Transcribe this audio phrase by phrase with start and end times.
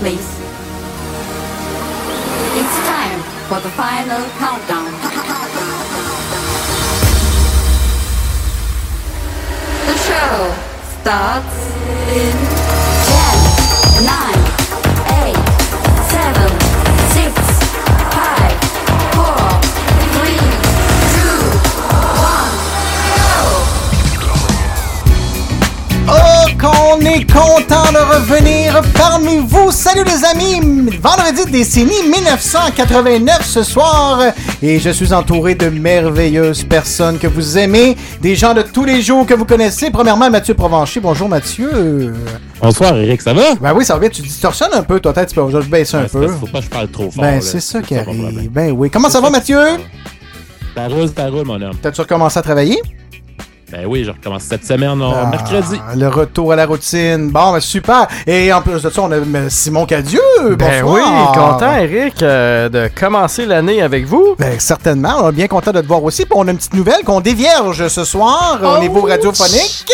[0.00, 0.32] please?
[2.60, 4.92] It's time for the final countdown.
[9.88, 10.32] The show
[10.96, 11.49] starts
[27.14, 29.70] est content de revenir parmi vous.
[29.72, 34.20] Salut les amis, vendredi décennie 1989 ce soir
[34.62, 39.02] et je suis entouré de merveilleuses personnes que vous aimez, des gens de tous les
[39.02, 39.90] jours que vous connaissez.
[39.90, 41.00] Premièrement, Mathieu Provencher.
[41.00, 42.14] Bonjour Mathieu.
[42.62, 43.54] Bonsoir Eric, ça va?
[43.60, 44.08] Ben oui, ça va bien.
[44.08, 45.30] Tu distorsionnes un peu, toi, tête.
[45.30, 46.28] Tu peux je baisser un Ouais, peu.
[46.28, 47.22] Faut pas que je parle trop fort.
[47.22, 48.50] Ben, c'est ça qui arrive.
[48.50, 48.88] Ben oui.
[48.90, 49.58] Comment ça va, Mathieu?
[50.76, 51.76] Ça roule, ça roule, mon homme.
[51.82, 52.80] T'as-tu recommencé à travailler?
[53.72, 55.80] Ben oui, je recommence cette semaine, non, Ah, mercredi.
[55.96, 57.30] Le retour à la routine.
[57.30, 58.08] Bon, ben super.
[58.26, 60.20] Et en plus de ça, on a euh, Simon Cadieux.
[60.58, 60.92] Ben Bonsoir.
[60.94, 64.34] oui, content, Eric, euh, de commencer l'année avec vous.
[64.38, 65.18] Ben, certainement.
[65.22, 66.24] On est bien content de te voir aussi.
[66.24, 69.86] Puis on a une petite nouvelle qu'on dévierge ce soir au Oh, niveau radiophonique.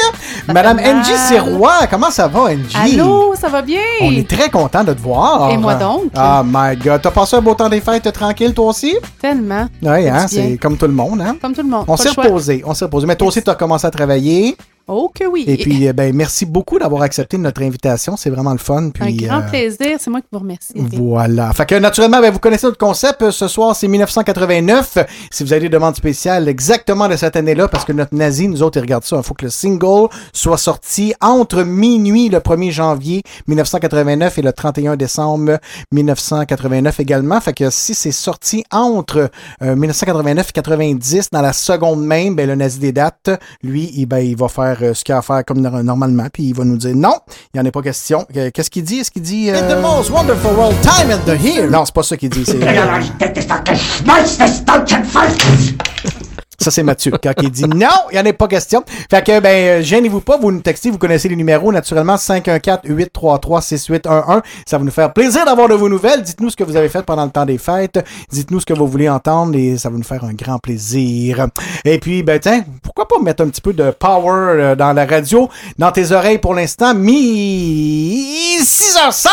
[0.48, 0.78] Madame.
[0.78, 1.86] Angie Sirois.
[1.90, 2.94] Comment ça va, Angie?
[2.94, 3.80] Allô, ça va bien?
[4.00, 5.50] On est très content de te voir.
[5.50, 6.04] Et moi donc?
[6.16, 7.00] Ah, my God.
[7.02, 8.94] T'as passé un beau temps des fêtes tranquille, toi aussi?
[9.20, 9.66] Tellement.
[9.82, 10.26] Oui, hein?
[10.28, 11.36] C'est comme tout le monde, hein?
[11.42, 11.84] Comme tout le monde.
[11.88, 13.06] On s'est reposé, on s'est reposé.
[13.06, 14.56] Mais toi aussi, tu as commencé à travailler.
[14.88, 15.44] Oh que oui.
[15.48, 18.16] Et puis, euh, ben, merci beaucoup d'avoir accepté notre invitation.
[18.16, 18.90] C'est vraiment le fun.
[18.90, 19.96] Puis, un grand euh, plaisir.
[19.98, 20.74] C'est moi qui vous remercie.
[20.76, 21.52] Voilà.
[21.52, 23.22] Fait que naturellement, ben, vous connaissez notre concept.
[23.22, 24.98] Euh, Ce soir, c'est 1989.
[25.32, 28.62] Si vous avez des demandes spéciales exactement de cette année-là, parce que notre nazi, nous
[28.62, 29.16] autres, ils regardent ça.
[29.16, 34.52] Il faut que le single soit sorti entre minuit le 1er janvier 1989 et le
[34.52, 35.58] 31 décembre
[35.90, 37.40] 1989 également.
[37.40, 39.30] Fait que si c'est sorti entre
[39.62, 43.30] euh, 1989 et 90 dans la seconde même, ben, le nazi des dates,
[43.64, 46.26] lui, il, ben, il va faire euh, ce qu'il a à faire comme nor- normalement,
[46.32, 47.14] puis il va nous dire non,
[47.54, 48.26] il n'y en est pas question.
[48.36, 48.98] Euh, Qu'est-ce qu'il dit?
[49.00, 49.50] Est-ce qu'il dit...
[49.50, 51.70] euh, the most wonderful world time the.
[51.70, 52.44] Non, c'est pas ça qu'il dit.
[52.44, 52.58] C'est,
[56.58, 57.12] Ça, c'est Mathieu.
[57.22, 58.82] Quand il dit non, il n'y en a pas question.
[59.10, 64.42] Fait que, ben, euh, gênez-vous pas, vous nous textez, vous connaissez les numéros, naturellement, 514-833-6811.
[64.66, 66.22] Ça va nous faire plaisir d'avoir de vos nouvelles.
[66.22, 68.04] Dites-nous ce que vous avez fait pendant le temps des fêtes.
[68.30, 71.46] Dites-nous ce que vous voulez entendre et ça va nous faire un grand plaisir.
[71.84, 75.06] Et puis, ben, tiens, pourquoi pas mettre un petit peu de power euh, dans la
[75.06, 75.48] radio,
[75.78, 76.94] dans tes oreilles pour l'instant?
[76.94, 79.28] Mi 6h05!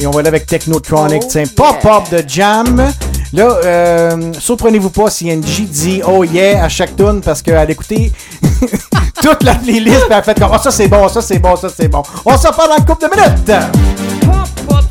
[0.00, 2.90] Et on va aller avec Technotronic, Oh, tiens, pop-up de Jam.
[3.34, 7.68] Là, euh, surprenez-vous pas si NJ dit oh yeah à chaque tune parce qu'elle a
[7.68, 8.12] écouté
[9.22, 11.88] toute la playlist et fait comme oh ça c'est bon, ça c'est bon, ça c'est
[11.88, 12.04] bon.
[12.24, 13.74] On s'en parle dans une couple de minutes.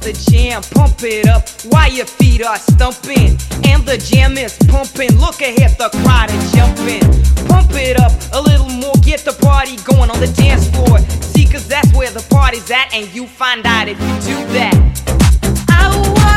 [0.03, 3.39] The jam, pump it up while your feet are stumping.
[3.63, 5.17] And the jam is pumping.
[5.17, 6.99] Look ahead, the crowd is jumping.
[7.47, 10.99] Pump it up a little more, get the party going on the dance floor.
[11.21, 14.75] See, cause that's where the party's at, and you find out if you do that.
[15.71, 16.32] Ow,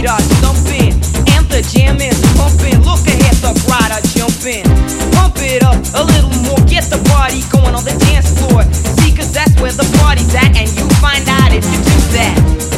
[0.00, 0.92] feet are stumping.
[1.36, 2.80] And the jam is pumping.
[2.84, 4.64] Look ahead, the crowd are jumping.
[5.12, 8.62] Pump it up a little more, get the party going on the dance floor.
[8.72, 12.69] See, cause that's where the party's at, and you find out if you do that.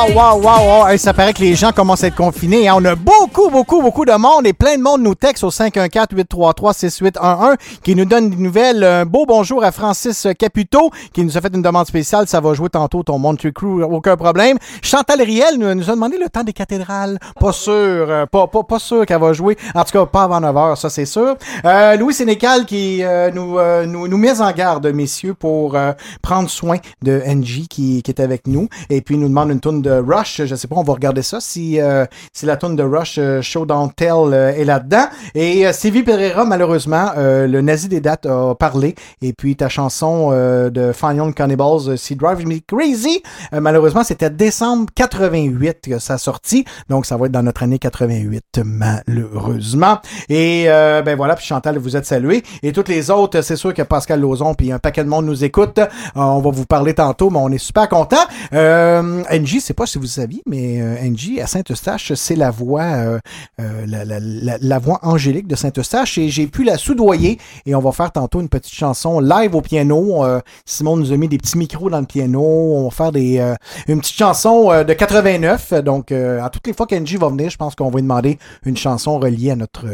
[0.00, 2.68] Wow, wow, wow, ça paraît que les gens commencent à être confinés.
[2.68, 2.74] hein.
[2.76, 7.56] On a beaucoup, beaucoup, beaucoup de monde et plein de monde nous texte au 514-833-6811
[7.82, 8.84] qui nous donne des nouvelles.
[8.84, 12.28] Un beau bonjour à Francis Caputo qui nous a fait une demande spéciale.
[12.28, 14.56] Ça va jouer tantôt ton Monty Crew, aucun problème.
[14.82, 17.18] Chantal Riel nous, a demandé le temps des cathédrales.
[17.40, 19.56] Pas sûr, euh, pas, pas, pas sûr qu'elle va jouer.
[19.74, 21.34] En tout cas, pas avant 9h, ça c'est sûr.
[21.64, 23.58] Euh, Louis Sénécal qui euh, nous,
[24.06, 25.76] nous, met en garde, messieurs, pour
[26.22, 28.68] prendre soin de NG qui, qui est avec nous.
[28.90, 30.42] Et puis, nous demande une tourne de Rush.
[30.44, 33.42] Je sais pas, on va regarder ça si, euh, si la tourne de Rush euh,
[33.42, 35.06] Show Don't Tell euh, est là-dedans.
[35.34, 38.94] Et euh, Sylvie Pereira, malheureusement, le nazi des dates a parlé.
[39.22, 44.86] Et puis, ta chanson de Fine Cannibals, euh, Sea Drive Me Crazy, malheureusement, c'était décembre
[44.94, 46.64] 88 que ça a sorti.
[46.88, 49.98] Donc, ça va être dans notre année 88, malheureusement.
[50.28, 52.42] Et ben voilà, puis Chantal, vous êtes salué.
[52.62, 55.44] Et toutes les autres, c'est sûr que Pascal Lozon puis un paquet de monde nous
[55.44, 55.80] écoute.
[56.14, 58.16] On va vous parler tantôt, mais on est super content.
[58.52, 62.82] Euh, NJ, c'est pas si vous saviez, mais euh, NJ à Saint-Eustache, c'est la voix,
[62.82, 63.18] euh,
[63.60, 66.18] euh, la, la, la, la voix angélique de Saint-Eustache.
[66.18, 67.38] Et j'ai pu la soudoyer.
[67.64, 70.24] Et on va faire tantôt une petite chanson live au piano.
[70.24, 72.42] Euh, Simon nous a mis des petits micros dans le piano.
[72.42, 73.54] On va faire des, euh,
[73.86, 75.74] une petite chanson euh, de 89.
[75.84, 78.38] Donc, euh, à toutes les fois qu'NJ va venir, je pense qu'on va lui demander
[78.64, 79.86] une chanson reliée à notre,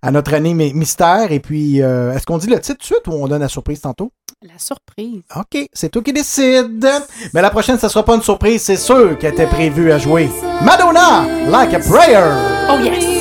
[0.00, 1.30] à notre année my- mystère.
[1.30, 3.48] Et puis, euh, est-ce qu'on dit le titre tout de suite ou on donne la
[3.48, 4.10] surprise tantôt?
[4.42, 5.20] La surprise.
[5.36, 6.86] OK, c'est toi qui décide.
[7.34, 10.28] Mais la prochaine, ça sera pas une surprise, c'est sûr qu'elle était prévue à jouer.
[10.64, 12.22] Madonna, Like a Prayer.
[12.70, 13.19] Oh yes.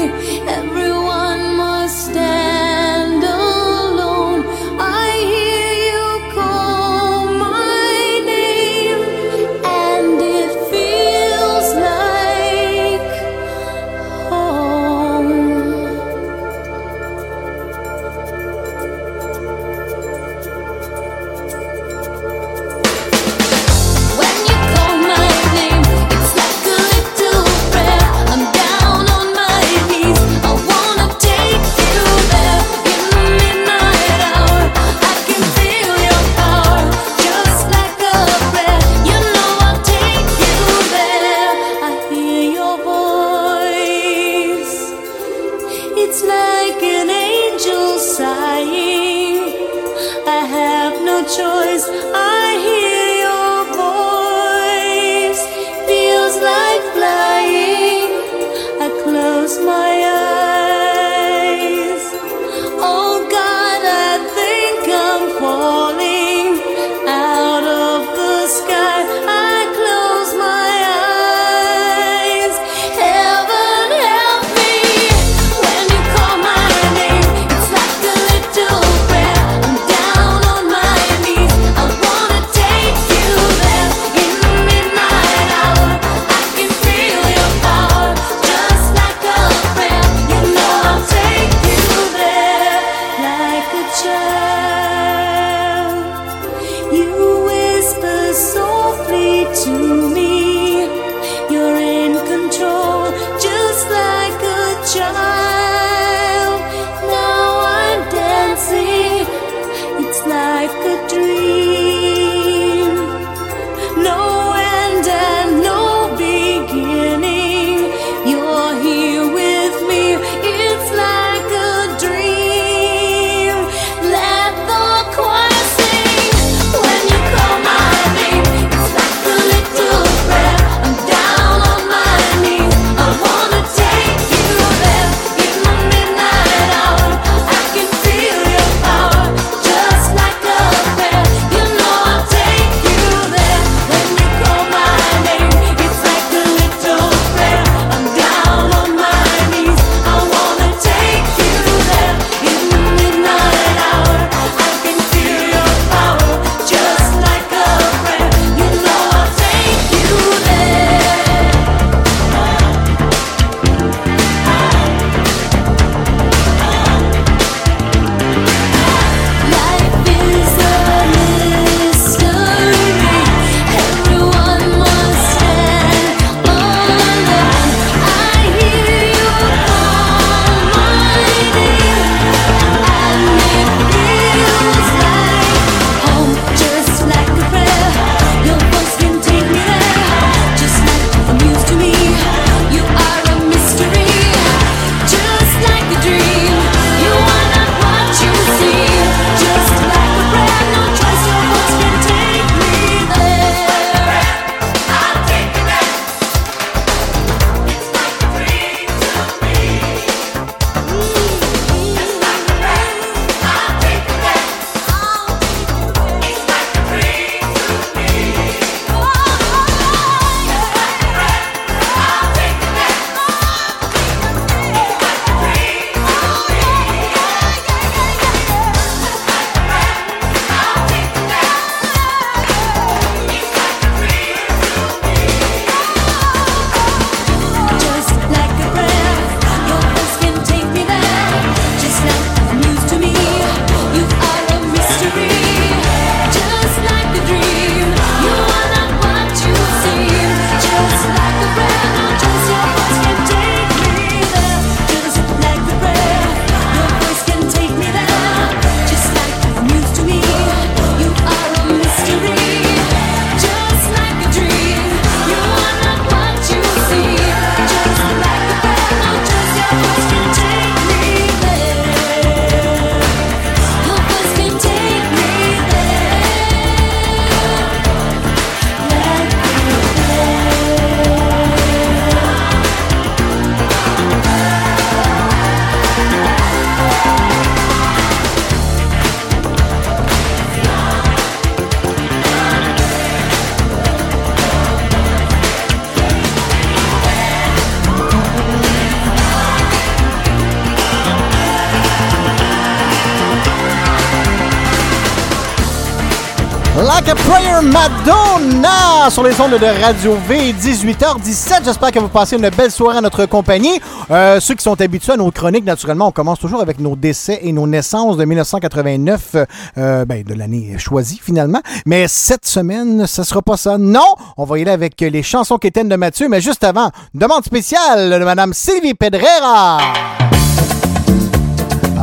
[309.09, 311.65] Sur les ondes de Radio V, 18h17.
[311.65, 313.81] J'espère que vous passez une belle soirée à notre compagnie.
[314.11, 317.39] Euh, ceux qui sont habitués à nos chroniques, naturellement, on commence toujours avec nos décès
[317.41, 319.35] et nos naissances de 1989,
[319.77, 321.61] euh, ben, de l'année choisie finalement.
[321.87, 323.79] Mais cette semaine, ça sera pas ça.
[323.79, 327.43] Non, on va y aller avec les chansons quétaines de Mathieu, mais juste avant, demande
[327.43, 329.79] spéciale de Madame Sylvie Pedrera.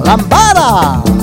[0.04, 1.15] Lambada.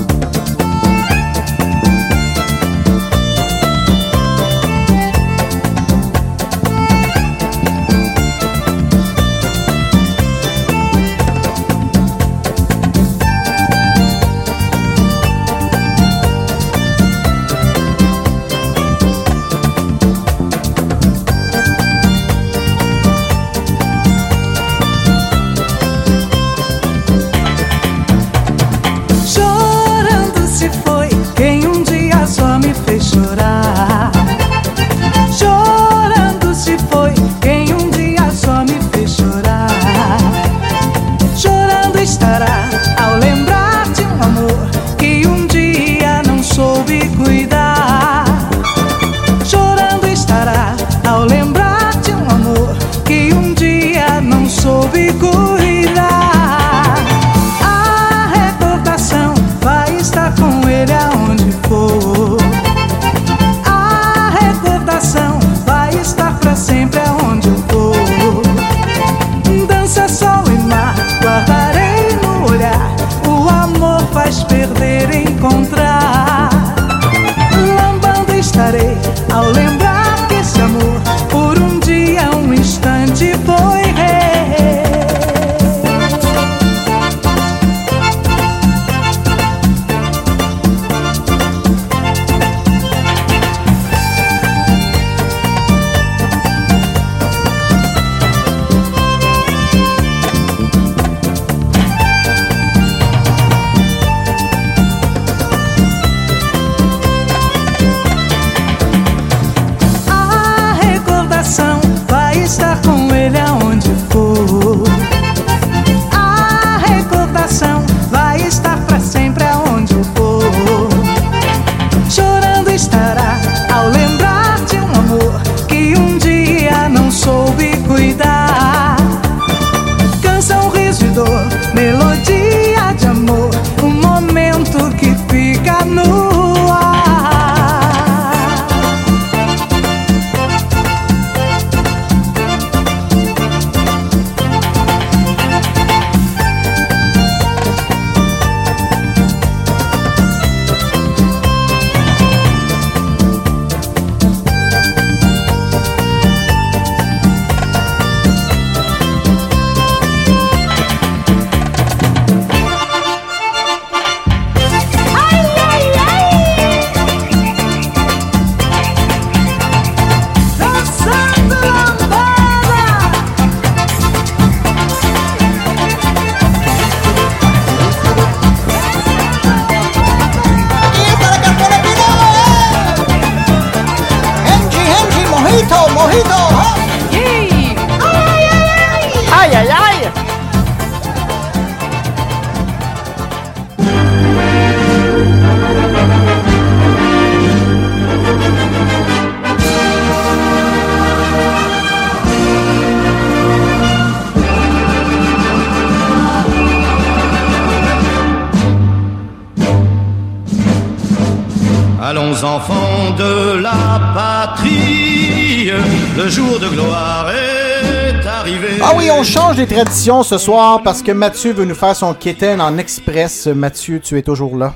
[220.04, 223.48] Ce soir parce que Mathieu veut nous faire son quétaine en express.
[223.48, 224.74] Mathieu, tu es toujours là.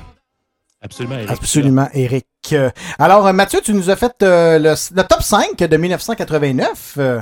[0.80, 1.16] Absolument.
[1.16, 1.30] Eric.
[1.30, 2.26] Absolument, Eric.
[2.52, 6.94] Euh, Alors, euh, Mathieu, tu nous as fait euh, le, le top 5 de 1989.
[6.98, 7.20] Euh,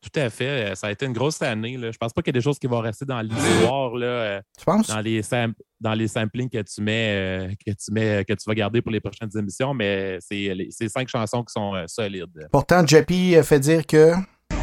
[0.00, 0.74] Tout à fait.
[0.76, 1.76] Ça a été une grosse année.
[1.76, 1.90] Là.
[1.92, 4.64] Je pense pas qu'il y a des choses qui vont rester dans l'histoire, là, tu
[4.64, 4.86] penses?
[4.86, 8.44] dans, les sam- dans les samplings que tu mets, euh, que tu mets, que tu
[8.46, 11.84] vas garder pour les prochaines émissions, mais c'est les- c'est cinq chansons qui sont euh,
[11.86, 12.48] solides.
[12.50, 14.14] Pourtant, Jappy euh, fait dire que.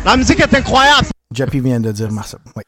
[0.04, 1.06] La musique est incroyable!
[1.32, 2.39] Jappy vient de dire Marcel.
[2.56, 2.63] Oui.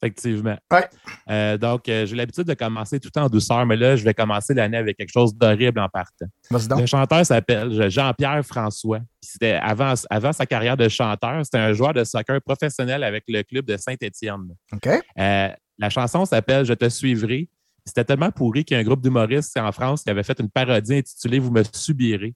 [0.00, 0.56] Effectivement.
[0.70, 0.88] Ouais.
[1.28, 4.54] Euh, donc, euh, j'ai l'habitude de commencer tout en douceur, mais là, je vais commencer
[4.54, 6.26] l'année avec quelque chose d'horrible en partant.
[6.50, 9.00] Le chanteur s'appelle Jean-Pierre François.
[9.20, 13.42] C'était avant, avant sa carrière de chanteur, c'était un joueur de soccer professionnel avec le
[13.42, 14.54] club de Saint-Étienne.
[14.72, 14.86] OK.
[14.86, 17.48] Euh, la chanson s'appelle Je te suivrai.
[17.84, 20.50] C'était tellement pourri qu'il y a un groupe d'humoristes en France qui avait fait une
[20.50, 22.34] parodie intitulée Vous me subirez.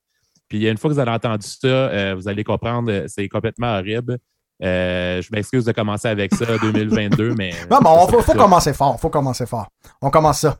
[0.48, 3.78] Puis une fois que vous avez entendu ça, euh, vous allez comprendre, euh, c'est complètement
[3.78, 4.18] horrible.
[4.62, 7.53] Euh, je m'excuse de commencer avec ça 2022, mais.
[7.70, 8.98] Non, mais faut, faut commencer fort.
[9.01, 9.66] Faut commencer fort.
[10.01, 10.57] On commence ça.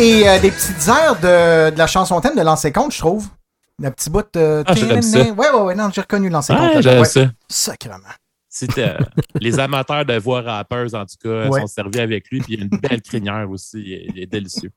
[0.00, 3.26] Des, euh, des petites airs de, de la chanson thème de Lancer Compte, je trouve.
[3.78, 4.62] Le petit bout de.
[4.66, 5.22] Ah, j'aime ça.
[5.22, 6.70] Ouais, ouais, ouais, non, j'ai reconnu Lancer Compte.
[6.76, 7.30] Ah, j'aime ça.
[7.48, 7.96] Sacrement.
[8.48, 8.98] C'était euh,
[9.40, 11.60] les amateurs de voix rappeuses, en tout cas, Ouais.
[11.60, 12.40] sont servis avec lui.
[12.40, 13.78] Puis il y a une belle crinière aussi.
[13.80, 14.70] Il est, il est délicieux.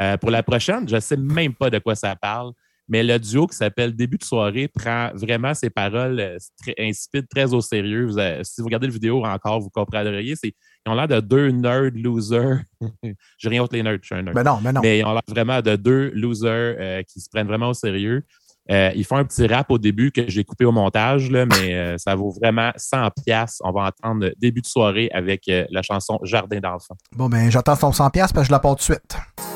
[0.00, 2.52] Euh, pour la prochaine, je ne sais même pas de quoi ça parle,
[2.88, 7.26] mais le duo qui s'appelle Début de soirée prend vraiment ses paroles euh, très insipides,
[7.28, 8.06] très au sérieux.
[8.06, 10.34] Vous avez- si vous regardez la vidéo encore, vous comprendriez.
[10.42, 10.52] Ils
[10.90, 12.60] ont l'air de deux nerds losers.
[13.38, 14.34] J'ai rien contre les nerds, je suis un nerd.
[14.34, 14.80] Ben non, ben non.
[14.82, 18.22] Mais ils ont l'air vraiment de deux losers euh, qui se prennent vraiment au sérieux.
[18.70, 21.74] Euh, ils font un petit rap au début que j'ai coupé au montage, là, mais
[21.74, 23.58] euh, ça vaut vraiment 100 pièces.
[23.62, 26.96] On va entendre début de soirée avec euh, la chanson Jardin d'enfants.
[27.14, 29.53] Bon, ben, j'attends ton 100$ parce que je la porte tout de suite.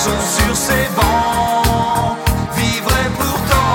[0.00, 2.16] Sont sur ces bancs.
[2.56, 3.70] Vivre et pourtant.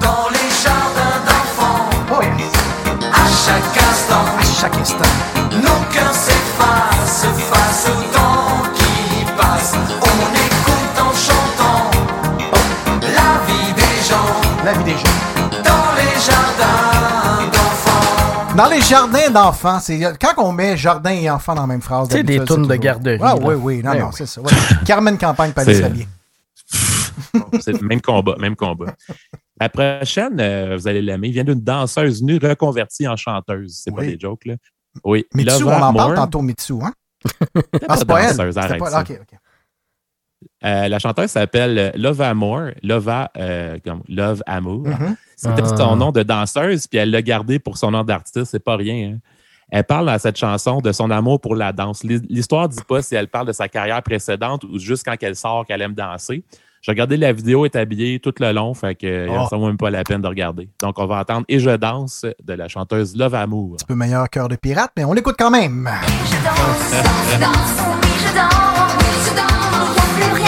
[0.00, 1.90] Dans les jardins d'enfants.
[3.12, 4.24] À chaque instant.
[4.38, 5.23] À chaque instant.
[18.56, 22.08] Dans les jardins d'enfants, c'est quand on met jardin et enfants dans la même phrase.
[22.08, 23.36] Sais, des tunes c'est de garderie, Ah là.
[23.40, 24.12] oui, oui, non, Ben non, oui.
[24.16, 24.40] c'est ça.
[24.40, 24.50] ouais.
[24.86, 26.06] Carmen Campagne, pas C'est- bien.
[27.60, 28.94] C'est le même combat, même combat.
[29.60, 33.80] La prochaine, euh, vous allez l'aimer, vient d'une danseuse nue reconvertie en chanteuse.
[33.82, 34.54] C'est pas des jokes, là.
[35.02, 35.24] Oui.
[35.34, 36.92] Mitsu, on en parle tantôt, Mitsu, hein?
[37.88, 38.36] Ah, c'est pas elle.
[38.36, 39.00] danseuse, C'était arrête pas- ça.
[39.00, 39.38] ok, ok.
[40.64, 42.70] Euh, la chanteuse s'appelle Lova Moore.
[42.82, 44.86] Lova, euh, comme Love Amour.
[44.88, 45.16] Mhm.
[45.36, 45.76] C'était Ah.
[45.76, 48.44] son nom de danseuse, puis elle l'a gardé pour son nom d'artiste.
[48.44, 49.14] C'est pas rien.
[49.14, 49.18] hein.
[49.70, 52.04] Elle parle dans cette chanson de son amour pour la danse.
[52.04, 55.34] L'hi- L'histoire dit pas si elle parle de sa carrière précédente ou juste quand elle
[55.36, 56.44] sort qu'elle aime danser.
[56.82, 59.46] J'ai regardé la vidéo, elle est habillée tout le long, fait que Oh.
[59.48, 60.68] ça vaut même pas la peine de regarder.
[60.82, 63.76] Donc, on va entendre Et je danse de la chanteuse Love Amour.
[63.82, 65.88] Un peu meilleur cœur de pirate, mais on l'écoute quand même.
[65.88, 67.78] Et je danse, danse, danse.
[67.78, 68.28] Je.
[68.28, 68.92] Oui, danse, danse, danse.
[68.98, 70.42] Oui, je danse, oui,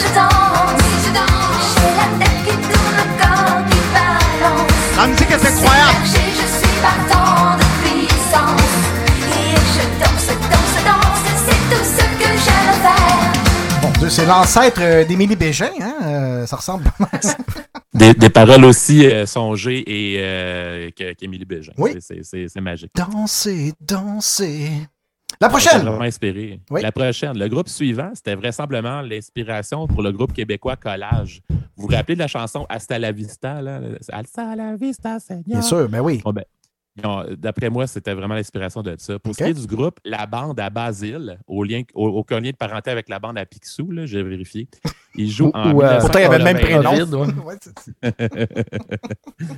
[0.00, 1.66] je danse.
[1.74, 4.96] J'ai la tête qui tourne, le corps qui balance.
[4.96, 6.13] La musique est incroyable.
[14.08, 15.94] C'est l'ancêtre euh, d'Émilie Bégin, hein?
[16.02, 17.36] euh, ça ressemble pas mal à ça.
[17.94, 21.72] Des, des paroles aussi euh, songées et euh, qu'Émilie Bégin.
[21.78, 21.92] Oui.
[22.00, 22.90] C'est- magique.
[22.96, 24.68] Danser, danser.
[25.40, 25.82] La prochaine!
[25.82, 26.60] vraiment inspiré.
[26.70, 26.82] Oui.
[26.82, 27.38] La prochaine.
[27.38, 31.42] Le groupe suivant, c'était vraisemblablement l'inspiration pour le groupe québécois Collage.
[31.76, 33.62] Vous vous rappelez de la chanson Hasta la vista?
[33.62, 33.80] Là?
[34.12, 35.44] Hasta la vista, Seigneur.
[35.46, 36.20] Bien sûr, ben oui.
[36.24, 36.44] Bon, ben,
[36.96, 39.18] D'après moi, c'était vraiment l'inspiration de ça.
[39.18, 42.50] Pour ce qui est du groupe, la bande à Basile, au lien, au, aucun lien
[42.50, 44.68] de parenté avec la bande à Picsou, là, j'ai vérifié.
[45.16, 47.10] Ils jouent en Ou, euh, Pourtant, il y avait le même 1989.
[47.10, 47.24] prénom.
[47.26, 47.44] David, ouais.
[47.44, 48.64] Ouais, c'est-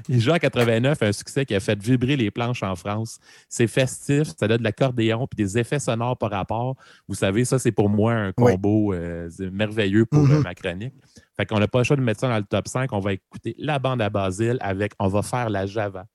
[0.08, 3.18] Il joue en 89, un succès qui a fait vibrer les planches en France.
[3.48, 6.76] C'est festif, ça donne de l'accordéon puis des effets sonores par rapport.
[7.08, 8.52] Vous savez, ça, c'est pour moi un Oui.
[8.52, 10.94] combo euh, merveilleux pour euh, ma chronique.
[11.36, 12.92] Fait qu'on n'a pas le choix de mettre ça dans le top 5.
[12.92, 16.06] On va écouter la bande à Basile avec On va faire la Java.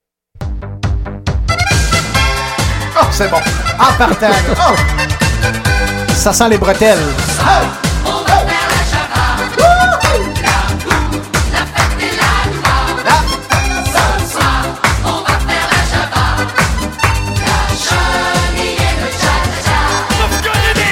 [2.94, 3.38] Oh, c'est bon.
[3.78, 4.26] En partant.
[4.56, 4.74] Oh!
[6.14, 6.98] Ça sent les bretelles.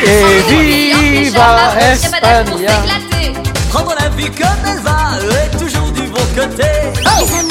[0.03, 2.83] Et viva España!
[3.71, 6.65] Prendre la vie comme elle va, et toujours du bon côté.
[7.21, 7.50] Les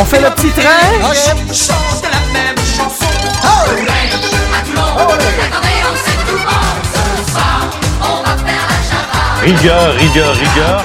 [0.00, 1.12] On fait le petit train!
[1.52, 3.06] Chante la même chanson.
[8.88, 9.42] Charade.
[9.42, 10.84] Rigueur, rigueur, rigueur.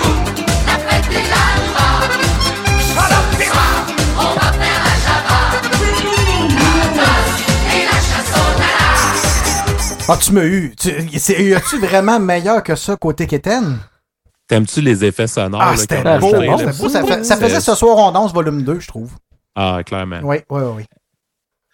[10.09, 10.73] Ah, tu m'as eu.
[10.77, 13.77] Tu, c'est- y a-tu vraiment meilleur que ça côté Kéten?
[14.53, 15.61] T'aimes-tu les effets sonores?
[15.63, 16.89] Ah, c'était beau.
[16.89, 19.11] Ça, fait- ça faisait ce soir on danse volume 2, je trouve.
[19.55, 20.19] Ah, clairement.
[20.23, 20.83] Oui, oui, oui.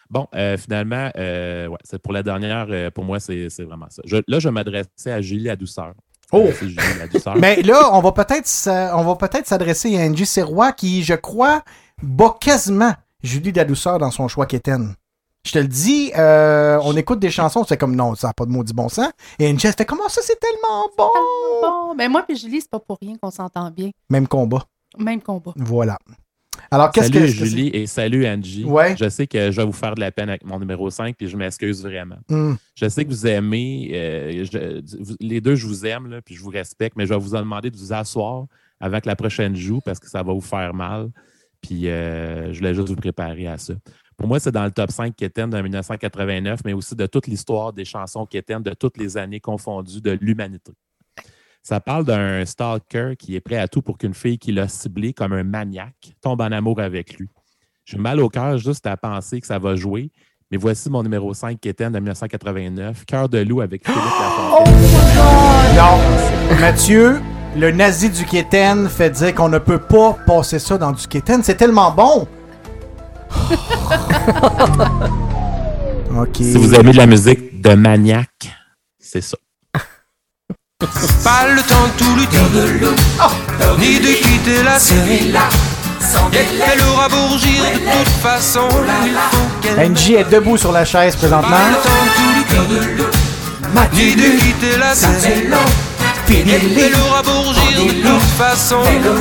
[0.09, 4.01] Bon, euh, finalement, euh, ouais, c'est pour la dernière, euh, pour moi, c'est vraiment ça.
[4.05, 5.93] Je- là, je m'adressais à Julie la douceur.
[6.31, 6.47] Oh!
[6.61, 7.35] Julie la douceur.
[7.37, 8.49] Mais là, on va peut-être
[8.95, 11.63] on va peut-être s'adresser à Angie Sirois qui, je crois,
[12.01, 14.95] bat quasiment Julie la douceur dans son choix Kéten.
[15.45, 18.45] Je te le dis, euh, on écoute des chansons, c'est comme non, ça n'a pas
[18.45, 19.09] de maudit bon sens.
[19.39, 21.09] Et Angie, elle fait comment ça, c'est tellement bon!
[21.61, 23.89] Bon, ben moi puis Julie, c'est pas pour rien qu'on s'entend bien.
[24.09, 24.63] Même combat.
[24.97, 25.53] Même combat.
[25.55, 25.97] Voilà.
[26.71, 28.65] Alors, qu'est-ce salut que Julie et salut Angie.
[28.65, 28.95] Ouais.
[28.99, 31.27] Je sais que je vais vous faire de la peine avec mon numéro 5 puis
[31.29, 32.17] je m'excuse vraiment.
[32.27, 32.55] Hmm.
[32.75, 36.35] Je sais que vous aimez, euh, je- vous- les deux, je vous aime, là, puis
[36.35, 38.45] je vous respecte, mais je vais vous demander de vous asseoir
[38.81, 41.09] avant que la prochaine joue parce que ça va vous faire mal.
[41.61, 43.73] Puis euh, je voulais juste vous préparer à ça.
[44.19, 47.71] Pour moi, c'est dans le top 5 Kéten de 1989, mais aussi de toute l'histoire
[47.71, 50.73] des chansons Kéten de toutes les années confondues de l'humanité.
[51.63, 55.13] Ça parle d'un stalker qui est prêt à tout pour qu'une fille qui l'a ciblé
[55.13, 57.29] comme un maniaque tombe en amour avec lui.
[57.85, 60.11] J'ai mal au cœur juste à penser que ça va jouer,
[60.51, 64.73] mais voici mon numéro 5 Kéten de 1989, Cœur de loup avec Philippe Lafontaine.
[65.77, 67.21] Non, Mathieu,
[67.55, 71.41] le nazi du Kéten fait dire qu'on ne peut pas passer ça dans du Kéten.
[71.41, 72.27] C'est tellement bon!
[76.33, 78.49] Si vous aimez de la musique de maniaque,
[78.99, 79.37] c'est ça.
[81.23, 82.37] Pas le temps de tout lutter,
[83.79, 85.33] ni de quitter la série.
[86.41, 88.67] Elle aura beau rougir de toute façon,
[89.05, 91.49] il faut qu'elle Angie est debout sur la chaise présentement.
[91.49, 93.05] Pas le temps de tout lutter,
[93.93, 95.47] ni de quitter la série.
[96.29, 99.11] Elle aura beau rougir de toute façon, il faut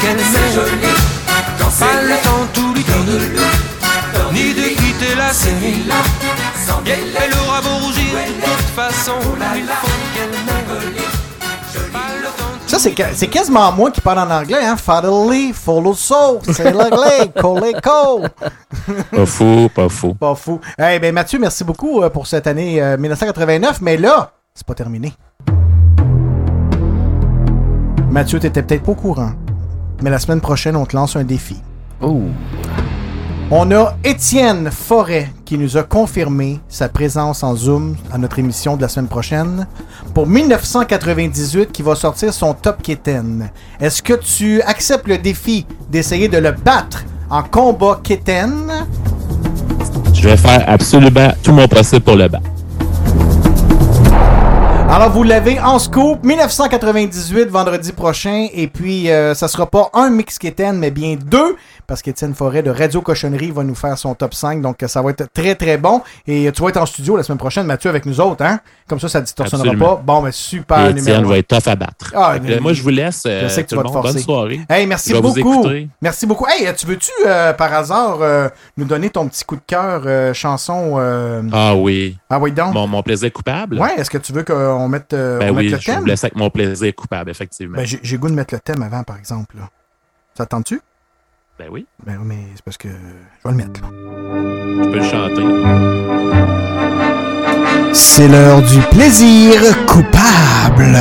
[0.00, 0.66] qu'elle m'aime.
[1.78, 2.61] Pas le temps de tout
[4.32, 5.84] ni de quitter la série.
[6.86, 9.12] Elle aura beau rougir de toute façon,
[9.56, 11.02] il faut qu'elle de
[12.66, 14.76] Ça, c'est, quasiment moi qui parle en anglais, hein?
[14.76, 18.22] Fatally, follow so, c'est l'anglais, coleco.
[19.10, 20.14] Pas fou, pas fou.
[20.14, 20.60] Pas fou.
[20.78, 24.74] Eh ben Mathieu, merci beaucoup euh, pour cette année euh, 1989, mais là, c'est pas
[24.74, 25.12] terminé.
[28.10, 29.32] Mathieu, t'étais peut-être pas au courant,
[30.02, 31.56] mais la semaine prochaine, on te lance un défi.
[32.00, 32.22] Oh.
[33.54, 38.78] On a Étienne Forêt qui nous a confirmé sa présence en Zoom à notre émission
[38.78, 39.66] de la semaine prochaine
[40.14, 43.50] pour 1998 qui va sortir son top Keten.
[43.78, 48.86] Est-ce que tu acceptes le défi d'essayer de le battre en combat Keten?
[50.14, 52.48] Je vais faire absolument tout mon possible pour le battre.
[54.92, 60.10] Alors vous l'avez en scoop 1998 vendredi prochain et puis euh, ça sera pas un
[60.10, 61.56] mix Keten mais bien deux
[61.86, 65.10] parce qu'Étienne Forêt de Radio Cochonnerie va nous faire son top 5 donc ça va
[65.10, 68.06] être très très bon et tu vas être en studio la semaine prochaine Mathieu avec
[68.06, 68.60] nous autres hein?
[68.88, 69.96] Comme ça ça distorsionnera Absolument.
[69.96, 72.12] pas bon mais super Et Étienne va être tough à battre.
[72.14, 73.22] Ah, mais- moi, je vous laisse.
[73.26, 74.12] euh, Je sais que tu vas te forcer.
[74.14, 74.60] Bonne soirée.
[74.68, 75.66] Hey, merci Je vais vous beaucoup.
[76.00, 76.46] Merci beaucoup.
[76.48, 80.32] Hey, tu veux-tu euh, par hasard euh, nous donner ton petit coup de cœur euh,
[80.34, 82.18] chanson euh, Ah oui.
[82.28, 82.74] Ah oui donc?
[82.74, 83.78] Mon, mon plaisir coupable?
[83.78, 85.96] Ouais, est-ce que tu veux qu'on mette, euh, Ben on mette oui, le je vous
[85.98, 86.06] thème?
[86.06, 87.76] laisse avec mon plaisir coupable, effectivement.
[87.78, 89.68] Ben, j'ai goût de mettre le thème avant par exemple là.
[90.36, 90.80] Ça tente-tu?
[91.58, 93.88] Ben oui, Ben oui, mais c'est parce que je vais le mettre là.
[94.82, 95.42] je peux le chanter.
[97.92, 100.96] C'est l'heure du plaisir coupable.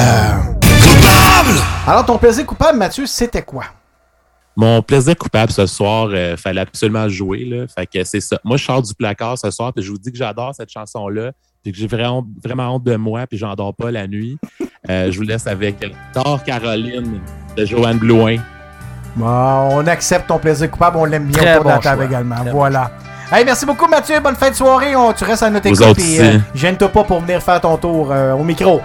[0.61, 1.57] Coupable!
[1.87, 3.63] Alors, ton plaisir coupable, Mathieu, c'était quoi?
[4.57, 7.45] Mon plaisir coupable ce soir, il fallait absolument jouer.
[7.45, 7.65] Là.
[7.67, 8.37] Fait que c'est ça.
[8.43, 11.31] Moi, je sors du placard ce soir, puis je vous dis que j'adore cette chanson-là,
[11.63, 14.37] puis que j'ai vraiment, vraiment honte de moi, puis j'en dors pas la nuit.
[14.89, 15.77] Euh, je vous laisse avec
[16.13, 17.21] Dors Caroline
[17.55, 18.37] de Joanne Blouin.
[19.15, 22.35] Bon, on accepte ton plaisir coupable, on l'aime bien autour de la bon table également.
[22.35, 22.91] Très voilà.
[23.31, 24.19] Hey, merci beaucoup, Mathieu.
[24.19, 24.95] Bonne fin de soirée.
[24.95, 25.99] On, tu restes à notre écoute.
[25.99, 28.81] Et, euh, gêne-toi pas pour venir faire ton tour euh, au micro.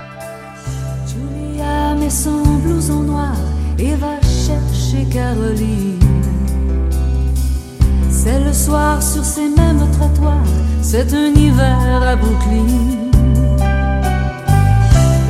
[1.06, 3.34] Julia met son blouson noir
[3.78, 5.98] et va chercher Caroline.
[8.08, 10.34] C'est le soir sur ces mêmes trottoirs,
[10.82, 13.06] c'est un hiver à Brooklyn.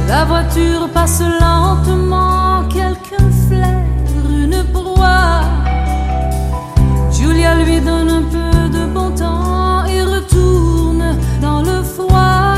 [0.09, 3.85] La voiture passe lentement, quelqu'un flaire
[4.31, 4.65] une
[7.11, 12.53] Julia lui donne un peu de bon temps et retourne dans le froid.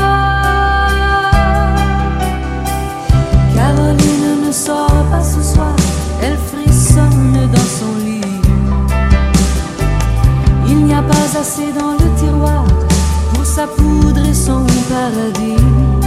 [3.55, 5.75] Caroline ne sort pas ce soir,
[6.21, 8.41] elle frissonne dans son lit.
[10.67, 12.09] Il n'y a pas assez dans le
[13.59, 15.98] sa poudre et son paradis.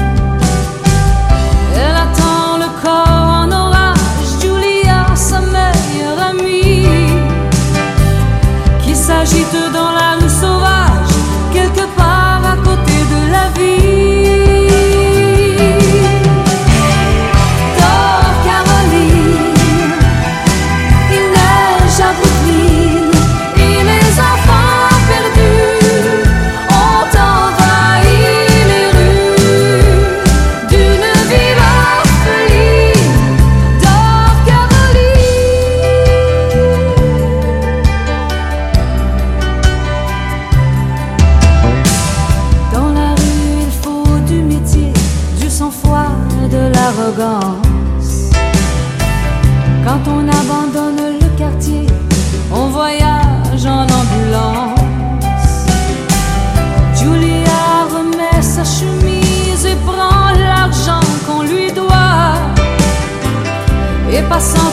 [64.35, 64.72] Et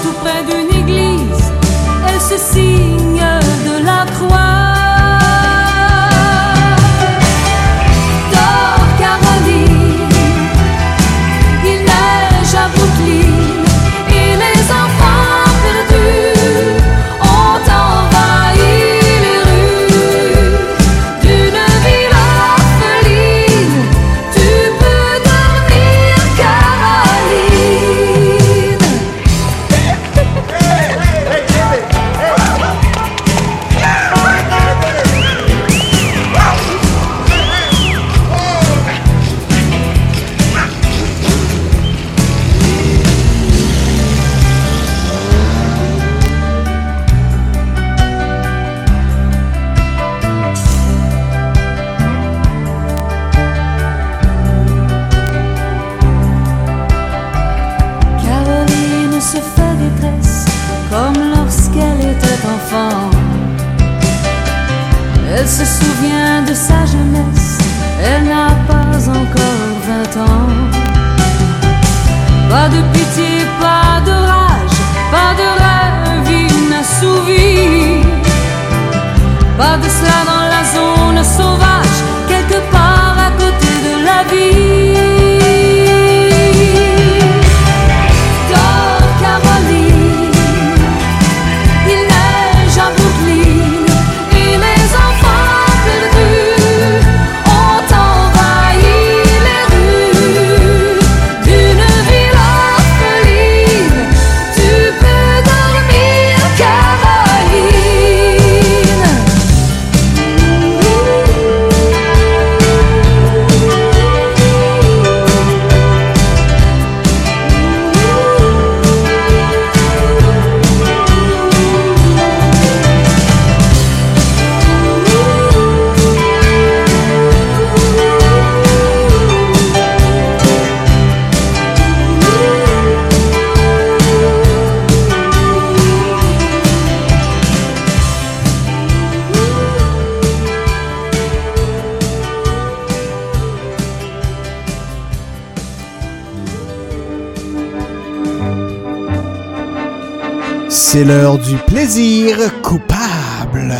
[150.91, 153.73] C'est l'heure du plaisir coupable.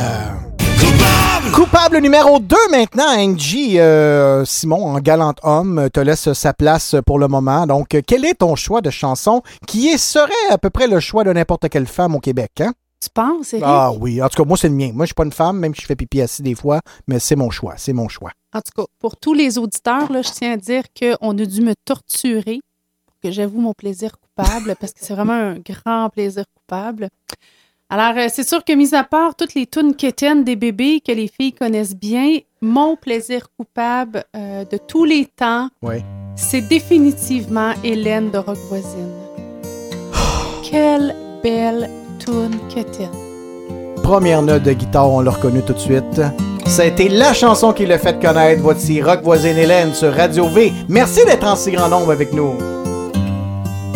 [0.80, 1.51] Coupable!
[1.55, 3.80] Coupable numéro 2 maintenant, Angie.
[3.80, 7.66] Euh, Simon, en galant homme, te laisse sa place pour le moment.
[7.66, 11.24] Donc, quel est ton choix de chanson qui est- serait à peu près le choix
[11.24, 12.51] de n'importe quelle femme au Québec?
[12.62, 12.74] Hein?
[13.01, 13.66] Tu penses, Eric?
[13.66, 14.91] Ah oui, en tout cas, moi, c'est le mien.
[14.93, 17.18] Moi, je suis pas une femme, même si je fais pipi assis des fois, mais
[17.18, 17.74] c'est mon choix.
[17.78, 18.30] C'est mon choix.
[18.53, 21.62] En tout cas, pour tous les auditeurs, là, je tiens à dire qu'on a dû
[21.62, 22.60] me torturer
[23.22, 27.09] que j'avoue mon plaisir coupable, parce que c'est vraiment un grand plaisir coupable.
[27.89, 31.11] Alors, euh, c'est sûr que, mis à part toutes les tunes quétaines des bébés que
[31.11, 35.70] les filles connaissent bien, mon plaisir coupable euh, de tous les temps,
[36.36, 39.11] c'est définitivement Hélène de Rock Voisine.
[40.63, 41.89] Quelle belle
[42.20, 43.09] tune quétaine.
[44.03, 46.22] Première note de guitare, on l'a reconnu tout de suite.
[46.67, 48.61] Ça a été la chanson qui l'a fait connaître.
[48.61, 50.72] Voici Rock Voisine Hélène sur Radio V.
[50.88, 52.78] Merci d'être en si grand nombre avec nous.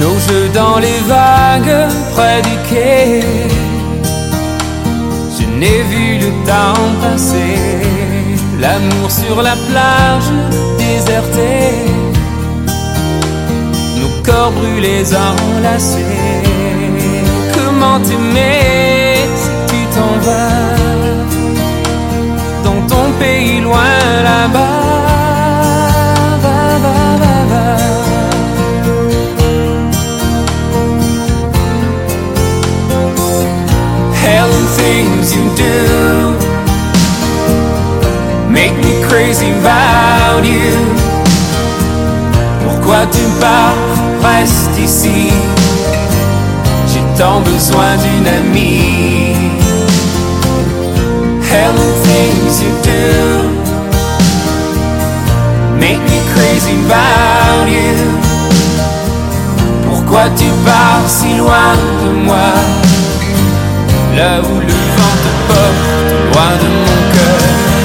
[0.00, 2.42] Nos jeux dans les vagues près.
[5.38, 7.58] Je n'ai vu le temps passer.
[8.60, 10.30] L'amour sur la plage
[10.78, 11.72] désertée.
[13.98, 16.42] Nos corps brûlés enlacés.
[17.54, 20.76] Comment t'aimer si tu t'en vas
[22.64, 24.85] dans ton pays loin là-bas?
[34.76, 35.76] Things you do
[38.50, 40.72] make me crazy about you.
[42.62, 43.76] Pourquoi tu pars,
[44.22, 45.32] reste ici?
[46.88, 49.34] J'ai tant besoin d'une amie.
[51.50, 53.04] Hell and things you do
[55.78, 57.96] make me crazy about you.
[59.88, 61.72] Pourquoi tu pars si loin
[62.02, 63.05] de moi?
[64.16, 67.75] Là où le vent te porte, loin de mon cœur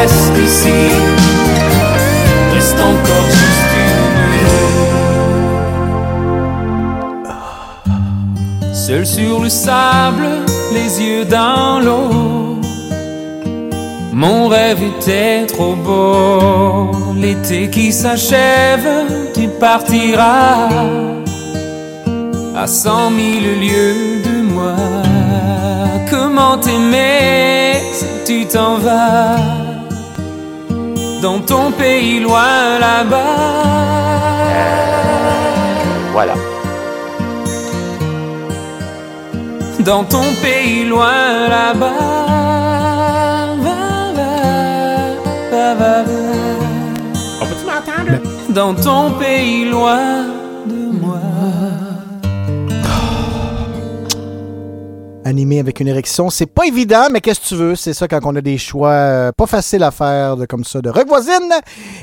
[0.00, 0.80] reste ici.
[2.54, 4.50] Reste encore juste une nuit.
[8.72, 10.28] Seul sur le sable,
[10.72, 12.58] les yeux dans l'eau.
[14.12, 16.90] Mon rêve était trop beau.
[17.16, 18.88] L'été qui s'achève,
[19.34, 20.68] tu partiras
[22.56, 24.76] à cent mille lieues de moi.
[26.10, 29.69] Comment t'aimer si tu t'en vas?
[31.20, 33.18] Dans ton pays loin là-bas?
[36.12, 36.34] Voilà.
[39.80, 41.88] Dans ton pays loin là-bas.
[45.52, 46.20] Va, va, va,
[47.66, 48.18] m'entendre?
[48.48, 50.29] Dans ton pays loin
[55.30, 57.76] Animé avec une érection, c'est pas évident, mais qu'est-ce que tu veux?
[57.76, 60.90] C'est ça quand on a des choix euh, pas faciles à faire comme ça de
[60.90, 61.52] Rock voisine.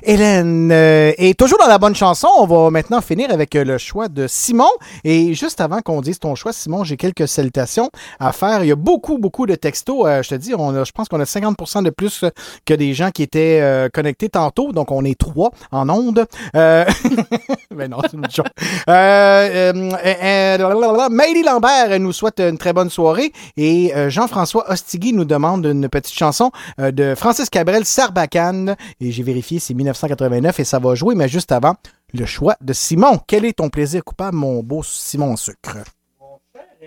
[0.03, 2.30] Hélène euh, est toujours dans la bonne chanson.
[2.38, 4.69] On va maintenant finir avec euh, le choix de Simon.
[5.03, 7.89] Et juste avant qu'on dise ton choix, Simon, j'ai quelques salutations
[8.21, 8.63] à faire.
[8.63, 10.05] Il y a beaucoup, beaucoup de textos.
[10.05, 12.23] Euh, je te dis, on a, je pense qu'on a 50% de plus
[12.65, 14.71] que des gens qui étaient euh, connectés tantôt.
[14.71, 16.25] Donc, on est trois en onde.
[16.55, 16.86] Euh...
[17.75, 18.47] mais non, c'est une joke.
[18.89, 23.16] Euh, euh, euh, euh, Lambert nous souhaite une très bonne soirée
[23.57, 28.76] et euh, Jean-François Ostigui nous demande une petite chanson euh, de Francis Cabrel, Sarbacane.
[28.99, 31.76] Et j'ai vérifié, c'est 1989 et ça va jouer, mais juste avant,
[32.13, 33.20] le choix de Simon.
[33.28, 35.96] Quel est ton plaisir coupable, mon beau Simon Sucre?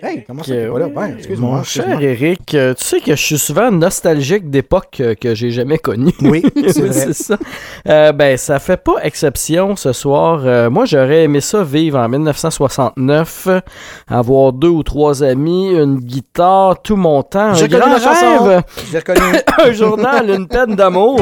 [0.03, 0.87] Hey, comment ça, t'es pas là?
[0.87, 2.01] Ben, excuse-moi, Mon cher.
[2.01, 6.13] Eric, euh, tu sais que je suis souvent nostalgique d'époques euh, que j'ai jamais connues.
[6.21, 7.37] Oui, c'est ça.
[7.87, 10.41] Euh, ben, ça fait pas exception ce soir.
[10.43, 13.59] Euh, moi, j'aurais aimé ça vivre en 1969, euh,
[14.09, 17.53] avoir deux ou trois amis, une guitare, tout mon temps.
[17.53, 18.63] J'ai un grand rêve.
[18.91, 19.19] J'ai reconnu.
[19.63, 21.19] un journal, une peine d'amour.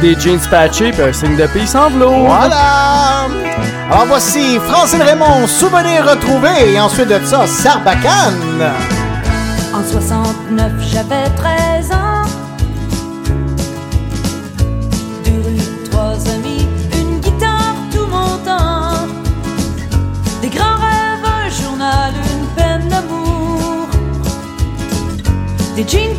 [0.00, 2.26] Des jeans patchés puis un signe de peace en velours.
[2.26, 3.41] Voilà!
[3.92, 8.72] Alors voici Francine Raymond, souvenir retrouvé, et ensuite de ça, Sarbacane.
[9.74, 12.26] En 69, j'avais 13 ans.
[15.26, 16.66] Deux rues, trois amis,
[16.98, 19.06] une guitare, tout mon temps.
[20.40, 23.88] Des grands rêves, un journal, une peine d'amour.
[25.76, 26.16] Des jeans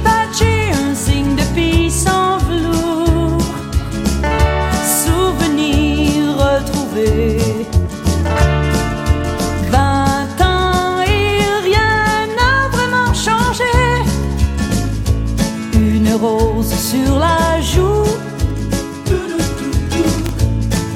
[16.94, 18.06] sur la joue.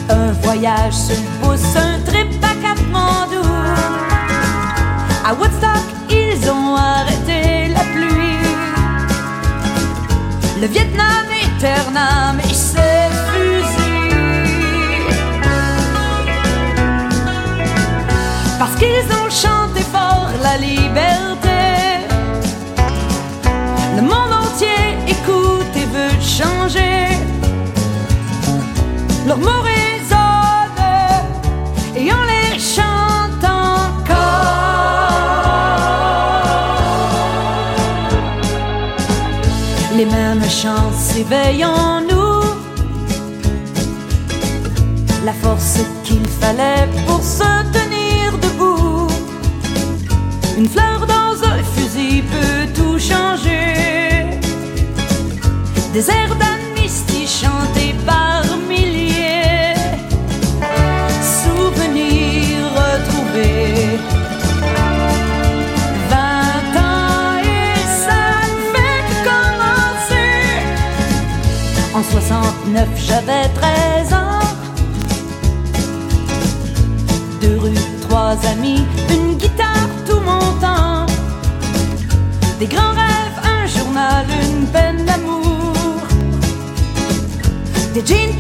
[0.10, 3.48] Un voyage sur le pouce, un trip à Katmandou.
[5.28, 8.46] À Woodstock, ils ont arrêté la pluie.
[10.62, 13.88] Le Vietnam éternel et ses fusils.
[18.80, 21.37] qu'ils ont chanté fort la liberté.
[26.38, 27.18] Changer.
[29.28, 30.86] Leurs mots résonnent
[31.96, 34.18] et on les chante encore.
[39.98, 42.44] Les mêmes chants s'éveillent en nous.
[45.26, 49.08] La force qu'il fallait pour se tenir debout.
[50.58, 53.57] Une fleur dans un fusil peut tout changer.
[55.98, 59.74] Des airs d'amnistie chantés par milliers.
[61.42, 63.98] Souvenirs retrouvés.
[66.12, 70.30] Vingt ans et ça ne fait commencer.
[71.96, 74.46] En 69, j'avais 13 ans.
[77.42, 81.08] Deux rues, trois amis, une guitare tout mon temps.
[82.60, 82.97] Des grands
[87.98, 88.37] Des jeans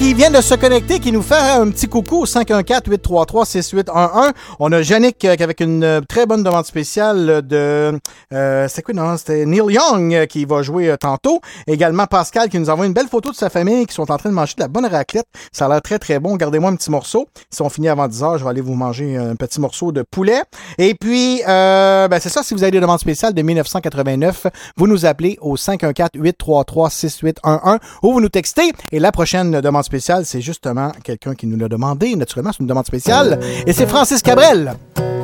[0.00, 4.32] qui viennent de se connecter, qui nous font un petit coucou au 514-833-6811.
[4.58, 8.00] On a Yannick euh, avec une euh, très bonne demande spéciale de...
[8.32, 9.18] Euh, c'est quoi, non?
[9.18, 11.42] C'était Neil Young euh, qui va jouer tantôt.
[11.66, 14.30] Également Pascal qui nous envoie une belle photo de sa famille qui sont en train
[14.30, 15.26] de manger de la bonne raclette.
[15.52, 16.36] Ça a l'air très, très bon.
[16.36, 17.28] Gardez-moi un petit morceau.
[17.50, 20.00] Si on finit avant 10 heures, je vais aller vous manger un petit morceau de
[20.00, 20.40] poulet.
[20.78, 22.42] Et puis, euh, ben c'est ça.
[22.42, 24.46] Si vous avez des demandes spéciales de 1989,
[24.78, 28.72] vous nous appelez au 514-833-6811 ou vous nous textez.
[28.92, 32.14] Et la prochaine demande spéciale, c'est justement quelqu'un qui nous l'a demandé.
[32.14, 33.40] Naturellement, c'est une demande spéciale.
[33.66, 34.74] Et c'est Francis Cabrel.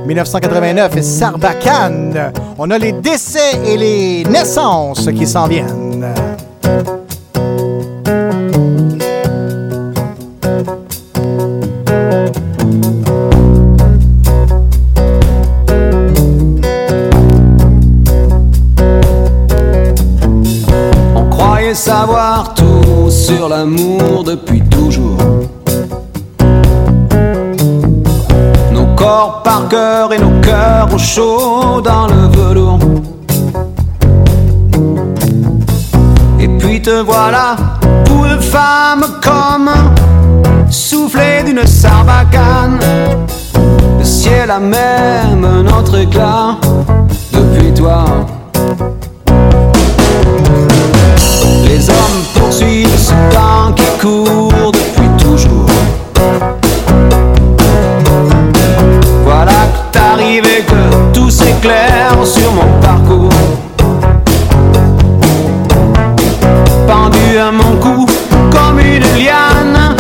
[0.07, 2.33] 1989 et Sarbacane.
[2.59, 6.15] On a les décès et les naissances qui s'en viennent.
[23.27, 25.19] Sur l'amour depuis toujours.
[28.73, 32.79] Nos corps par cœur et nos cœurs au chaud dans le velours.
[36.39, 37.57] Et puis te voilà,
[38.05, 39.71] pour de femme comme
[40.71, 42.79] soufflé d'une sarbacane.
[43.99, 46.59] Le ciel a même un autre éclat
[47.33, 48.05] depuis toi.
[51.79, 55.69] Les hommes poursuivent ce temps qui court depuis toujours.
[59.23, 63.29] Voilà que t'arrives et que tout s'éclaire sur mon parcours.
[66.89, 68.07] Pendu à mon cou
[68.51, 69.97] comme une liane,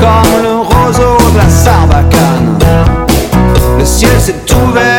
[0.00, 2.58] comme le roseau de la sarbacane.
[3.78, 4.95] Le ciel s'est ouvert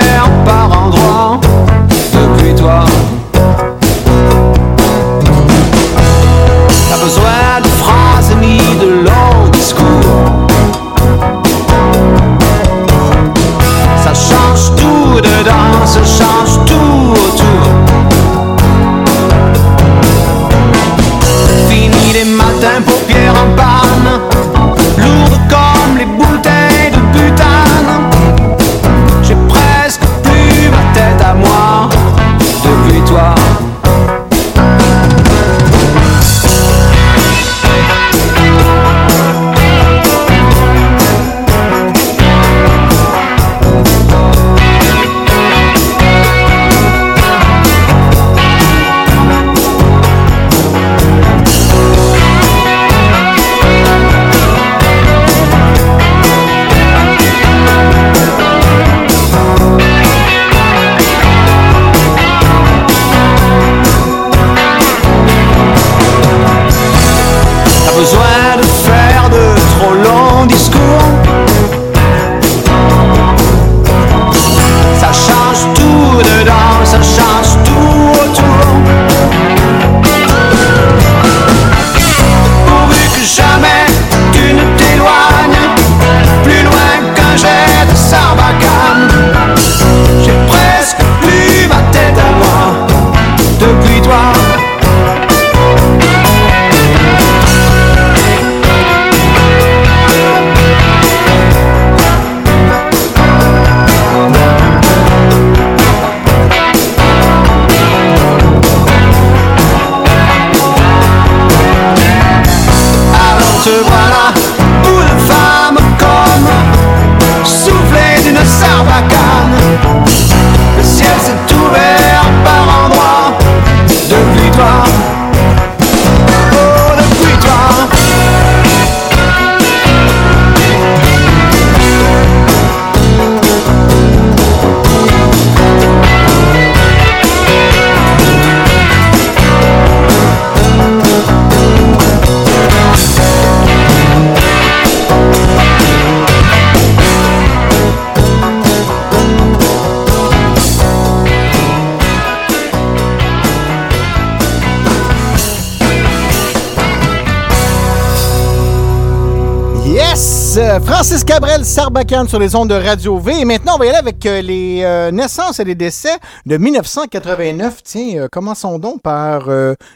[160.83, 163.41] Francis Cabrel Sarbacane sur les ondes de Radio V.
[163.41, 166.57] Et maintenant, on va y aller avec euh, les euh, naissances et les décès de
[166.57, 167.83] 1989.
[167.83, 169.49] Tiens, euh, commençons donc par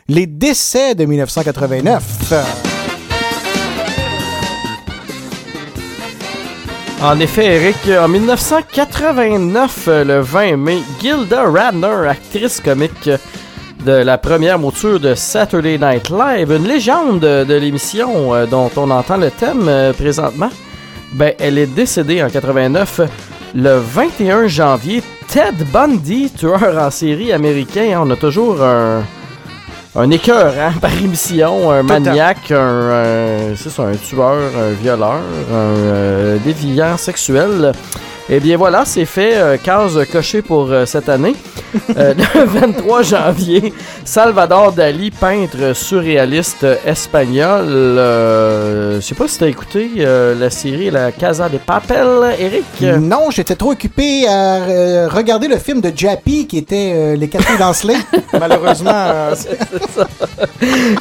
[0.08, 2.34] les décès de 1989.
[7.04, 13.10] En effet, Eric, en 1989, euh, le 20 mai, Gilda Radner, actrice comique
[13.84, 19.18] de la première mouture de Saturday Night Live, une légende de, l'émission dont on entend
[19.18, 19.68] le thème
[19.98, 20.52] présentement,
[21.14, 23.02] ben, elle est décédée en 89
[23.56, 25.04] le 21 janvier.
[25.28, 29.04] Ted Bundy, tueur en série américain, hein, on a toujours un,
[29.96, 35.54] un écœur hein, par émission, un Tout maniaque, un, ça, un tueur, un violeur, un
[35.54, 37.72] euh, déviant sexuel.
[38.30, 41.36] Eh bien voilà, c'est fait, euh, case cochée pour euh, cette année.
[41.98, 47.66] Euh, le 23 janvier, Salvador Dali, peintre surréaliste espagnol.
[47.68, 52.08] euh, je sais pas si t'as écouté euh, la série La Casa de Papel,
[52.40, 53.00] Eric?
[53.00, 57.74] Non, j'étais trop occupé à euh, regarder le film de Jappy qui était Les dans
[57.82, 57.96] Slay.
[58.38, 58.92] Malheureusement.
[58.94, 59.36] euh,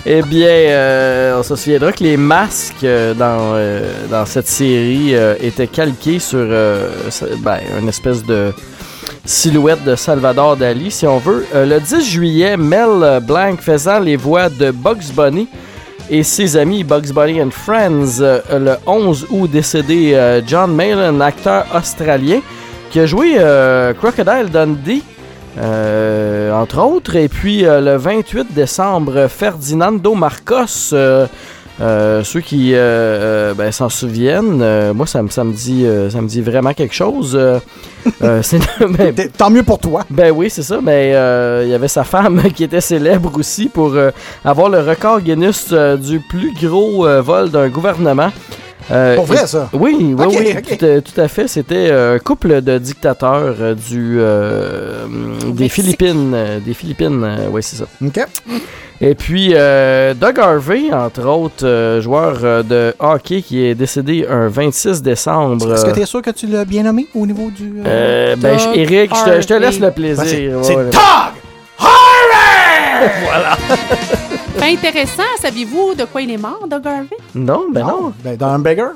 [0.06, 2.86] Eh bien, on se souviendra que les masques
[3.18, 3.56] dans,
[4.10, 6.46] dans cette série étaient calqués sur
[7.10, 8.52] ça- ben, une espèce de
[9.24, 11.46] silhouette de Salvador Dali, si on veut.
[11.54, 15.48] Euh, le 10 juillet, Mel Blanc faisant les voix de Bugs Bunny
[16.10, 18.20] et ses amis Bugs Bunny and Friends.
[18.20, 22.40] Euh, le 11 août, décédé euh, John Mayall, acteur australien
[22.90, 23.36] qui a joué
[23.98, 25.02] Crocodile Dundee.
[25.58, 27.14] Entre autres.
[27.16, 30.92] Et puis le 28 décembre, Ferdinando Marcos.
[31.80, 35.86] Euh, ceux qui euh, euh, ben, s'en souviennent, euh, moi ça me, ça, me dit,
[35.86, 37.34] euh, ça me dit vraiment quelque chose.
[37.34, 37.58] Euh,
[38.22, 38.58] euh, c'est-
[38.98, 40.04] ben, Tant mieux pour toi.
[40.10, 40.80] ben oui, c'est ça.
[40.82, 44.10] Mais euh, il y avait sa femme qui était célèbre aussi pour euh,
[44.44, 48.30] avoir le record Guinness euh, du plus gros euh, vol d'un gouvernement.
[48.92, 49.68] Euh, Pour vrai, ça?
[49.72, 50.78] Oui, oui, oui, ok.
[50.78, 51.46] Tout, à- tout à fait.
[51.46, 55.06] C'était un couple de dictateurs euh, du, euh,
[55.52, 56.32] des Philippines.
[56.34, 57.84] euh, des Philippines, oui, c'est ça.
[58.04, 58.20] OK.
[59.02, 64.26] Et puis, euh, Doug Harvey, entre autres, euh, joueur euh, de hockey qui est décédé
[64.28, 65.72] un 26 décembre.
[65.72, 67.80] Est-ce que tu es sûr que tu l'as bien nommé au niveau du.
[67.80, 70.22] euh, euh, ben, Eric, je te, laisse le plaisir.
[70.22, 71.39] Ben, c'est- c'est Ouais, Doug
[73.24, 73.56] voilà.
[74.58, 77.16] Pas intéressant, saviez-vous de quoi il est mort, Doug Harvey?
[77.34, 78.12] Non, ben non.
[78.22, 78.90] Ben, dans un beggar?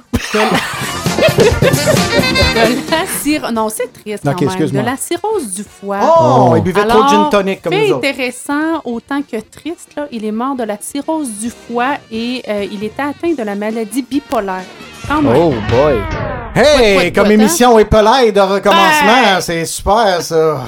[2.54, 3.52] De la cirrhose.
[3.52, 4.48] Non, c'est triste quand Ok, même.
[4.50, 4.82] excuse-moi.
[4.82, 5.98] De la cirrhose du foie.
[6.02, 8.06] Oh, il buvait trop de gin tonic comme fait nous autres.
[8.08, 12.66] intéressant, autant que triste, là, il est mort de la cirrhose du foie et euh,
[12.70, 14.64] il était atteint de la maladie bipolaire.
[15.08, 15.36] Quand même.
[15.36, 16.00] Oh boy.
[16.54, 19.40] Hey, comme émission épelaille de recommencement, Ben.
[19.40, 20.60] c'est super ça.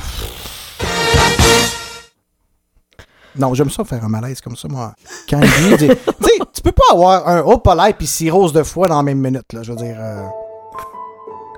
[3.38, 4.92] Non, j'aime ça faire un malaise comme ça, moi.
[5.28, 8.62] Quand il dit, tu sais, tu peux pas avoir un haut polaire puis cirrhose de
[8.62, 9.62] foie dans la même minute, là.
[9.62, 10.26] Je veux dire, euh,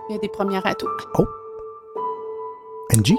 [0.09, 0.89] Il y a des premières atouts.
[2.95, 3.15] NG?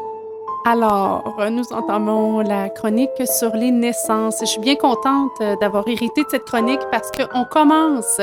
[0.65, 4.37] Alors, euh, nous entamons la chronique sur les naissances.
[4.41, 8.19] Je suis bien contente euh, d'avoir hérité de cette chronique parce qu'on commence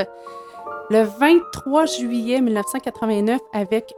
[0.90, 3.94] le 23 juillet 1989 avec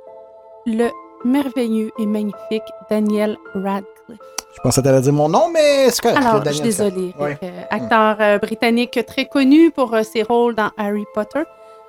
[0.67, 0.89] le
[1.25, 4.38] merveilleux et magnifique Daniel Radcliffe.
[4.59, 6.19] Je pensais t'allais dire mon nom, mais c'est correct.
[6.19, 7.15] Alors, je suis désolée.
[7.17, 7.39] Ouais.
[7.45, 11.45] Euh, acteur euh, britannique très connu pour euh, ses rôles dans Harry Potter.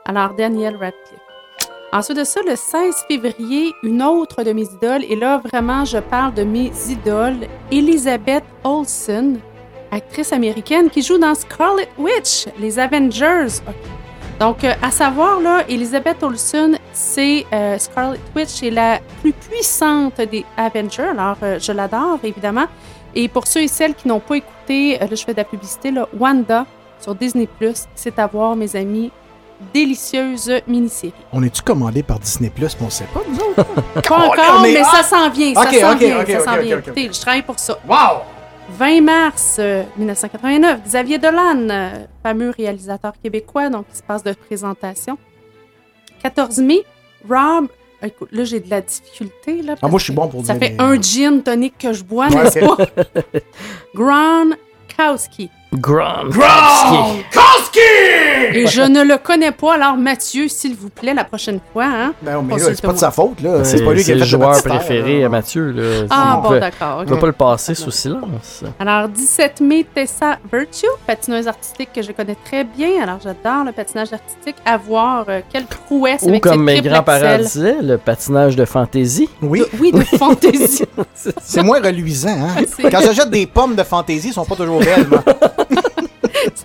[0.06, 1.20] Alors, Daniel Radcliffe.
[1.92, 5.98] Ensuite de ça, le 16 février, une autre de mes idoles, et là, vraiment, je
[5.98, 9.40] parle de mes idoles, Elizabeth Olsen,
[9.90, 13.64] actrice américaine qui joue dans Scarlet Witch, les Avengers.
[14.40, 20.22] Donc, euh, à savoir, là, Elizabeth Olsen, c'est euh, Scarlet Witch, c'est la plus puissante
[20.22, 21.10] des Avengers.
[21.12, 22.66] Alors, euh, je l'adore, évidemment.
[23.16, 25.44] Et pour ceux et celles qui n'ont pas écouté, euh, là, je fais de la
[25.44, 26.66] publicité, là, Wanda
[27.02, 27.50] sur Disney+,
[27.96, 29.12] c'est à voir, mes amis.
[29.74, 31.12] Délicieuse mini-série.
[31.34, 33.66] On est-tu commandé par Disney Plus, mais on sait pas, nous autres?
[34.08, 36.78] Pas encore, mais ça s'en vient, ça s'en vient, ça s'en vient.
[36.80, 37.78] Écoutez, je travaille pour ça.
[37.86, 38.22] Wow!
[38.78, 41.90] 20 mars euh, 1989, Xavier Dolan, euh,
[42.24, 45.18] fameux réalisateur québécois, donc il se passe de présentation.
[46.24, 46.84] 14 mai,
[47.30, 47.68] Rob.
[48.02, 49.62] Écoute, là, j'ai de la difficulté.
[49.62, 52.04] Là, Ah, moi, je suis bon pour Ça dire fait un gin tonic que je
[52.04, 52.60] bois, Ouais, n'est-ce
[55.40, 55.50] ok.
[55.72, 55.78] Pas?
[55.78, 56.40] Gronkowski.
[57.32, 57.80] Grand.
[58.54, 61.86] Et je ne le connais pas, alors Mathieu, s'il vous plaît, la prochaine fois.
[61.86, 63.64] Hein, Ben, mais c'est pas de sa faute, là.
[63.64, 65.72] C'est pas lui qui c'est a le joueur préféré à Mathieu.
[65.72, 66.08] Là.
[66.10, 67.08] Ah, bon, d'accord, ok.
[67.08, 68.64] peut pas le passer sous silence.
[68.80, 73.04] Alors, 17 mai, Tessa Virtue, patineuse artistique que je connais très bien.
[73.04, 74.56] Alors, j'adore le patinage artistique.
[74.66, 79.30] À voir euh, quelle prouesse Ou avec comme mes grands-parents disaient, le patinage de fantaisie.
[79.42, 79.64] Oui.
[79.80, 80.86] Oui, de fantaisie.
[81.42, 82.64] C'est moins reluisant, hein?
[82.92, 85.24] Quand j'achète des pommes de fantaisie, elles sont pas toujours belles, moi.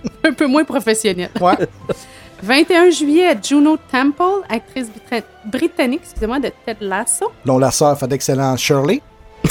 [0.24, 1.30] un peu moins professionnel.
[1.40, 1.57] Ouais.
[2.42, 8.07] 21 juillet, Juno Temple, actrice brita- britannique excusez-moi, de Ted Lasso, dont la sœur fait
[8.07, 9.01] d'excellents Shirley.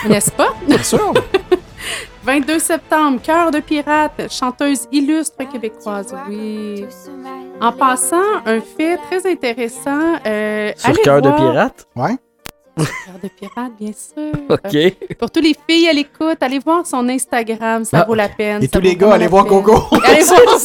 [0.07, 0.49] n'est-ce pas?
[0.67, 1.13] Bien sûr.
[2.23, 6.85] 22 septembre, Cœur de pirate, chanteuse illustre québécoise, oui.
[7.59, 10.15] En passant, un fait très intéressant.
[10.25, 11.85] euh, Sur cœur de pirate?
[11.95, 12.15] Ouais.
[12.75, 14.31] Cœur de pirate, bien sûr.
[14.49, 15.15] OK.
[15.19, 18.05] Pour tous les filles à l'écoute, allez voir son Instagram, ça Ah.
[18.05, 18.63] vaut la peine.
[18.63, 19.61] Et tous les gars, allez voir peine.
[19.63, 19.95] Coco.
[20.03, 20.59] Allez voir.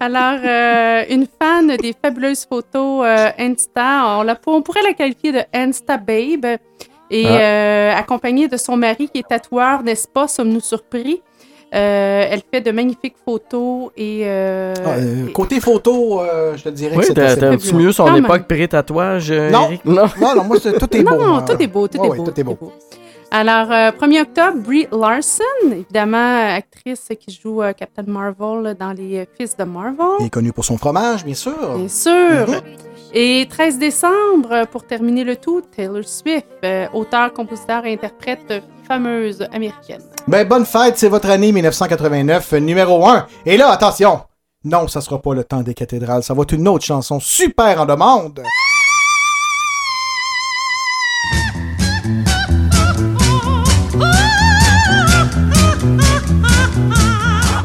[0.00, 5.32] Alors, euh, une fan des fabuleuses photos euh, Insta, on, la- on pourrait la qualifier
[5.32, 6.58] de Insta Babe,
[7.10, 7.38] et Ah.
[7.38, 10.26] euh, accompagnée de son mari qui est tatoueur, n'est-ce pas?
[10.28, 11.22] Sommes-nous surpris?
[11.74, 14.22] Euh, elle fait de magnifiques photos et.
[14.24, 17.56] euh, Ah, euh, et- côté photo, euh, je te dirais Oui, que c'est assez un
[17.56, 19.66] petit mieux son époque pré-tatouage, euh, Non.
[19.66, 19.84] Eric?
[19.84, 20.06] Non.
[20.20, 21.16] Non, non, moi, tout est beau.
[21.16, 22.24] Non, tout est beau, tout Ouais, est ouais, beau.
[22.24, 22.58] tout est beau.
[23.32, 25.42] Alors, euh, 1er octobre, Brie Larson,
[25.72, 30.06] évidemment, actrice qui joue euh, Captain Marvel dans Les Fils de Marvel.
[30.20, 31.76] Il est connu pour son fromage, bien sûr.
[31.76, 32.12] Bien sûr.
[32.48, 32.60] Mhm.
[33.12, 39.42] Et 13 décembre, pour terminer le tout, Taylor Swift, euh, auteur, compositeur et interprète fameuse
[39.52, 40.02] américaine.
[40.28, 43.26] Ben, bonne fête, c'est votre année 1989, euh, numéro 1.
[43.46, 44.22] Et là, attention!
[44.64, 47.80] Non, ça sera pas le temps des cathédrales, ça va être une autre chanson super
[47.80, 48.42] en demande.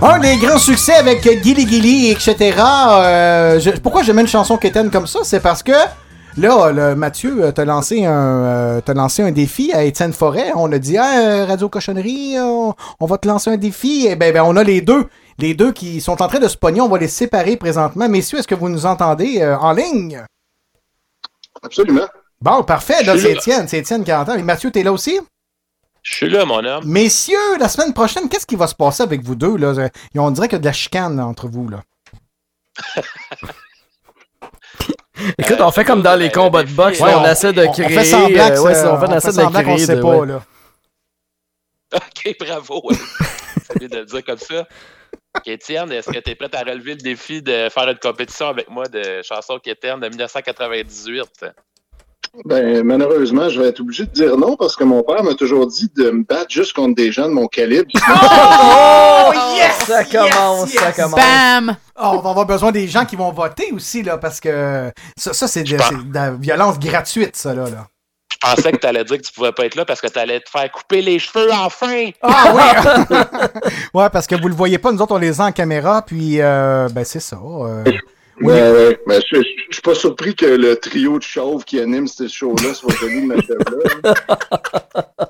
[0.03, 2.55] Un des grands succès avec Gilly Gilly, etc.
[2.59, 5.22] Euh, pourquoi je mets une chanson quétaine comme ça?
[5.24, 5.72] C'est parce que
[6.38, 10.51] là, le, Mathieu, euh, t'as lancé, un, euh, lancé un défi à Étienne Forêt.
[10.55, 14.07] On a dit, euh, Radio Cochonnerie, euh, on, on va te lancer un défi.
[14.07, 15.07] Et ben, ben, on a les deux.
[15.38, 16.82] Les deux qui sont en train de se pogner.
[16.82, 18.07] On va les séparer présentement.
[18.07, 20.23] Messieurs, est-ce que vous nous entendez euh, en ligne?
[21.63, 22.07] Absolument.
[22.41, 23.03] Bon, parfait.
[23.03, 23.34] Là, c'est.
[23.34, 23.67] Étienne.
[23.67, 24.36] C'est Étienne qui entend.
[24.36, 25.19] Et Mathieu, t'es là aussi?
[26.03, 26.84] Je suis là, mon homme.
[26.86, 29.55] Messieurs, la semaine prochaine, qu'est-ce qui va se passer avec vous deux?
[29.57, 29.89] Là?
[30.15, 31.69] On dirait qu'il y a de la chicane là, entre vous.
[31.69, 31.84] Là.
[35.38, 37.69] Écoute, on fait comme dans les combats de boxe, Ouais, on, on- essaie de on-
[37.69, 37.89] on créer.
[37.89, 39.86] fait semblant que euh, ouais, ça- on fait, on essaie fait de semblant qu'on créer
[39.86, 40.28] sait de- pas, ouais.
[40.28, 40.41] là.
[41.95, 42.82] OK, bravo.
[42.86, 42.95] ouais.
[43.67, 44.67] C'est bien de le dire comme ça.
[45.38, 48.47] OK, Étienne, est-ce que tu es prêt à relever le défi de faire une compétition
[48.47, 51.45] avec moi de chansons quétaines de 1998?
[52.45, 55.67] Ben, malheureusement, je vais être obligé de dire non parce que mon père m'a toujours
[55.67, 57.91] dit de me battre juste contre des gens de mon calibre.
[59.23, 59.86] Oh, yes!
[59.86, 61.19] Ça commence, ça commence.
[61.19, 61.75] Bam!
[61.95, 65.32] Oh, on va avoir besoin des gens qui vont voter aussi, là, parce que ça,
[65.34, 65.77] ça, c'est de,
[66.13, 67.65] la violence gratuite, ça, là.
[67.65, 67.88] là.
[68.32, 70.17] Je pensais que tu allais dire que tu pouvais pas être là parce que tu
[70.17, 72.09] allais te faire couper les cheveux enfin!
[72.23, 72.53] Ah
[73.11, 73.17] oui!
[73.93, 76.41] ouais, parce que vous le voyez pas, nous autres, on les a en caméra, puis,
[76.41, 77.38] euh, ben, c'est ça.
[77.38, 77.84] euh,
[78.42, 78.54] oui.
[78.54, 79.00] Ouais, ouais.
[79.08, 82.28] Ben, je, je- je suis pas surpris que le trio de chauves qui anime ce
[82.28, 84.14] show-là soit connu de ma chef-là.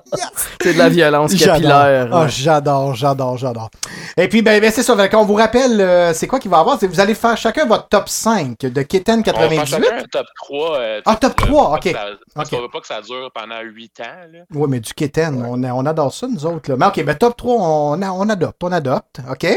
[0.62, 2.08] C'est de la violence capillaire.
[2.10, 2.28] Là.
[2.28, 3.70] j'adore, j'adore, j'adore.
[4.18, 5.08] Et puis, ben, ben, c'est ça.
[5.10, 6.78] Qu'on vous rappelle, euh, c'est quoi qu'il va y avoir?
[6.80, 9.86] Vous allez faire chacun votre top 5 de Keten On va faire 98.
[9.86, 10.78] chacun un top 3.
[10.78, 11.84] euh, Ah, top pour- 3, pour ok.
[11.94, 12.06] ça-
[12.36, 12.56] Parce Ok.
[12.56, 14.28] qu'on veut pas que ça dure pendant 8 ans.
[14.32, 14.40] Là.
[14.54, 16.70] Oui, mais du Keten, on, on adore ça, nous autres.
[16.70, 16.76] Là.
[16.78, 19.20] Mais OK, ben top 3, on, a- on adopte, on adopte.
[19.30, 19.48] OK?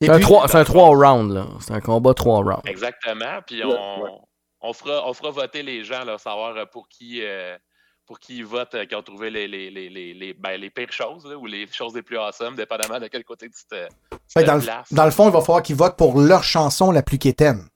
[0.00, 1.46] Et C'est un puis- 3 c'est un 3 round, là.
[1.60, 2.62] C'est un combat 3 rounds.
[2.66, 3.40] Exactement.
[3.46, 3.68] Puis on,
[4.02, 4.10] ouais.
[4.60, 7.56] on, fera, on fera voter les gens, là, savoir euh, pour qui, euh,
[8.06, 10.68] pour qui ils votent, euh, qui ont trouvé les, les, les, les, les, ben, les
[10.70, 13.86] pires choses là, ou les choses les plus awesome, dépendamment de quel côté tu te,
[13.86, 14.92] tu Fait te que dans, le, places.
[14.92, 17.66] dans le fond, il va falloir qu'ils votent pour leur chanson la plus Keten.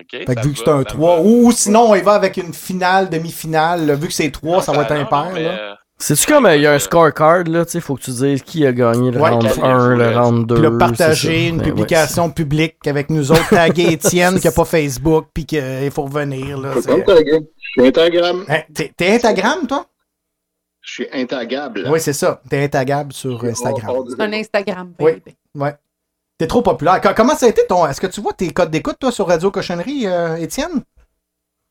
[0.00, 1.22] OK, Fait que vu que c'est un ça me 3, va.
[1.22, 3.86] ou sinon, on y va avec une finale, demi-finale.
[3.86, 3.94] là.
[3.94, 5.24] Vu que c'est 3, ça va être non, impair.
[5.26, 5.50] non, mais, là.
[5.58, 8.10] euh, C'est-tu comme euh, il y a un scorecard, là, tu sais, faut que tu
[8.10, 10.54] dises qui a gagné le Ouais, round quel 1, le round 2.
[10.54, 14.52] Puis le partager, une Ben ouais, publication publique avec nous autres, taguer Étienne qui n'a
[14.52, 16.58] pas Facebook, puis qu'il faut revenir.
[16.58, 17.40] Là, taguer.
[17.56, 18.44] Je suis Instagram.
[18.48, 19.86] Hein, T'es Instagram, toi?
[20.82, 21.86] Je suis intagable.
[21.88, 22.40] Oui, c'est ça.
[22.50, 23.96] T'es intagable sur Instagram.
[24.08, 25.12] C'est un Instagram, Oui,
[25.54, 25.74] ouais.
[26.36, 27.00] T'es trop populaire.
[27.00, 27.86] Co- Comment ça a été ton.
[27.86, 30.70] Est-ce que tu vois tes codes d'écoute, toi, sur Radio Cochonnerie, euh, Étienne?
[30.72, 30.93] Euh,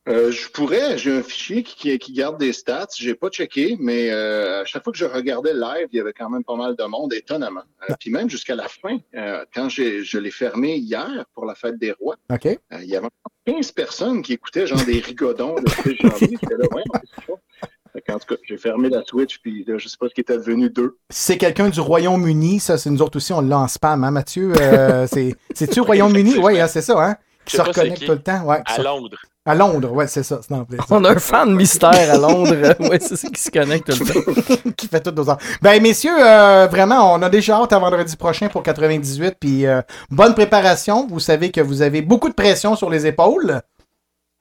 [0.08, 4.12] je pourrais, j'ai un fichier qui, qui- qui garde des stats, j'ai pas checké, mais
[4.12, 6.76] euh, à chaque fois que je regardais live, il y avait quand même pas mal
[6.76, 7.64] de monde, étonnamment.
[7.90, 11.56] Euh, Puis même jusqu'à la fin, euh, quand j'ai, je l'ai fermé hier pour la
[11.56, 12.46] fête des rois, OK.
[12.48, 13.08] euh, il y avait
[13.46, 15.68] 15 personnes qui écoutaient genre des rigodons de
[16.02, 16.38] janvier.
[16.50, 20.14] Là, ouais, qu'en tout cas, j'ai fermé la Switch, puis là, je sais pas ce
[20.14, 20.98] qui était devenu d'eux.
[21.10, 24.52] C'est quelqu'un du Royaume-Uni, ça, c'est nous autres aussi, on l'a en spam, hein, Mathieu?
[24.60, 26.36] Euh, c'est, c'est-tu c'est-tu Royaume-Uni?
[26.44, 27.16] Oui, hein, c'est ça, hein?
[27.46, 28.42] Qui se reconnecte tout le temps.
[28.44, 29.18] Ouais, À se- Londres.
[29.46, 30.40] À Londres, ouais, c'est ça.
[30.42, 30.86] c'est en plein ça.
[30.90, 32.76] On a un fan mystère à Londres.
[32.90, 34.70] ouais, c'est ça qui se connecte tout le temps.
[34.78, 35.38] qui fait toutes nos heures.
[35.62, 39.36] Ben, messieurs, euh, vraiment, on a déjà hâte à vendredi prochain pour 98.
[39.38, 41.08] Puis, euh, bonne préparation.
[41.10, 43.60] Vous savez que vous avez beaucoup de pression sur les épaules.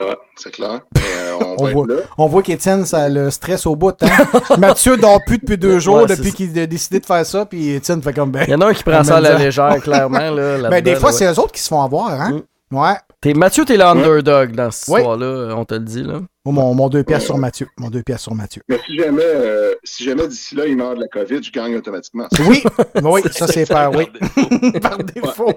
[0.00, 0.80] Ouais, c'est clair.
[0.96, 1.86] Euh, on, voit,
[2.18, 3.94] on voit qu'Étienne, ça le stress au bout.
[4.03, 4.57] Hein?
[4.59, 6.36] Mathieu dort plus depuis deux jours Ouais, depuis ça.
[6.36, 7.44] qu'il a décidé de faire ça.
[7.44, 8.44] Puis Étienne fait comme ben.
[8.46, 10.30] Il y en a un qui prend ça à la légère, clairement.
[10.30, 12.11] Là, Ben, des fois, là, c'est eux autres qui se font avoir.
[12.20, 12.42] Hein?
[12.73, 12.95] Ouais.
[13.20, 15.01] T'es, Mathieu, t'es l'underdog dans cette Oui.
[15.01, 16.03] histoire-là, on te le dit.
[16.03, 16.20] Là.
[16.45, 17.68] Oh, mon, mon deux pièces sur Mathieu.
[17.79, 18.62] Mon deux pièces sur Mathieu.
[18.68, 21.77] Mais si jamais, euh, si jamais d'ici là, il meurt de la COVID, je gagne
[21.77, 22.27] automatiquement.
[22.49, 22.62] Oui,
[23.03, 24.07] oui, ça c'est par, oui.
[24.81, 25.53] par défaut.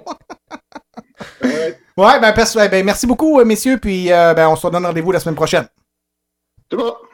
[1.96, 3.78] Ouais, ben, pers- ben, merci beaucoup, euh, messieurs.
[3.78, 5.66] Puis, euh, ben, on se donne rendez-vous la semaine prochaine.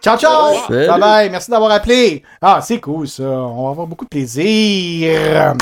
[0.01, 0.55] Ciao, ciao!
[0.67, 0.87] Salut.
[0.89, 2.23] Bye bye, merci d'avoir appelé.
[2.41, 3.23] Ah, c'est cool ça.
[3.23, 5.55] On va avoir beaucoup de plaisir.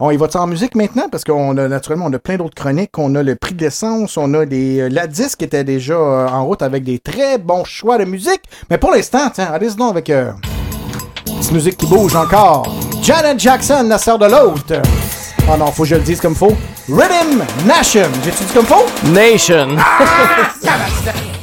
[0.00, 1.08] On y va en musique maintenant?
[1.08, 2.98] Parce qu'on a naturellement on a plein d'autres chroniques.
[2.98, 4.88] On a le prix de l'essence, on a des.
[4.90, 8.42] La disque qui était déjà euh, en route avec des très bons choix de musique.
[8.68, 10.32] Mais pour l'instant, tiens, allez-y donc avec euh,
[11.24, 12.66] petite musique qui bouge encore.
[13.00, 14.82] Janet Jackson, la sœur de l'autre.
[15.48, 16.56] Ah non, faut que je le dise comme faut.
[16.88, 18.08] Rhythm Nation.
[18.24, 18.86] J'ai-tu dit comme faut?
[19.12, 19.76] Nation.
[20.62, 21.40] Thank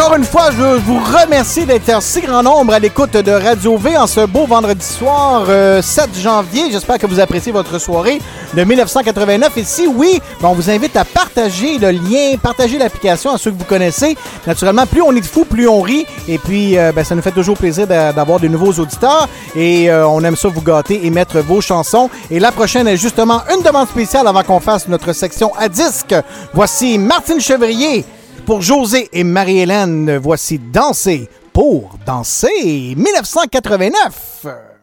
[0.00, 3.76] Encore une fois, je vous remercie d'être en si grand nombre à l'écoute de Radio
[3.76, 6.70] V en ce beau vendredi soir, euh, 7 janvier.
[6.70, 8.18] J'espère que vous appréciez votre soirée
[8.54, 9.58] de 1989.
[9.58, 13.50] Et si oui, ben, on vous invite à partager le lien, partager l'application à ceux
[13.50, 14.16] que vous connaissez.
[14.46, 16.06] Naturellement, plus on est de fous, plus on rit.
[16.26, 19.28] Et puis, euh, ben, ça nous fait toujours plaisir d'a- d'avoir de nouveaux auditeurs.
[19.54, 22.08] Et euh, on aime ça vous gâter et mettre vos chansons.
[22.30, 26.14] Et la prochaine est justement une demande spéciale avant qu'on fasse notre section à disque.
[26.54, 28.06] Voici Martine Chevrier.
[28.50, 34.79] Pour José et Marie-Hélène, voici Danser pour danser 1989.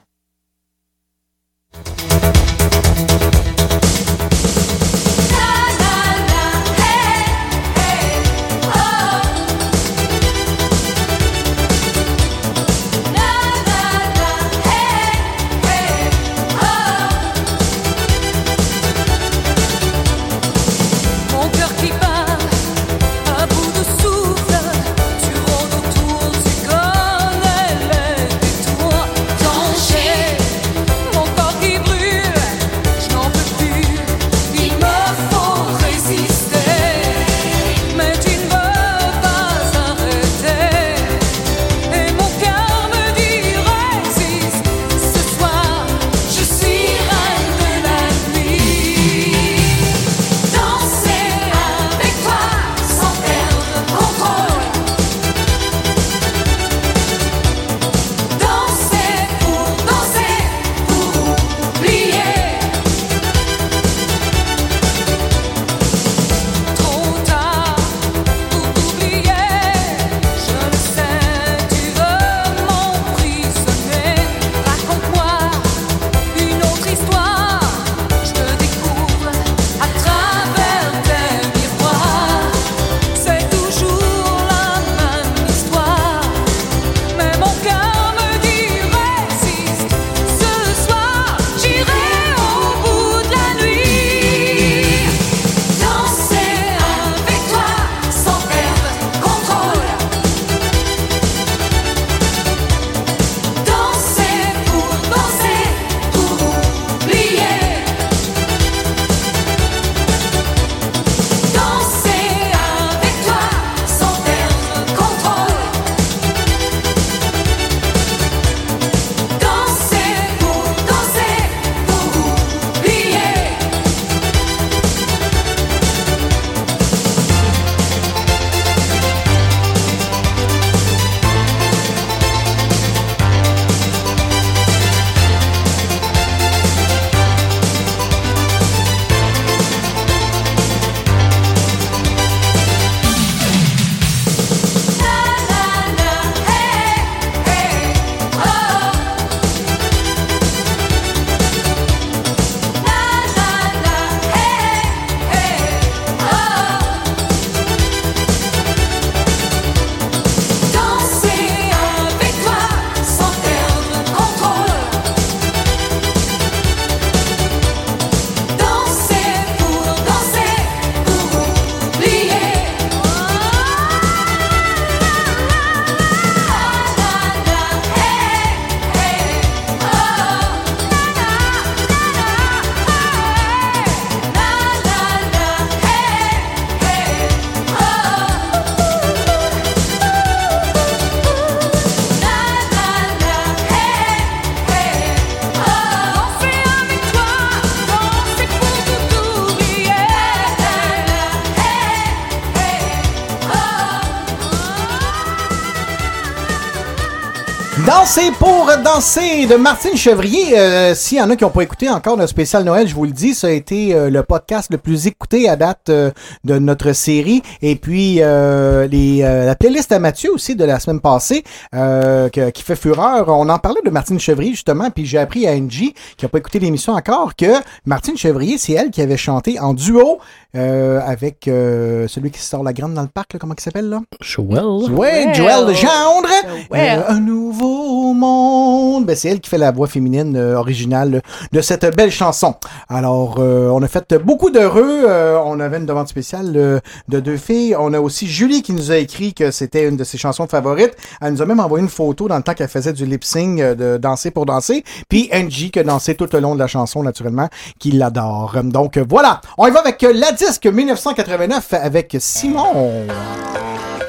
[208.97, 210.57] Danser de Martine Chevrier.
[210.57, 213.05] Euh, S'il y en a qui n'ont pas écouté encore notre spécial Noël, je vous
[213.05, 215.16] le dis, ça a été euh, le podcast le plus écouté
[215.47, 216.11] à date euh,
[216.43, 217.41] de notre série.
[217.61, 221.43] Et puis euh, les, euh, la playlist à Mathieu aussi de la semaine passée
[221.75, 223.27] euh, que- qui fait fureur.
[223.29, 226.37] On en parlait de Martine Chevrier justement, puis j'ai appris à Angie qui n'a pas
[226.37, 227.45] écouté l'émission encore que
[227.85, 230.19] Martine Chevrier, c'est elle qui avait chanté en duo
[230.55, 233.89] euh, avec euh, celui qui sort la grande dans le parc, là, comment il s'appelle
[233.89, 234.01] là?
[234.21, 234.63] Joël.
[234.91, 236.29] Ouais, Joël Legendre.
[236.73, 239.05] Euh, un nouveau monde.
[239.05, 241.21] Ben, c'est elle qui fait la voix féminine euh, originale
[241.51, 242.55] de cette belle chanson.
[242.89, 245.03] Alors, euh, on a fait beaucoup d'heureux.
[245.17, 247.75] Euh, on avait une demande spéciale euh, de deux filles.
[247.77, 250.95] On a aussi Julie qui nous a écrit que c'était une de ses chansons favorites.
[251.21, 253.75] Elle nous a même envoyé une photo dans le temps qu'elle faisait du lip-sync euh,
[253.75, 254.83] de Danser pour danser.
[255.09, 257.49] Puis Angie qui a dansé tout le long de la chanson, naturellement,
[257.79, 258.55] qui l'adore.
[258.63, 259.41] Donc, voilà.
[259.57, 263.07] On y va avec la disque 1989 avec Simon.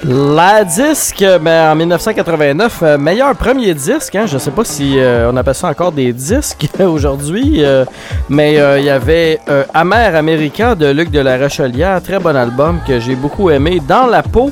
[0.04, 4.14] La disque, ben, en 1989, euh, meilleur premier disque.
[4.14, 7.84] Hein, je sais pas si euh, on appelle ça encore des disques aujourd'hui, euh,
[8.28, 9.40] mais il y avait
[9.74, 13.80] Amer America de Luc de la Rochelière, très bon album que j'ai beaucoup aimé.
[13.86, 14.50] Dans la peau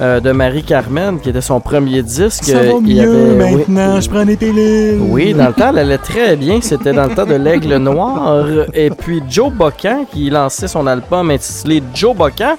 [0.00, 2.44] de Marie-Carmen, qui était son premier disque.
[2.44, 3.56] Ça va il mieux avait- oui.
[3.68, 4.98] maintenant, je prends des pilules.
[5.00, 6.58] Oui, dans le temps, elle allait très bien.
[6.60, 8.44] C'était dans le temps de l'Aigle Noir.
[8.74, 12.56] Et puis Joe Bocan, qui lançait son album intitulé Joe Bocan.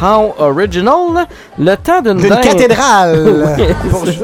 [0.00, 1.26] How Original,
[1.58, 3.46] le temps d'une dinde- cathédrale.
[4.04, 4.18] Oui,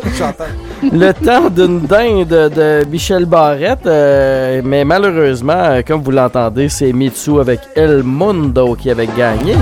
[0.92, 6.92] le temps d'une dinde de Michel Barrette, euh, mais malheureusement, euh, comme vous l'entendez, c'est
[6.92, 9.54] Mitsu avec El Mundo qui avait gagné.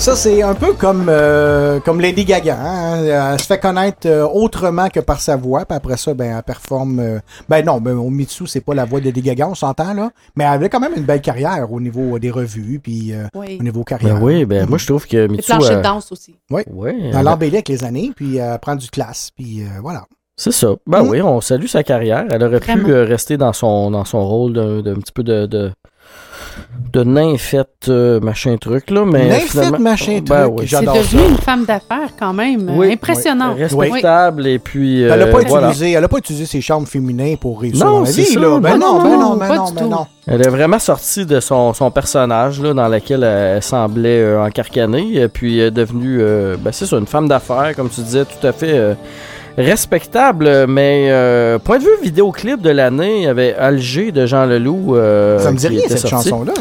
[0.00, 2.56] Ça, c'est un peu comme, euh, comme Lady Gaga.
[2.58, 3.32] hein.
[3.34, 5.66] Elle se fait connaître euh, autrement que par sa voix.
[5.66, 6.98] Puis après ça, ben, elle performe.
[7.00, 7.18] euh,
[7.50, 10.10] ben non, ben, au Mitsu, c'est pas la voix de Lady Gaga, on s'entend là.
[10.36, 12.80] Mais elle avait quand même une belle carrière au niveau des revues.
[12.82, 13.58] Puis euh, Oui.
[13.60, 14.14] au niveau carrière.
[14.18, 15.52] Ben oui, ben moi je trouve que Mitsu.
[15.52, 16.34] euh, de danse aussi.
[16.50, 16.62] Oui.
[16.72, 18.10] Ouais, Elle elle- avec les années.
[18.16, 19.30] Puis elle prend du classe.
[19.36, 20.04] Puis euh, voilà.
[20.34, 20.68] C'est ça.
[20.86, 21.08] Ben Mm.
[21.10, 22.24] oui, on salue sa carrière.
[22.30, 22.84] Elle aurait Vraiment.
[22.84, 25.70] pu euh, rester dans son, dans son rôle d'un d'un petit peu de, de,
[26.92, 29.04] de nymphette, euh, machin truc, là.
[29.04, 30.58] Mais Nymphette, finalement- machin Ben truc, oui.
[30.62, 31.28] C'est J'adore devenu ça.
[31.28, 32.70] une femme d'affaires quand même.
[32.76, 32.92] Oui.
[32.92, 33.54] Impressionnant.
[33.54, 35.02] Respectable, et puis.
[35.02, 35.68] Elle n'a euh, pas, voilà.
[35.68, 38.26] utilisé, elle a pas utilisé ses charmes féminins pour réussir Non, dans la c'est vie.
[38.32, 38.58] ça, là.
[38.58, 39.88] Ben ben non, non, ben non, ben non, du ben tout.
[39.88, 40.06] non.
[40.26, 45.14] Elle est vraiment sortie de son, son personnage là, dans lequel elle semblait euh, encarcanée,
[45.14, 48.46] et puis est devenue, euh, ben, c'est ça, une femme d'affaires, comme tu disais, tout
[48.46, 48.94] à fait euh,
[49.56, 50.66] respectable.
[50.66, 54.96] Mais euh, point de vue vidéoclip de l'année, il y avait Alger de Jean Leloup.
[54.96, 56.52] euh, Ça me dit rien, cette chanson-là.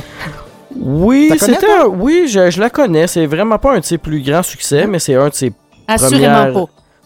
[0.82, 3.08] Oui, c'était un- oui, je, je la connais.
[3.08, 5.52] C'est vraiment pas un de ses plus grands succès, mais c'est un de ses
[5.88, 6.66] Assurément premières- pas.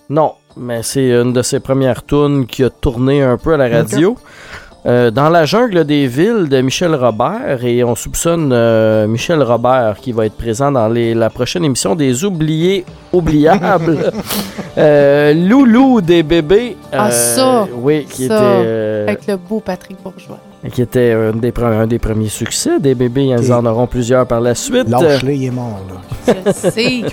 [0.10, 3.70] Non, mais c'est une de ses premières tunes qui a tourné un peu à la
[3.70, 4.18] radio.
[4.86, 9.96] Euh, dans la jungle des villes de Michel Robert et on soupçonne euh, Michel Robert
[10.02, 12.84] qui va être présent dans les- la prochaine émission des oubliés
[13.14, 14.12] oubliables.
[14.76, 16.76] Euh, Loulou des bébés.
[16.92, 17.68] Ah, euh, ça!
[17.76, 20.40] Oui, qui Ça, était euh, Avec le beau Patrick Bourgeois.
[20.74, 23.26] qui était un des, pre- un des premiers succès des bébés.
[23.40, 24.90] Ils en auront plusieurs par la suite.
[24.90, 25.80] Lâche-les, il est mort,
[26.28, 26.34] là.
[26.48, 27.04] Je sais.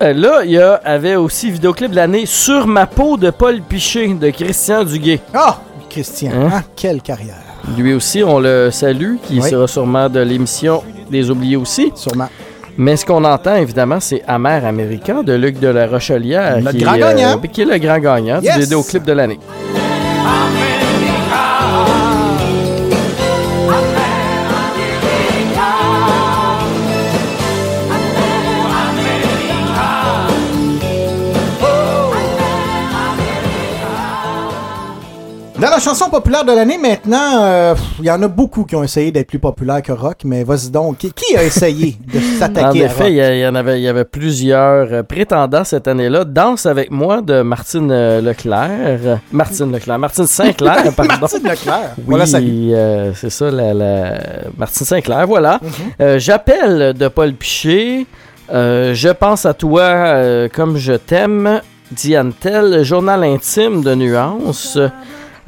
[0.00, 4.06] Là, il y a- avait aussi vidéoclip de l'année Sur ma peau de Paul Piché
[4.14, 5.18] de Christian Duguay.
[5.34, 5.58] Ah,
[5.92, 6.48] Christian, Hein?
[6.52, 7.36] hein, quelle carrière.
[7.76, 9.48] Lui aussi, on le salue, qui Oui.
[9.50, 11.92] sera sûrement de l'émission Les Oubliés aussi.
[11.94, 12.28] Sûrement.
[12.78, 16.58] Mais ce qu'on entend, évidemment, c'est Amer America de Luc de la Rochelière.
[16.62, 17.38] Notre qui, grand est, gagnant.
[17.52, 18.54] qui est le grand gagnant Yes.
[18.54, 19.38] du vidéoclip de l'année.
[35.62, 38.82] Dans la chanson populaire de l'année, maintenant, euh, il y en a beaucoup qui ont
[38.82, 42.38] essayé d'être plus populaires que rock, mais vas-y donc, qui, qui a essayé de En
[42.40, 42.98] s'attaquer à rock?
[43.00, 46.24] effet, il y, en avait, il y avait plusieurs euh, prétendants cette année-là.
[46.24, 49.20] Danse avec moi de Martine euh, Leclerc.
[49.30, 50.00] Martine Leclerc.
[50.00, 51.14] Martine Sinclair, pardon.
[51.20, 51.92] Martine Leclerc.
[51.98, 54.18] Oui, Voilà, euh, c'est ça, la, la-
[54.58, 55.60] Martine Sinclair, voilà.
[55.62, 55.70] Mhm.
[56.00, 58.04] Euh, J'appelle de Paul Piché.
[58.50, 61.60] Je pense à toi comme je t'aime.
[61.92, 62.82] Diane Tell.
[62.82, 64.76] Journal intime de Nuance.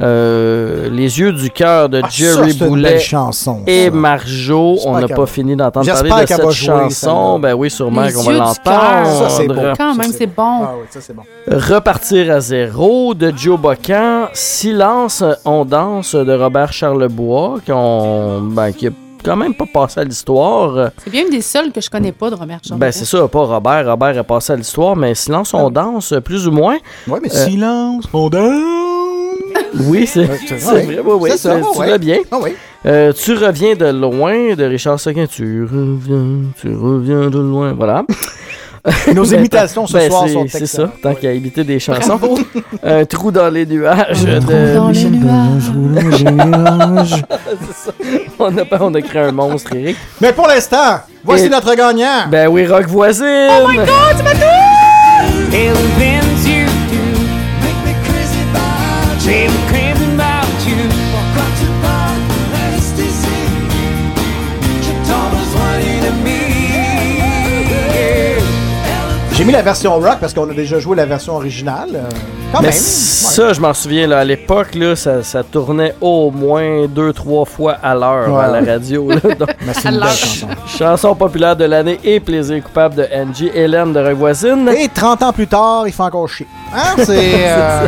[0.01, 3.91] Euh, les yeux du cœur de Ah, Jerry Boulet chanson, et.
[3.91, 4.77] Marjo.
[4.87, 7.39] On n'a pas fini d'entendre parler de cette chanson.
[7.39, 8.63] Ben oui, sûrement qu'on va yeux du l'entendre.
[8.65, 9.07] cœur.
[9.07, 9.55] Ça, c'est beau.
[9.77, 10.61] Quand même, c'est bon.
[10.65, 11.23] Ah oui, ça c'est bon.
[11.47, 18.91] Repartir à zéro de Joe Bocan, Silence, on danse de Robert Charlebois, ben, qui a
[19.25, 20.91] quand même pas passé à l'histoire.
[21.03, 22.77] C'est bien une des seules que je connais pas de Robert Jean.
[22.77, 23.87] Ben c'est ça, pas Robert.
[23.87, 26.77] Robert est passé à l'histoire, mais Silence, on danse, plus ou moins.
[27.09, 28.84] Ouais, mais Euh, silence, on danse.
[29.81, 30.83] Oui, c'est Ouais, vrai.
[30.83, 31.91] vrai, oui, oui, C'est ça, tu ouais.
[31.91, 32.19] vas bien.
[32.31, 32.51] Ah oui.
[32.87, 35.27] Euh, tu reviens de loin de Richard Seguin.
[35.27, 37.73] Tu reviens, tu reviens de loin.
[37.73, 38.05] Voilà.
[39.15, 42.35] Nos Ben, imitations ce ben, soir c'est- sont C'est ça, tant qu'à imiter des chansons.
[42.83, 45.73] Un trou dans les nuages de dans les nuages.
[47.67, 47.93] C'est ça.
[48.39, 49.97] On a, pas- on a créé un monstre, Eric.
[50.21, 52.29] Mais pour l'instant, voici Et- notre gagnant.
[52.31, 53.49] Ben oui, Rock Voisine!
[53.63, 53.87] Oh my god,
[54.19, 54.35] tu m'as
[69.45, 71.91] J'ai mis la version rock parce qu'on a déjà joué la version originale.
[71.97, 72.09] euh,
[72.51, 72.73] quand Mais même.
[72.79, 77.45] ça, je m'en souviens, là, à l'époque, là, ça, ça tournait au moins deux, trois
[77.45, 78.43] fois à l'heure Ouais.
[78.43, 79.07] à la radio.
[79.11, 79.17] là.
[79.39, 80.47] Donc, Mais c'est une belle chanson.
[80.67, 84.67] chanson populaire de l'année et plaisir coupable de Angie Hélène de Revoisine.
[84.71, 86.47] Et 30 ans plus tard, il fait encore chier.
[86.75, 86.95] Hein?
[87.05, 87.35] C'est.
[87.47, 87.87] euh,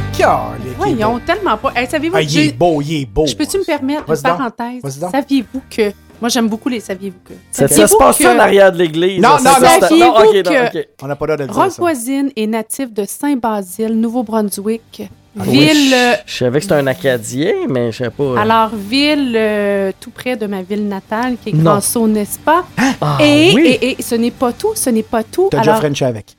[0.78, 1.72] Ouais, ils ont tellement pas.
[1.74, 3.26] Hey, Savez-vous Ah, que il est beau, il est beau.
[3.26, 4.82] Je peux-tu me permettre une parenthèse?
[5.10, 5.90] Saviez-vous que.
[6.20, 7.34] Moi, j'aime beaucoup les Saviez-vous que.
[7.50, 9.20] Ça, ça se passe que en arrière de l'église?
[9.20, 10.88] Non, non, ça, non, Saviez-vous non, ok, non, que- ok.
[11.02, 11.54] On n'a pas l'air de le dire.
[11.56, 11.62] ça.
[11.62, 15.02] Rock-Voisine est natif de Saint-Basile, Nouveau-Brunswick.
[15.38, 15.92] Ah oui, ville.
[15.94, 18.22] euh, je, je savais que c'était un Acadien, mais je sais pas.
[18.22, 21.72] euh, Alors, ville euh, tout près de ma ville natale, qui est Non.
[21.72, 22.64] Grandsault, n'est-ce pas?
[23.02, 23.78] Ah, et, oui.
[23.82, 25.48] et, et ce n'est pas tout, ce n'est pas tout.
[25.50, 26.36] T'as déjà Alors, French avec.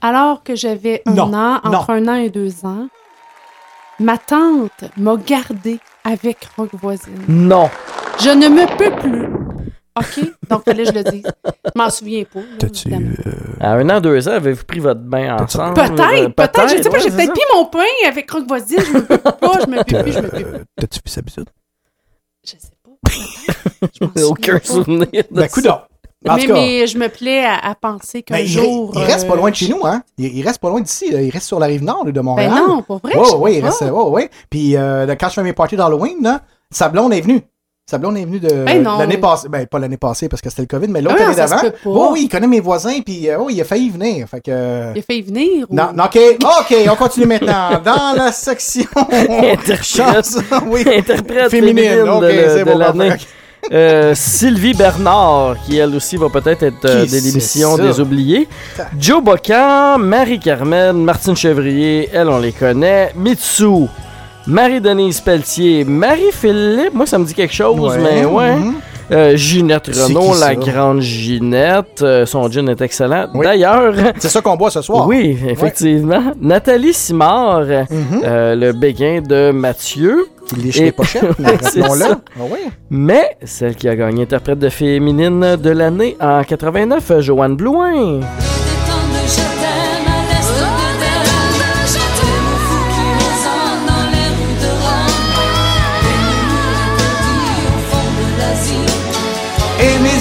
[0.00, 1.70] alors que j'avais un Non, an, non.
[1.78, 2.88] entre un an et deux ans,
[4.00, 7.22] ma tante m'a gardé avec Rock Voisine.
[7.28, 7.70] Non.
[8.22, 9.26] Je ne me peux plus.
[9.98, 10.32] OK?
[10.48, 11.22] Donc, fallait que je le dise.
[11.44, 12.40] Je m'en souviens pas.
[12.40, 13.10] là, évidemment.
[13.60, 15.74] À un an, deux ans, avez-vous pris votre bain ensemble?
[15.74, 16.68] Peut-être, Euh, peut-être.
[16.76, 17.32] Je sais pas, ouais, j'ai peut-être ça.
[17.32, 18.78] pris mon pain avec Rock Voisine.
[18.80, 19.32] Je me peux pas,
[19.64, 20.64] je me peux plus, je me peux plus.
[20.78, 21.50] T'as-tu vu sa bisoude?
[22.44, 23.10] Je sais pas.
[23.98, 24.64] Souviens Aucun pas.
[24.64, 25.08] souvenir.
[25.34, 25.48] ça.
[25.48, 25.80] coudonc.
[26.28, 28.92] En Mais, mais je me plais à, à penser qu'un ben, il, jour.
[28.94, 30.02] il reste pas euh, loin de chez nous, hein?
[30.16, 31.06] Il, il reste pas loin d'ici.
[31.10, 32.52] Il reste sur la rive nord de Montréal.
[32.54, 33.16] Ben non, pas vrai.
[33.16, 33.82] Ouais, sais il reste.
[33.90, 34.30] Ouais.
[34.48, 37.42] Puis euh, quand je fais mes parties d'Halloween, là, sa blonde est venue.
[37.92, 39.48] Sa blonde est venue de Ben l'année passée.
[39.50, 41.56] Ben, pas l'année passée parce que c'était le COVID, mais l'autre Ah, année d'avant.
[41.84, 44.26] Ouais, oui, il connaît mes voisins, puis euh, oui, il a failli venir.
[44.30, 44.92] Fait que.
[44.94, 45.66] Il a failli venir.
[45.68, 47.68] ou- Non, non, OK, OK, on continue maintenant.
[47.84, 48.86] Dans la section.
[48.96, 50.38] Interprète.
[50.68, 50.84] Oui.
[50.86, 53.12] Interprète Féminine, féminine, ok, c'est bon, l'année.
[53.70, 57.82] Euh, Sylvie Bernard, qui elle aussi va peut-être être euh, Qui de c'est l'émission ça?
[57.82, 58.48] des oubliés.
[58.98, 63.12] Joe Bocan, Marie-Carmen, Martine Chevrier, elle on les connaît.
[63.14, 63.86] Mitsu,
[64.46, 68.56] Marie-Denise Pelletier, Marie-Philippe, moi ça me dit quelque chose, Ouais, mais ouais.
[68.56, 68.74] mhm.
[69.10, 73.26] Euh, Ginette Renault, la grande Ginette, euh, son gin est excellent.
[73.34, 73.44] Oui.
[73.44, 75.06] D'ailleurs, C'est ça qu'on boit ce soir.
[75.06, 76.32] oui, effectivement.
[76.40, 78.22] Nathalie Simard, Mhm.
[78.24, 80.26] euh, le béguin de Mathieu.
[80.48, 81.98] Qui liche Et- les pochettes, rappelons-le.
[82.00, 82.20] ça.
[82.38, 82.58] Ah oui.
[82.90, 88.20] Mais celle qui a gagné interprète de féminine de l'année en 89, Joanne Blouin.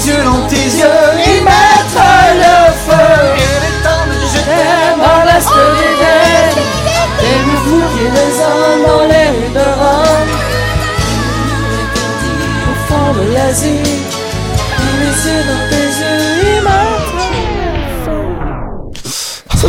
[0.02, 2.00] Et mes yeux dans tes yeux, ils mettent
[2.34, 2.56] le
[2.86, 3.10] feu.
[3.38, 6.54] Et les temps de je t'aime dans l'Est d'Éden.
[7.20, 10.32] Et le fou qui les hommes dans les rues de Rome.
[12.70, 13.90] Au fond de l'Asie.
[14.80, 15.81] Et mes yeux dans tes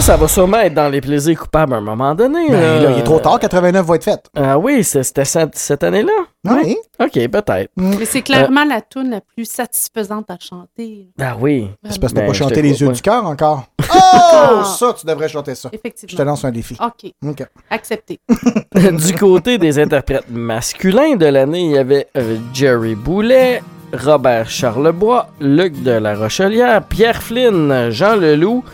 [0.03, 2.49] Ça, va sûrement être dans les plaisirs coupables à un moment donné.
[2.49, 4.27] Ben, là, il est trop tard, 89 va être faite.
[4.37, 6.12] Ah oui, c'était cette, cette année-là?
[6.45, 6.77] Ah oui.
[6.99, 7.70] Ok, peut-être.
[7.77, 11.09] Mais c'est clairement la tune la plus satisfaisante à chanter.
[11.20, 11.70] Ah oui.
[11.89, 13.66] C'est parce que t'as Ben, pas chanté les yeux du cœur encore.
[13.95, 14.61] Ah.
[14.61, 15.69] Oh, ça, tu devrais chanter ça.
[15.70, 16.11] Effectivement.
[16.12, 16.77] Je te lance un défi.
[16.83, 17.12] OK.
[17.27, 17.47] OK.
[17.70, 18.20] Accepté.
[18.74, 23.62] du côté des interprètes masculins de l'année, il y avait euh, Jerry Boulet,
[23.93, 28.65] Robert Charlebois, Luc de la Rochelière, Pierre Flynn, Jean Leloup,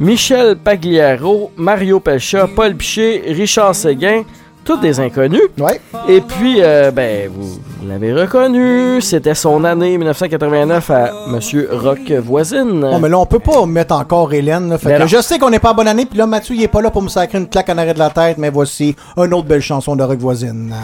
[0.00, 4.22] Michel Pagliaro, Mario Pelcha, Paul Piché, Richard Séguin,
[4.64, 5.42] tous des inconnus.
[5.58, 5.78] Ouais.
[6.08, 7.48] Et puis, euh, ben, vous,
[7.80, 12.82] vous l'avez reconnu, c'était son année 1989 à Monsieur Rock Voisine.
[12.82, 14.70] Oh, mais là, on peut pas mettre encore Hélène.
[14.70, 14.78] là.
[14.78, 15.06] Fait Ben que non.
[15.06, 16.90] je sais qu'on n'est pas à bonne année, puis là, Mathieu, il est pas là
[16.90, 19.60] pour me sacrer une claque en arrêt de la tête, mais voici une autre belle
[19.60, 20.74] chanson de rock voisine.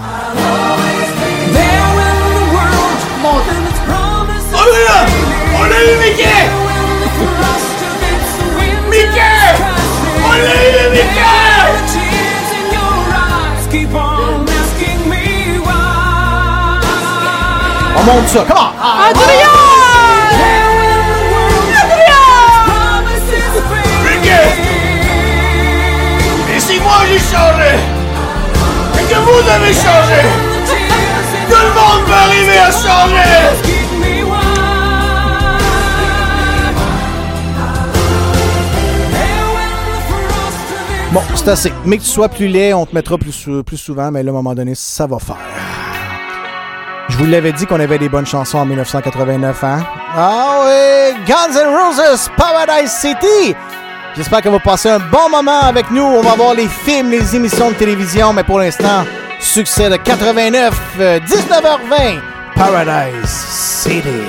[5.58, 6.65] On a eu Mickey Mickey
[17.98, 18.72] On monte ça, comment?
[26.54, 27.74] Et si moi j'ai changé
[28.98, 30.22] Et que vous avez changé?
[31.48, 33.76] Tout le monde peut arriver à changer?
[41.12, 41.72] Bon, c'est assez.
[41.84, 44.34] Mais que tu sois plus laid, on te mettra plus, plus souvent, mais là, à
[44.34, 45.36] un moment donné, ça va faire.
[47.08, 49.78] Je vous l'avais dit qu'on avait des bonnes chansons en 1989, hein?
[50.16, 51.14] Ah oui!
[51.26, 53.54] Guns N' Roses, Paradise City!
[54.16, 56.02] J'espère que vous passez un bon moment avec nous.
[56.02, 59.04] On va voir les films, les émissions de télévision, mais pour l'instant,
[59.40, 62.20] succès de 89, euh, 19h20,
[62.56, 64.24] Paradise City.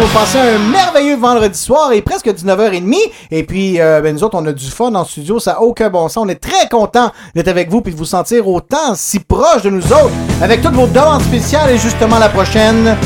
[0.00, 2.96] vous passez un merveilleux vendredi soir et presque 19h30.
[3.30, 5.90] Et puis, euh, ben, nous autres, on a du fun en studio, ça n'a aucun
[5.90, 6.24] bon sens.
[6.24, 9.70] On est très content d'être avec vous puis de vous sentir autant si proche de
[9.70, 10.12] nous autres
[10.42, 11.70] avec toutes vos demandes spéciales.
[11.70, 12.96] Et justement, la prochaine,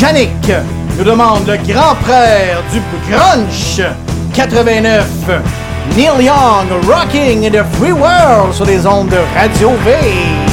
[0.00, 0.50] Yannick
[0.98, 3.82] nous demande le grand frère du grunge
[4.34, 5.06] 89,
[5.96, 10.49] Neil Young, Rocking in the Free World sur les ondes de Radio V.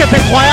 [0.00, 0.49] que te juegue.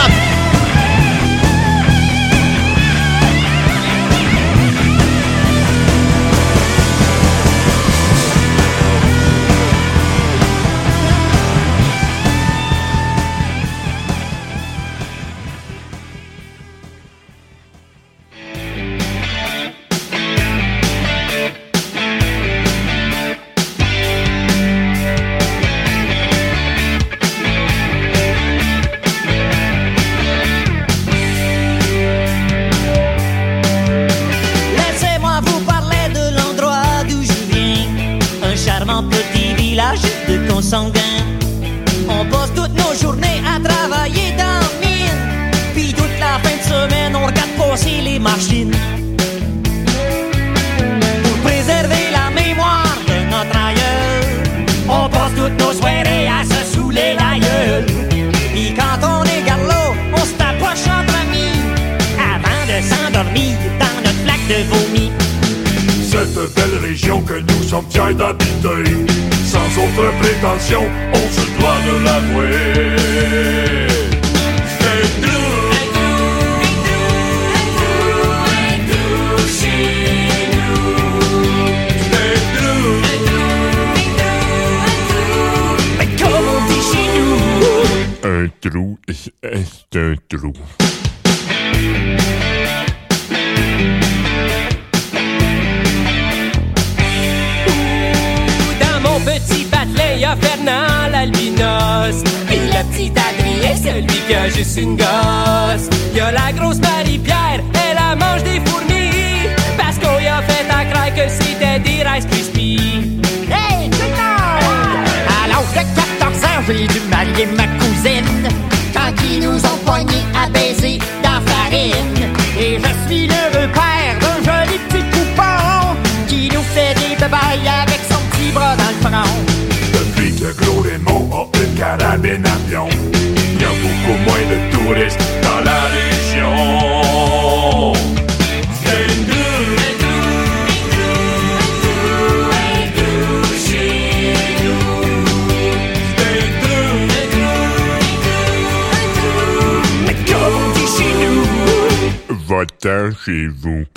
[153.67, 153.96] Chez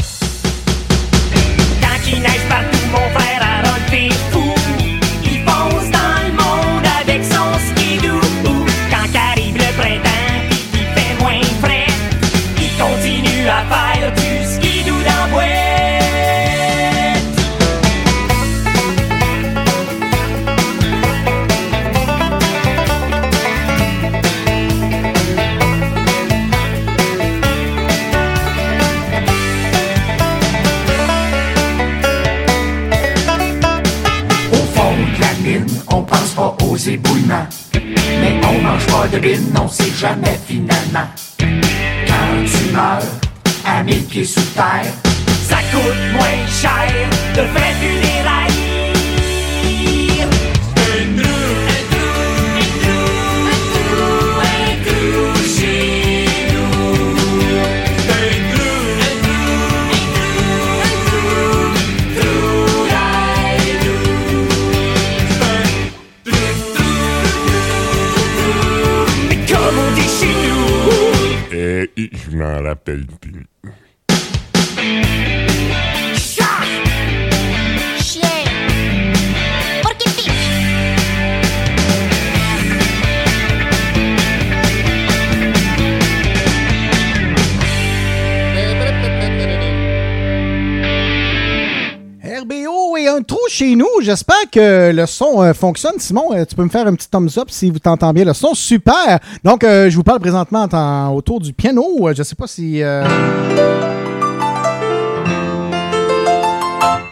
[94.50, 95.94] que le son euh, fonctionne.
[95.98, 98.24] Simon, euh, tu peux me faire un petit thumbs up si vous t'entendez bien.
[98.24, 99.18] Le son, super.
[99.44, 101.84] Donc, euh, je vous parle présentement en- autour du piano.
[102.14, 102.82] Je sais pas si...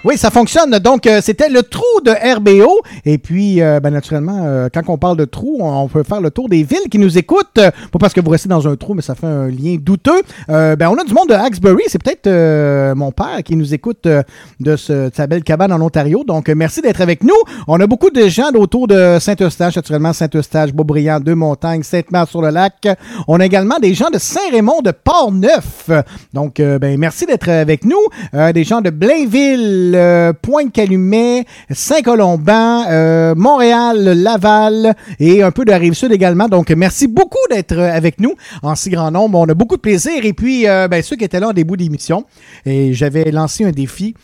[0.04, 0.70] Oui, ça fonctionne.
[0.78, 2.80] Donc, c'était le trou de RBO.
[3.10, 6.30] Et puis, euh, ben, naturellement, euh, quand on parle de trou, on, peut faire le
[6.30, 7.56] tour des villes qui nous écoutent.
[7.56, 10.20] Euh, pas parce que vous restez dans un trou, mais ça fait un lien douteux.
[10.46, 11.84] Ben, on a du monde de Hawkesbury.
[11.86, 12.28] C'est peut-être
[12.94, 14.06] mon père qui nous écoute
[14.60, 16.22] de, ce, sa belle cabane en Ontario.
[16.22, 17.34] Donc, merci d'être avec nous.
[17.66, 22.88] On a beaucoup de gens autour de Saint-Eustache, naturellement, Saint-Eustache, Beaubriand, Deux-Montagnes, Sainte-Mère-sur-le-Lac.
[23.26, 25.88] On a également des gens de Saint-Raymond de Port-Neuf.
[26.34, 28.52] Donc, ben, merci d'être avec nous.
[28.52, 29.98] Des gens de Blainville,
[30.42, 36.48] Pointe-Calumet, Saint-Colomban, euh, Montréal, Laval et un peu de Rive-Sud également.
[36.48, 39.38] Donc, merci beaucoup d'être euh, avec nous en si grand nombre.
[39.38, 40.24] On a beaucoup de plaisir.
[40.24, 42.24] Et puis, euh, ben, ceux qui étaient là en début d'émission,
[42.66, 44.14] j'avais lancé un défi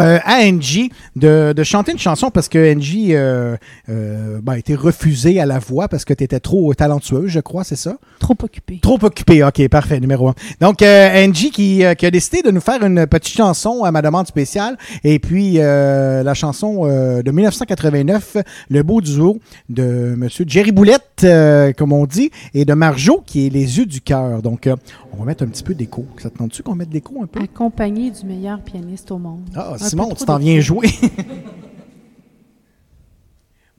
[0.00, 3.56] euh, à Angie de, de chanter une chanson parce que Angie euh,
[3.88, 7.40] euh, ben, a été refusée à la voix parce que tu étais trop talentueuse, je
[7.40, 7.96] crois, c'est ça?
[8.18, 8.78] Trop occupé.
[8.80, 10.34] Trop occupé, ok, parfait, numéro un.
[10.60, 13.90] Donc, euh, Angie qui, euh, qui a décidé de nous faire une petite chanson à
[13.90, 14.76] ma demande spéciale.
[15.04, 18.36] Et puis, euh, la chanson euh, de 1989,
[18.68, 23.46] Le beau duo de Monsieur Jerry Boulette, euh, comme on dit, et de Marjo, qui
[23.46, 24.42] est Les yeux du cœur.
[24.42, 24.76] Donc, euh,
[25.12, 26.04] on va mettre un petit peu d'écho.
[26.18, 27.40] Ça te tente-tu qu'on mette de l'écho un peu?
[27.42, 29.42] Accompagné du meilleur pianiste au monde.
[29.54, 30.88] Ah, Un Simon, tu t'en viens jouer.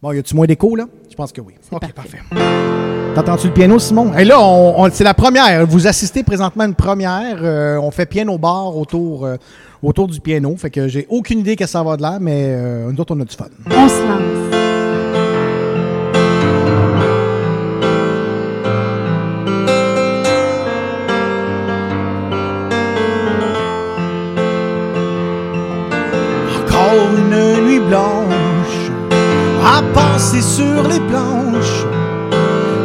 [0.01, 0.85] Bon, y a-tu moins d'écho, là?
[1.11, 1.53] Je pense que oui.
[1.71, 2.17] OK, parfait.
[3.13, 4.17] T'entends-tu le piano, Simon?
[4.17, 5.67] Et là, on, on- c'est la première.
[5.67, 7.37] Vous assistez présentement à une première.
[7.43, 9.35] Euh, on fait piano bar autour, euh,
[9.83, 10.55] autour du piano.
[10.57, 13.19] Fait que j'ai aucune idée que ça va de l'air, mais euh, nous autres, on
[13.19, 13.45] a du fun.
[13.67, 14.55] On se lance.
[27.93, 31.85] À passer sur les planches,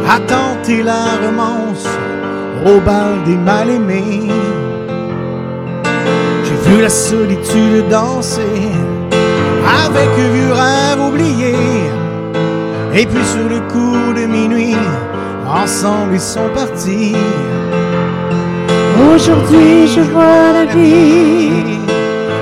[0.09, 1.87] à tenter la romance
[2.65, 4.31] au bal des mal-aimés.
[6.45, 8.73] J'ai vu la solitude danser
[9.85, 11.55] avec vieux rêve oublié.
[12.95, 14.77] Et puis sur le coup de minuit,
[15.47, 17.15] ensemble ils sont partis.
[19.15, 21.79] Aujourd'hui, je vois la vie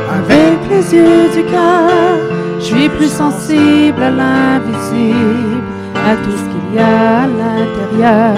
[0.08, 2.33] avec les yeux du cœur.
[2.64, 5.62] Je suis plus sensible à l'invisible,
[5.94, 8.36] à tout ce qu'il y a à l'intérieur.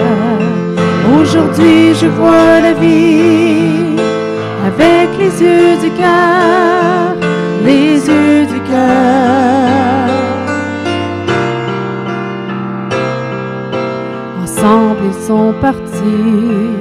[1.17, 3.95] Aujourd'hui, je vois la vie
[4.65, 7.15] avec les yeux du cœur,
[7.63, 10.09] les yeux du cœur.
[14.43, 16.75] Ensemble, ils sont partis.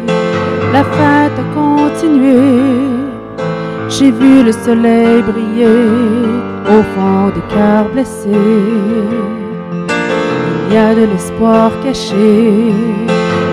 [0.72, 2.40] La fête a continué.
[3.88, 8.30] J'ai vu le soleil briller au fond des cœurs blessés.
[10.68, 12.72] Il y a de l'espoir caché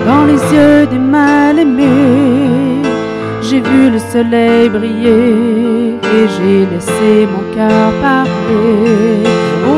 [0.06, 2.82] dans les yeux des mal-aimés.
[3.40, 9.22] J'ai vu le soleil briller et j'ai laissé mon cœur parler.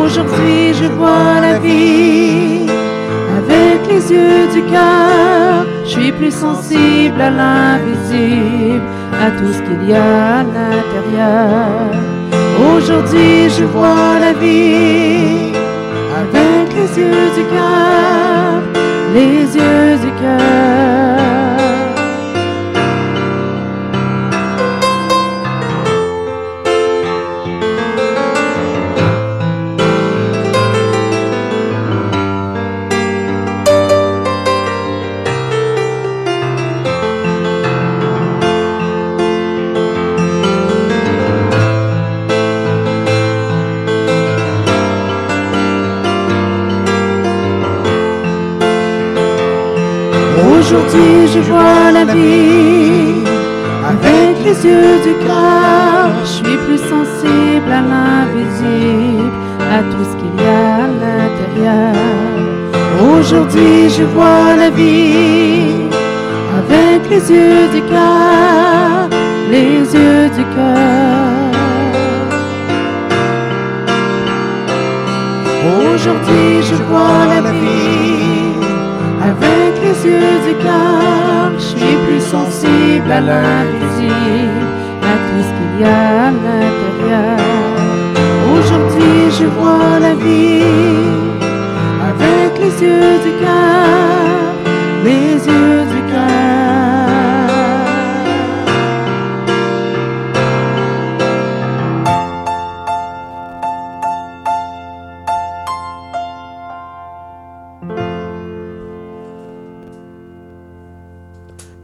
[0.02, 2.66] Aujourd'hui, je vois la vie
[3.38, 5.66] avec les yeux du cœur.
[5.84, 8.82] Je suis plus sensible à l'invisible,
[9.24, 12.15] à tout ce qu'il y a à l'intérieur.
[12.58, 15.52] Aujourd'hui, je vois la vie
[16.20, 18.62] avec les yeux du cœur,
[19.14, 20.95] les yeux du cœur.
[51.42, 53.24] Je vois la vie
[53.92, 56.10] avec les yeux du cœur.
[56.22, 59.32] Je suis plus sensible à l'invisible,
[59.76, 61.94] à tout ce qu'il y a à l'intérieur.
[63.12, 65.88] Aujourd'hui, je vois la vie
[66.60, 69.08] avec les yeux du cœur,
[69.50, 71.36] les yeux du cœur.
[75.94, 77.95] Aujourd'hui, je vois la vie
[80.06, 81.50] yeux du cœur.
[81.58, 84.66] Je suis plus sensible à l'invisible,
[85.12, 87.38] à tout ce qu'il y a à l'intérieur.
[88.54, 91.16] Aujourd'hui, je vois la vie
[92.10, 94.46] avec les yeux du cœur,
[95.04, 95.85] les yeux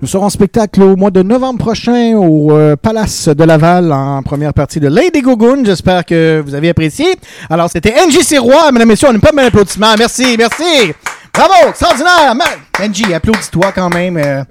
[0.02, 4.20] Nous serons en spectacle au mois de novembre prochain au euh, Palace de Laval en
[4.24, 5.64] première partie de Lady Gogoon.
[5.64, 7.06] J'espère que vous avez apprécié.
[7.48, 8.72] Alors, c'était NJ Sirois.
[8.72, 9.94] Mesdames et messieurs, on n'a pas mal d'applaudissements.
[9.96, 10.92] Merci, merci.
[11.32, 12.34] Bravo, extraordinaire.
[12.82, 14.16] NJ, applaudis-toi quand même.
[14.16, 14.42] Euh,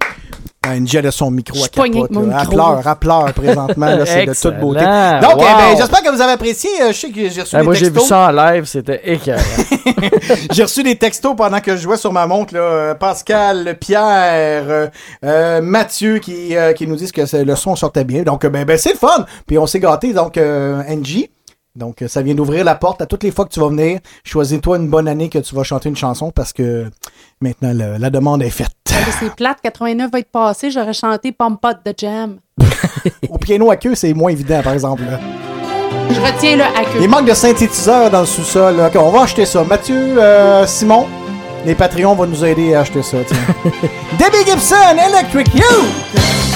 [0.68, 2.12] euh, NJ a de son micro Je à capote.
[2.12, 2.28] mon là.
[2.34, 2.52] Elle micro.
[2.54, 3.86] pleure, elle pleure présentement.
[3.88, 4.82] là, C'est de toute beauté.
[4.82, 6.70] Donc, eh ben, j'espère que vous avez apprécié.
[6.82, 8.10] Euh, Je sais que j'ai reçu Ah, des moi, j'ai vu textos.
[8.10, 9.42] ça en live, c'était écœurant.
[10.52, 12.54] J'ai reçu des textos pendant que je jouais sur ma montre.
[12.54, 12.60] Là.
[12.62, 14.88] Euh, Pascal, Pierre, euh,
[15.26, 18.24] euh, Mathieu qui, euh, qui nous disent que le son sortait bien.
[18.24, 19.26] Donc, ben, ben, c'est le fun.
[19.48, 20.14] Puis on s'est gâtés.
[20.14, 21.30] Donc, euh, Angie.
[21.76, 24.00] Donc, euh, ça vient d'ouvrir la porte à toutes les fois que tu vas venir.
[24.24, 26.90] Choisis-toi une bonne année que tu vas chanter une chanson parce que
[27.40, 28.70] maintenant, le- la demande est faite.
[29.20, 32.38] C'est plate, 89 va être passé, j'aurais chanté Pump Pot de Jam.
[33.30, 35.02] Au piano à queue, c'est moins évident, par exemple.
[35.04, 35.20] là.
[36.10, 37.00] Je retiens le à queue.
[37.02, 38.80] Il manque de synthétiseurs dans le sous-sol.
[38.86, 39.64] Ok, on va acheter ça.
[39.64, 41.08] Mathieu, euh, Simon,
[41.66, 43.18] les Patreons vont nous aider à acheter ça.
[43.26, 43.38] tiens.
[44.20, 44.76] Debbie Gibson,
[45.08, 46.51] Electric You!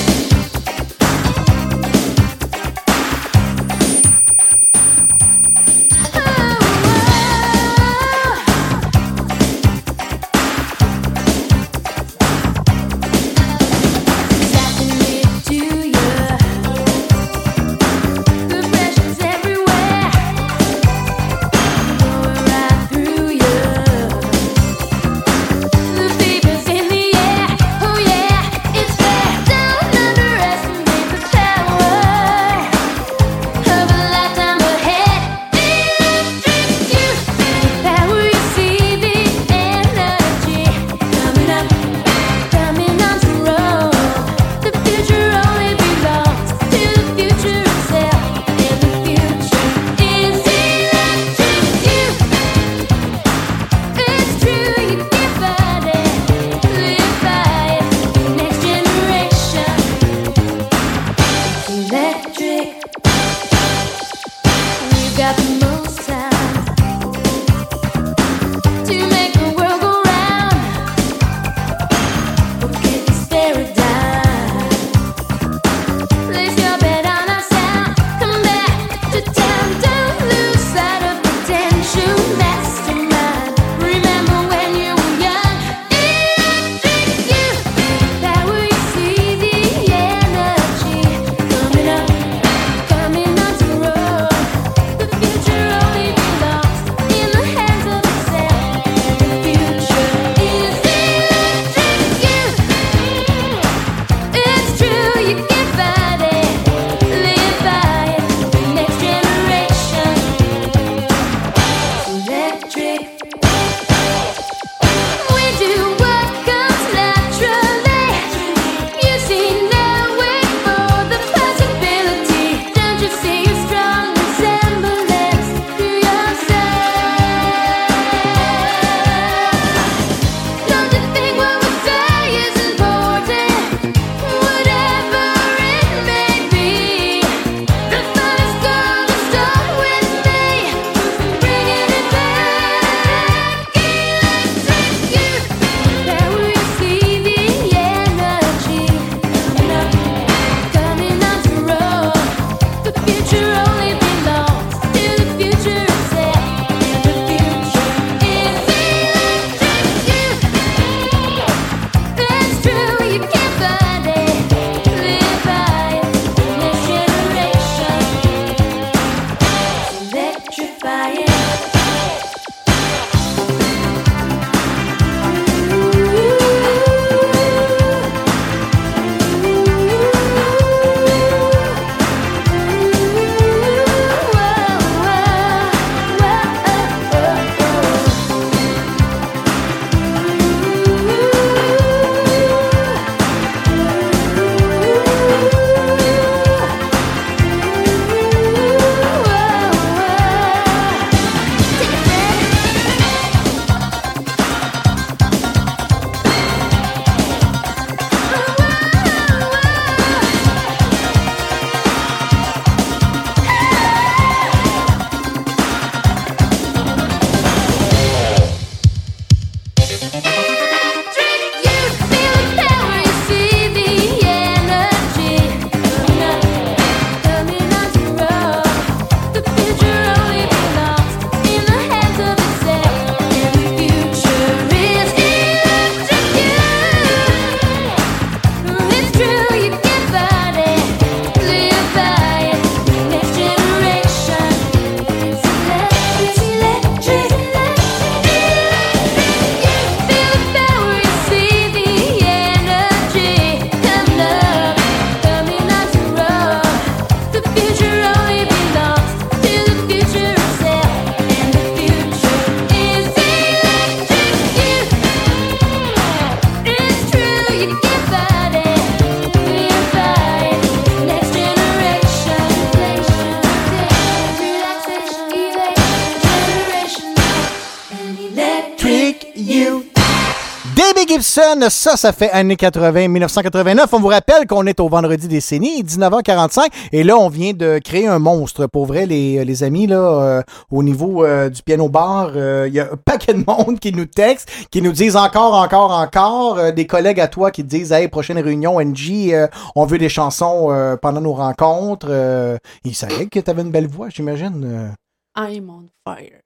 [281.70, 283.94] Ça, ça fait années 80, 1989.
[283.94, 286.68] On vous rappelle qu'on est au vendredi décennie, 19h45.
[286.92, 288.68] Et là, on vient de créer un monstre.
[288.68, 292.74] Pour vrai, les, les amis, là, euh, au niveau euh, du piano bar, euh, il
[292.74, 296.74] y a un paquet de monde qui nous texte, qui nous disent encore, encore, encore.
[296.74, 299.34] Des collègues à toi qui te disent, hey, prochaine réunion, NG,
[299.76, 302.60] on veut des chansons pendant nos rencontres.
[302.84, 304.94] Ils savaient que tu avais une belle voix, j'imagine.
[305.38, 306.45] I'm on fire.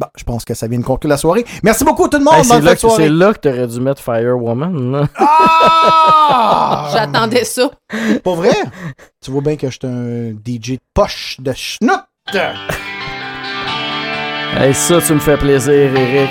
[0.00, 1.44] Bon, je pense que ça vient de conclure la soirée.
[1.62, 2.34] Merci beaucoup tout le monde.
[2.34, 3.04] Hey, c'est là, que- soirée.
[3.04, 5.08] c'est là que t'aurais dû mettre Firewoman.
[6.26, 6.88] Ah!
[6.92, 7.70] J'attendais ça.
[8.22, 8.54] Pour vrai?
[9.22, 12.00] tu vois bien que je suis un DJ de poche de schnout.
[14.56, 16.30] Hey, ça, tu me fais plaisir, Eric.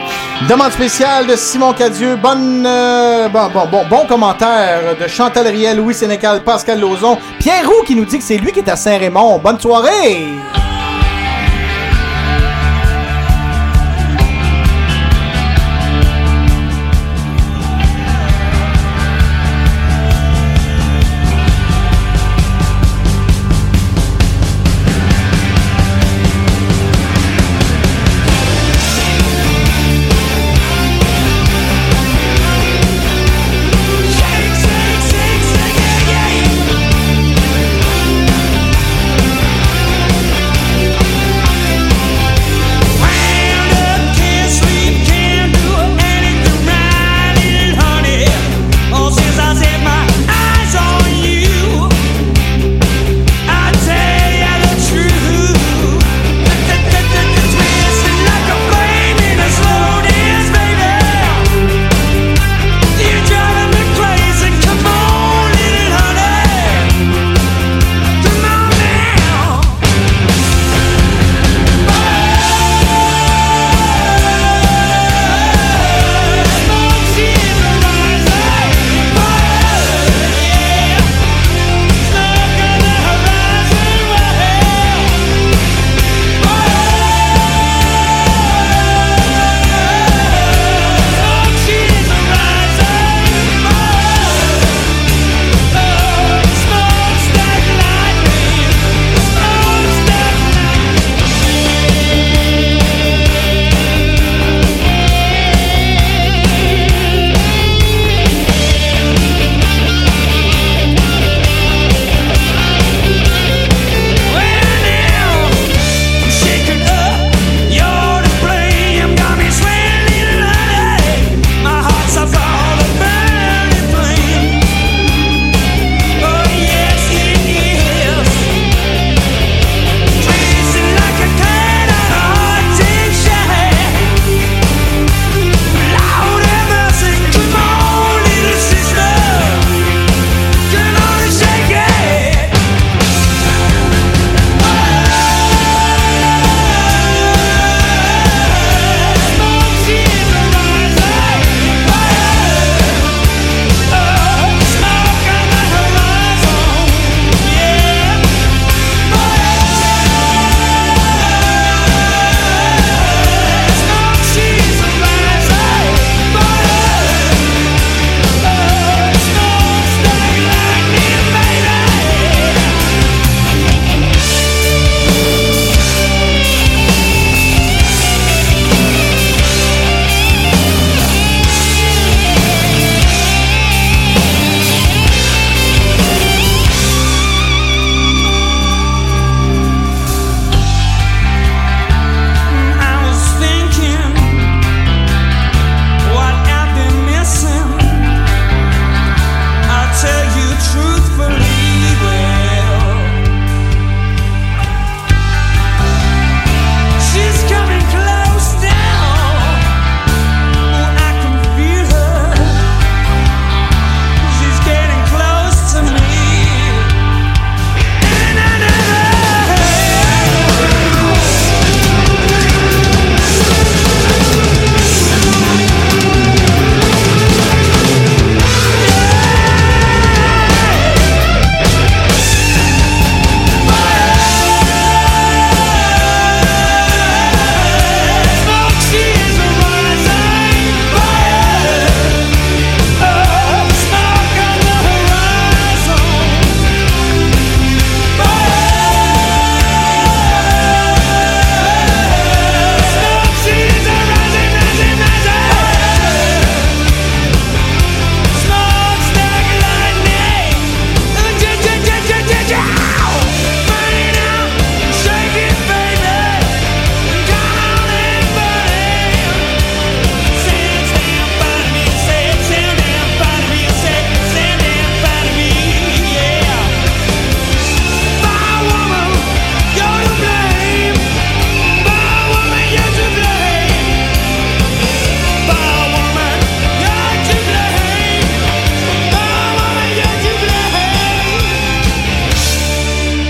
[0.50, 2.16] Demande spéciale de Simon Cadieux.
[2.16, 7.18] Bonne, euh, bon, bon, bon, bon commentaire de Chantal Riel, Louis Sénécal, Pascal Lauzon.
[7.40, 9.40] Pierre Roux qui nous dit que c'est lui qui est à Saint-Raymond.
[9.40, 10.26] Bonne soirée!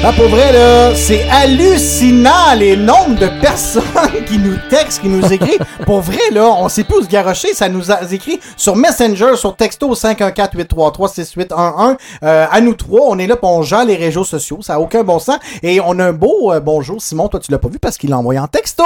[0.06, 3.84] Ah, pour vrai, là, c'est hallucinant les nombres de personnes
[4.28, 5.64] qui nous textent, qui nous écrivent.
[5.86, 7.54] pour vrai, là, on sait plus où se garrocher.
[7.54, 11.96] Ça nous a écrit sur Messenger, sur texto 514-833-6811.
[12.24, 14.60] Euh, à nous trois, on est là pour on gère les réseaux sociaux.
[14.62, 15.38] Ça a aucun bon sens.
[15.62, 17.02] Et on a un beau euh, bonjour.
[17.02, 18.84] Simon, toi, tu l'as pas vu parce qu'il l'a envoyé en texto.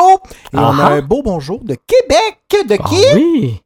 [0.53, 2.67] Et on a un beau bonjour de Québec.
[2.69, 3.03] De Ah qui?
[3.15, 3.59] oui.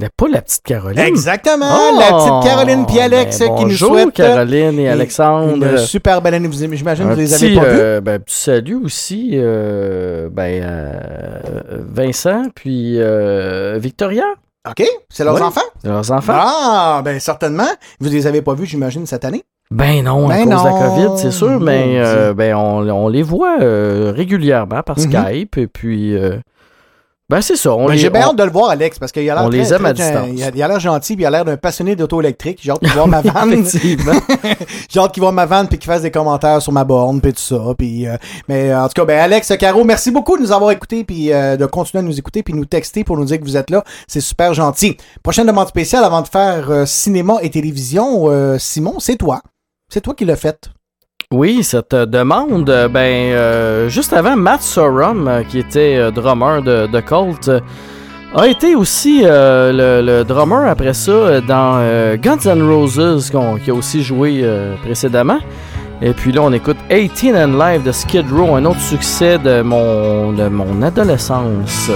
[0.00, 0.98] Mais pas la petite Caroline.
[0.98, 5.54] Exactement, Oh, la petite Caroline puis Alex ben, qui nous souhaitent Caroline et Alexandre.
[5.64, 6.48] Une super belle année.
[6.52, 7.78] J'imagine que vous les avez pas vus.
[7.80, 14.24] euh, ben, petit salut aussi, euh, ben, euh, Vincent, puis euh, Victoria.
[14.68, 15.60] OK, c'est leurs enfants?
[15.82, 16.32] C'est leurs enfants.
[16.36, 17.68] Ah, ben certainement.
[18.00, 19.44] Vous les avez pas vus, j'imagine, cette année?
[19.70, 20.72] Ben non, à Ben cause de la.
[20.72, 25.04] COVID, c'est sûr, mais euh, ben on, on les voit euh, régulièrement par Mhm.
[25.04, 26.36] Skype, et puis, euh,
[27.34, 27.74] ben c'est ça.
[27.76, 29.58] Ben, J'ai bien on- hâte de le voir, Alex, parce qu'il a l'air on très,
[29.58, 30.50] les aime très- à distance.
[30.54, 32.60] Il a l'air gentil, puis il a l'air d'un passionné d'auto électrique.
[32.62, 33.64] J'ai hâte de voir ma vanne.
[34.88, 37.32] J'ai hâte qu'il voit ma vanne puis qu'il fasse des commentaires sur ma borne puis
[37.32, 37.60] tout ça.
[37.76, 38.16] Puis, euh,
[38.48, 41.32] mais euh, en tout cas, ben Alex, Caro, merci beaucoup de nous avoir écoutés puis
[41.32, 43.70] euh, de continuer à nous écouter puis nous texter pour nous dire que vous êtes
[43.70, 43.82] là.
[44.06, 44.96] C'est super gentil.
[45.22, 48.28] Prochaine demande spéciale avant de faire euh, cinéma et télévision,
[48.58, 49.40] Simon, c'est toi.
[49.92, 50.70] C'est toi qui l'as fait.
[51.34, 56.86] Oui, cette euh, demande, euh, ben, euh, juste avant, Matt Sorum, qui était drummer de,
[56.86, 57.02] de
[57.48, 57.60] euh,
[58.36, 61.80] a été aussi le, drummer après ça dans
[62.18, 63.32] Guns N' Roses,
[63.64, 64.44] qui a aussi joué
[64.84, 65.40] précédememment.
[66.02, 69.62] Et puis là, on écoute 18 and Live de Skid Row, un autre succès de
[69.62, 71.90] mon, de mon adolescence.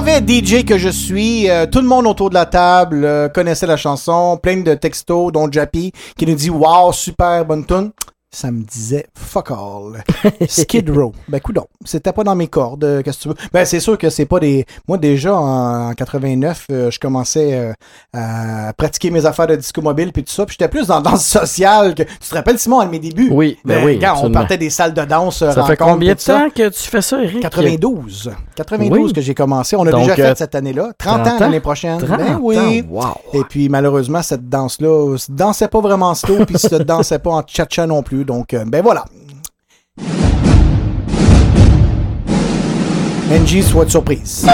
[0.00, 3.66] Mauvais DJ que je suis, euh, tout le monde autour de la table euh, connaissait
[3.66, 7.90] la chanson, plein de textos, dont Jappy, qui nous dit Wow, super bonne tune.
[8.32, 10.04] Ça me disait fuck all.
[10.48, 11.12] Skid Row.
[11.28, 11.66] Ben, coudon.
[11.84, 12.84] C'était pas dans mes cordes.
[12.84, 13.34] euh, Qu'est-ce que tu veux?
[13.52, 14.66] Ben, c'est sûr que c'est pas des.
[14.86, 17.72] Moi, déjà, en, en 89, euh, je commençais euh,
[18.12, 20.46] à pratiquer mes affaires de disco mobile puis tout ça.
[20.46, 22.04] Puis j'étais plus dans la danse sociale que.
[22.04, 23.30] Tu te rappelles, Simon, à mes débuts?
[23.32, 25.38] Oui, ben oui, Regarde, on partait des salles de danse.
[25.38, 26.38] Ça fait combien de ça.
[26.38, 27.40] temps que tu fais ça, Eric?
[27.40, 28.30] 92.
[28.54, 29.12] 92 Oui.
[29.12, 29.74] que j'ai commencé.
[29.74, 30.92] On a Donc, déjà fait euh, cette année-là.
[30.98, 31.36] 30, 30 ans?
[31.40, 31.98] l'année prochaine.
[31.98, 32.82] 30 ben oui.
[32.82, 32.86] ans,
[33.32, 33.40] wow.
[33.40, 37.42] Et puis malheureusement, cette danse-là se dansait pas vraiment slow, puis se dansait pas en
[37.44, 38.19] cha-cha non plus.
[38.24, 39.04] Donc, euh, ben voilà.
[43.30, 44.46] NG, soit de surprise.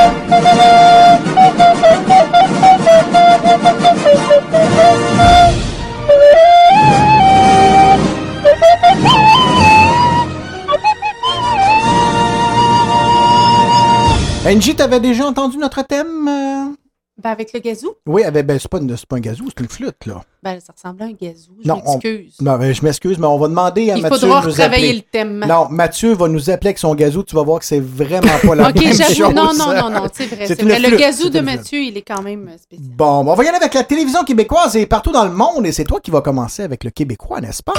[14.45, 16.77] NG, t'avais déjà entendu notre thème?
[17.23, 20.05] Ben, avec le gazou, Oui, ben, ben, c'est pas, pas un gazou, c'est une flûte,
[20.05, 20.21] là.
[20.43, 21.53] ben, ça ressemble à un gazou.
[21.65, 22.35] Je Non, on- m'excuse.
[22.43, 24.93] non, ben, je m'excuse, mais on va demander à Il Mathieu faudra de nous retravailler
[24.93, 25.43] le thème.
[25.49, 27.23] Non, Mathieu va nous appeler avec son gazou.
[27.23, 29.19] Tu vas voir que c'est vraiment pas la même chose.
[29.35, 30.47] Non, non, non, non, c'est vrai.
[30.47, 30.79] C'est vrai.
[30.79, 31.41] Le flûte, gazou c'est de.
[31.41, 32.87] Mathieu, il est quand même euh, spécial.
[32.95, 35.65] Bon, on va y aller avec la télévision québécoise et partout dans le monde.
[35.67, 37.73] Et c'est toi qui vas commencer avec le québécois, n'est-ce pas?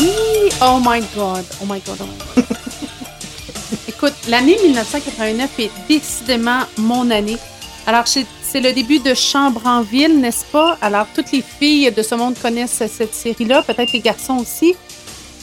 [0.00, 0.10] Oui,
[0.64, 2.44] oh my god, oh my god, oh my god.
[3.88, 7.36] Écoute, l'année 1989 est décidément mon année.
[7.86, 10.76] Alors, c'est c'est le début de Chambre en ville, n'est-ce pas?
[10.80, 14.74] Alors, toutes les filles de ce monde connaissent cette série-là, peut-être les garçons aussi.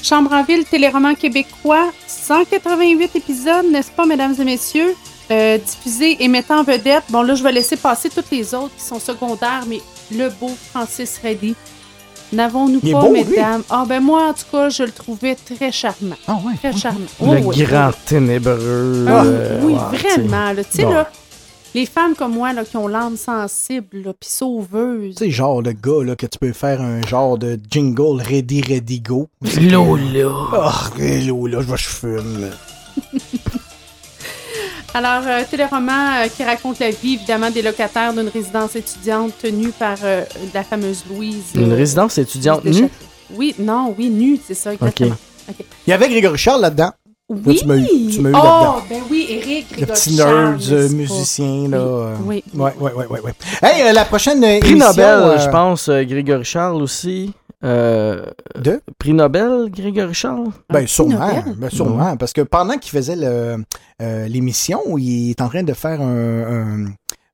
[0.04, 4.96] Chambre en ville, téléroman québécois, 188 épisodes, n'est-ce pas, mesdames et messieurs?
[5.32, 7.04] Euh, diffusé et mettant en vedette.
[7.10, 9.82] Bon, là, je vais laisser passer toutes les autres qui sont secondaires, mais
[10.16, 11.56] le beau Francis Reddy.
[12.34, 13.64] N'avons-nous pas, beau, mesdames?
[13.70, 16.16] Ah, ben moi, en tout cas, je le trouvais très charmant.
[16.28, 16.54] Ah, ouais.
[16.62, 17.00] Très charmant.
[17.22, 17.58] Le Oh, oui.
[17.64, 19.06] grand ténébreux.
[19.08, 20.08] Ah, euh, oui, tu sais.
[20.20, 20.52] vraiment.
[20.52, 20.64] là.
[20.64, 21.10] Tu sais, là,
[21.76, 25.16] les femmes comme moi, là, qui ont l'âme sensible, puis sauveuses.
[25.16, 28.62] Tu sais, genre le gars là, que tu peux faire un genre de jingle ready,
[28.62, 29.28] ready, go.
[29.60, 30.30] Lola.
[30.54, 32.50] Ah, Lola, je vais je fume.
[34.94, 39.70] Alors, euh, téléroman euh, qui raconte la vie, évidemment, des locataires d'une résidence étudiante tenue
[39.70, 40.24] par euh,
[40.56, 41.52] la fameuse Louise.
[41.54, 42.90] Une euh, résidence étudiante nue?
[43.36, 45.16] Oui, non, oui, nue, c'est ça, exactement.
[45.50, 45.66] Ok.
[45.86, 46.92] Il y avait Grégory Charles là-dedans.
[47.30, 47.58] Là, Oui!
[47.60, 48.76] tu m'as eu, tu m'as eu oh, là-dedans.
[48.90, 51.78] ben oui, Eric, Le petit nerd euh, musicien, là.
[51.78, 52.42] euh, Oui.
[52.56, 53.34] Ouais, ouais, ouais, ouais, ouais.
[53.62, 57.34] Hey, euh, la prochaine Prix émission, Nobel, euh, je pense, euh, Grégory Charles aussi.
[57.66, 58.24] Euh,
[58.58, 58.82] De?
[58.98, 60.52] Prix Nobel, Grégory Charles?
[60.70, 61.20] Ben, sûrement.
[61.28, 61.56] Nobel?
[61.58, 62.16] Ben, sûrement.
[62.16, 63.58] Parce que pendant qu'il faisait le,
[64.02, 66.86] euh, l'émission, il est en train de faire un, un-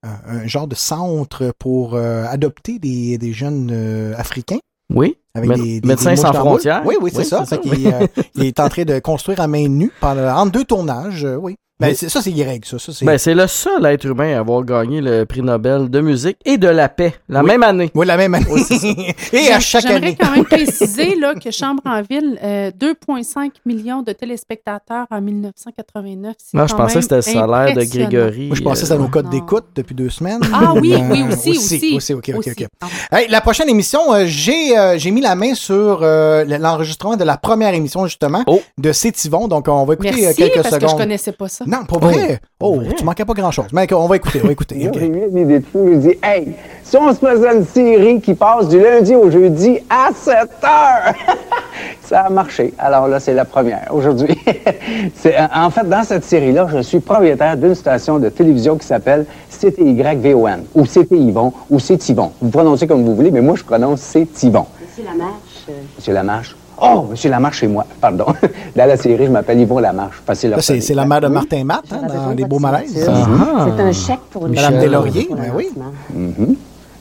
[0.02, 4.57] un- un genre de centre pour euh, adopter des, des jeunes euh, africains.
[4.94, 5.18] Oui.
[5.36, 6.84] Avec des, des- Médecins des sans frontières.
[6.86, 7.46] Oui, oui, c'est Oui, ça.
[7.46, 7.88] Fait ça, oui.
[7.88, 11.26] euh, il est en train de construire à main nue pendant, entre deux tournages.
[11.26, 11.56] euh, oui.
[11.84, 11.96] Ben, Oui.
[11.98, 12.78] c'est, ça, c'est Greg, ça.
[13.06, 16.58] Ben, c'est le seul être humain à avoir gagné le prix Nobel de musique et
[16.58, 17.48] de la paix la Oui.
[17.48, 17.92] même année.
[17.94, 18.46] Oui, la même année.
[19.34, 20.18] Et à chaque J'aimerais année.
[20.20, 26.36] quand même préciser là, que Chambre en ville, euh, 2,5 millions de téléspectateurs en 1989.
[26.38, 27.84] c'est Moi, je pensais que c'était le salaire de.
[27.84, 28.48] Grégory.
[28.48, 30.40] Moi, je pensais que c'était nos codes d'écoute depuis deux semaines.
[30.54, 31.94] Ah oui, Euh, oui, aussi, aussi.
[31.98, 32.52] aussi, ok, ok, Aussi.
[32.52, 32.68] ok.
[33.12, 37.24] Hey, la prochaine émission, euh, j'ai euh, j'ai mis la main sur euh, l'enregistrement de
[37.24, 38.44] la première émission, justement,
[38.78, 39.48] de C'est Yvon.
[39.48, 40.98] Donc, on va écouter Merci, euh, quelques parce que je secondes.
[41.00, 41.66] connaissais pas ça.
[41.74, 42.40] Non, pas vrai?
[42.60, 43.66] Oh, tu manquais pas grand-chose.
[43.74, 44.76] Mais on va écouter, on va écouter.
[44.76, 44.98] Moi, ok.
[45.00, 45.90] j'ai eu une idée de fou.
[45.91, 49.80] Je dis, hey, si on se faisait une série qui passe du lundi au jeudi
[49.90, 51.14] à 7 heures,
[52.04, 52.74] ça a marché.
[52.78, 54.38] Alors là, c'est la première aujourd'hui.
[55.16, 59.26] C'est- en fait, dans cette série-là, je suis propriétaire d'une station de télévision qui s'appelle
[59.50, 62.34] CTYVON, ou CT Yvon, ou C'est Yvon.
[62.40, 64.66] Vous prononcez comme vous voulez, mais moi, je prononce C'est Yvon.
[64.80, 66.56] Monsieur Lamarche, euh, Monsieur Lamarche.
[66.82, 67.86] Oh, Monsieur Lamarche, c'est moi.
[68.02, 68.26] Pardon.
[68.76, 70.22] Dans la série, je m'appelle Yvon Lamarche.
[70.34, 73.08] C'est la mère de Martin Matt, hein, dans Les Beaux Malaises.
[73.08, 73.45] Mhm.
[73.78, 74.90] c'est un chèque pour une Madame Michel.
[74.90, 75.70] Deslauriers, ben oui.
[76.14, 76.56] Mhm.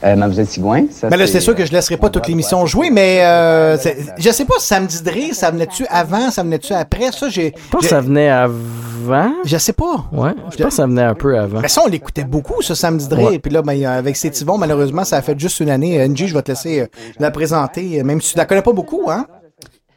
[0.04, 2.66] Euh, Mademoiselle Sigouin, ça Mais là, c'est- c'est sûr que je laisserai pas toute l'émission
[2.66, 6.72] jouer, mais euh, c'est- je sais pas, Samedi de rire, ça venait-tu avant, ça venait-tu
[6.72, 7.12] après?
[7.12, 7.54] Ça, j'ai.
[7.56, 9.30] Je pense que ça venait avant.
[9.44, 10.04] Je sais pas.
[10.12, 11.60] Ouais, je pense que ça venait un peu avant.
[11.60, 13.28] Mais ça, on l'écoutait beaucoup, ce samedi de rire.
[13.30, 13.38] Ouais.
[13.38, 15.96] Puis là, ben, avec ces Yvon, malheureusement, ça a fait juste une année.
[16.08, 16.86] NG, je vais te laisser euh,
[17.20, 19.24] la présenter, euh, même si tu la connais pas beaucoup, hein?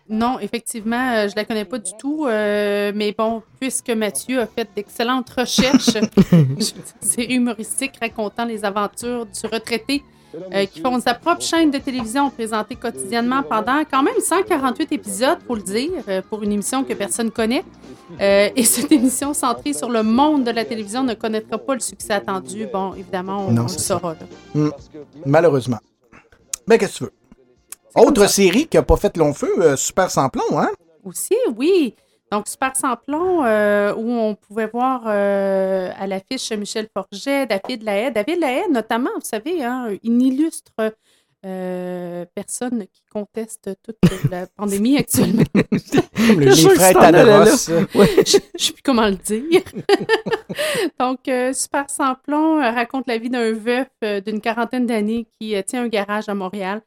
[0.08, 2.26] Non, effectivement, euh, je la connais pas du tout.
[2.28, 5.98] euh, mais bon, puisque Mathieu a fait d'excellentes recherches,
[7.02, 10.04] série humoristique racontant les aventures du retraité
[10.54, 15.40] euh, qui font sa propre chaîne de télévision présentée quotidiennement pendant quand même 148 épisodes,
[15.40, 17.64] pour le dire, euh, pour une émission que personne connaît.
[18.22, 21.80] Euh, et cette émission centrée sur le monde de la télévision ne connaîtra pas le
[21.80, 22.68] succès attendu.
[22.72, 24.14] Bon, évidemment, on, Non, on le c'est saura.
[24.14, 24.20] là.
[24.54, 24.70] Hmm.
[25.26, 25.80] Malheureusement.
[26.68, 27.12] Mais qu'est-ce que tu veux?
[27.96, 30.70] Autre série qui a pas fait long feu, euh, Super sans plomb, hein?
[31.04, 31.96] Aussi, oui.
[32.32, 38.12] Donc, Super Samplon, euh, où on pouvait voir euh, à l'affiche Michel Forget, David Lahaye.
[38.12, 40.72] David Lahaye, notamment, vous savez, hein, une illustre
[41.46, 43.98] euh, personne qui conteste toute
[44.32, 45.44] la pandémie actuellement.
[45.54, 47.12] Le- Je les frères là.
[47.12, 47.56] Tanaros.
[47.68, 49.62] Je ne sais plus comment le dire.
[51.00, 53.88] Donc, euh, Super Samplon euh, raconte la vie d'un veuf
[54.26, 56.82] d'une quarantaine d'années qui tient un garage à Montréal.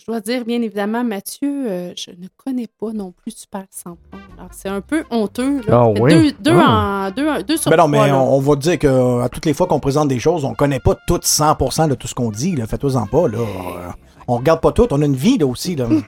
[0.00, 3.64] Euh, je dois dire, bien évidemment, Mathieu, euh, je ne connais pas non plus Super
[3.70, 3.98] Samplon.
[4.38, 5.60] Alors, c'est un peu honteux.
[5.66, 5.80] là.
[5.82, 6.12] Ah oui?
[6.12, 7.08] Deux, deux Ah.
[7.08, 8.18] en, deux, deux sur Ben non, trois, mais là.
[8.18, 10.54] on, on va te dire que à toutes les fois qu'on présente des choses, on
[10.54, 12.56] connaît pas tout 100% de tout ce qu'on dit.
[12.66, 13.28] Faites-vous-en pas.
[13.28, 13.38] Là.
[13.38, 13.88] Euh,
[14.28, 14.86] On regarde pas tout.
[14.92, 15.76] On a une vie là aussi.
[15.76, 15.86] Là.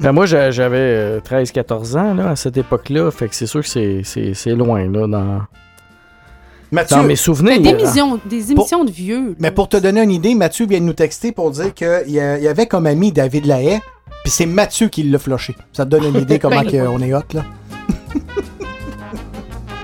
[0.00, 3.10] Ben, moi, j'a- j'avais 13-14 ans là, à cette époque-là.
[3.10, 5.40] Fait que c'est sûr que c'est loin là, dans,
[6.70, 7.60] Mathieu, dans mes souvenirs.
[7.60, 9.34] Des émissions, des émissions de vieux.
[9.38, 12.20] Mais pour te donner une idée, Mathieu vient de nous texter pour dire qu'il y,
[12.20, 13.80] a- il y avait comme ami David Lahaye,
[14.24, 15.56] puis c'est Mathieu qui l'a floché.
[15.72, 17.44] Ça te donne une idée comment Ben, que on est hot, là.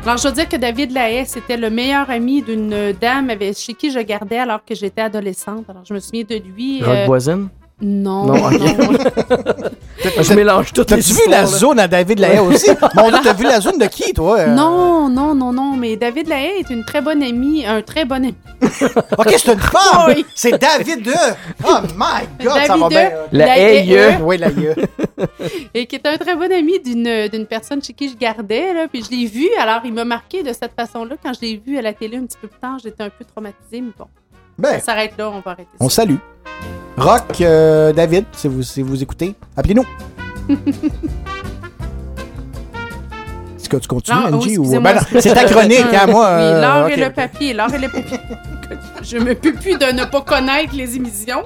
[0.06, 3.72] Alors, je veux dire que David Lahaye, c'était le meilleur ami d'une dame avec- chez
[3.72, 5.64] qui je gardais alors que j'étais adolescente.
[5.68, 6.82] Alors, je me souviens de lui.
[6.82, 7.48] Rock euh, voisine?
[7.80, 8.26] Non.
[8.26, 8.52] Non, ok.
[10.22, 11.46] Je mélange les T'as-tu vu la là.
[11.46, 12.70] zone à David Lahaye aussi?
[12.94, 14.38] Mon Dieu, t'as vu la zone de qui, toi?
[14.38, 14.46] euh?
[14.54, 18.16] Non, non, non, non, mais David Lahaye est une très bonne amie, un très bon
[18.24, 18.34] ami.
[19.18, 20.04] Ok, c'est une femme!
[20.08, 20.24] Oui.
[20.36, 21.12] C'est David de...
[21.66, 23.10] Oh my God, ça va David bien.
[23.10, 24.18] de- La Haye.
[24.22, 24.74] Oui, la Haye.
[25.74, 28.86] Et qui est un très bon ami d'une d'une personne chez qui je gardais, là,
[28.90, 31.16] puis je l'ai vu, alors il m'a marqué de cette façon-là.
[31.22, 33.24] Quand je l'ai vu à la télé un petit peu plus tard, j'étais un peu
[33.24, 34.06] traumatisée, mais bon.
[34.58, 34.74] Ben.
[34.78, 36.16] Ça s'arrête là, on va arrêter On salue.
[36.96, 39.84] Rock, euh, David, si vous, si vous écoutez, appelez-nous.
[43.56, 44.58] Est-ce que tu continues, Non, oui, Angie?
[44.58, 44.62] ou...
[44.62, 46.36] excusez-moi, Ben c'est ta chronique, hein, moi.
[46.36, 48.18] Oui, euh, l'or ok, et le papier, l'or et le papier.
[49.02, 51.42] Je me peux plus de ne pas connaître les émissions.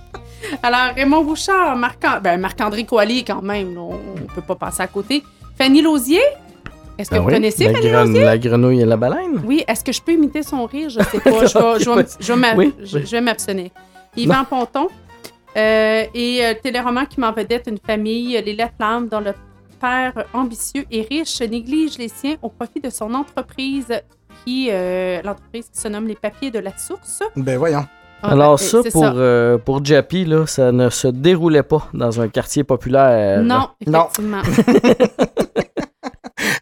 [0.62, 4.86] Alors, Raymond Bouchard, Marc- ben, Marc-André Coallier, quand même, on ne peut pas passer à
[4.88, 5.22] côté.
[5.56, 6.20] Fanny Lausier,
[6.98, 7.34] est-ce que Ah vous oui?
[7.34, 8.24] connaissez la, Fanny gren- Lausier?
[8.24, 9.40] la grenouille et la baleine?
[9.44, 10.88] Oui, est-ce que je peux imiter son rire?
[10.90, 11.30] Je sais pas.
[11.46, 13.70] Je vais, je vais m- je vais m'a- Oui, je- oui.
[14.16, 14.88] Yvan Ponton
[15.56, 19.34] euh, et euh, le téléroman qui m'en vedette une famille, euh, les Laflammes, dont le
[19.80, 23.86] père ambitieux et riche néglige les siens au profit de son entreprise
[24.44, 27.22] qui, euh, l'entreprise qui se nomme Les Papiers de la Source.
[27.36, 27.84] Ben voyons.
[28.22, 31.88] Ah, Alors ben, ça, c'est pour, euh, pour Jappy, là, ça ne se déroulait pas
[31.94, 33.42] dans un quartier populaire.
[33.42, 34.42] Non, effectivement.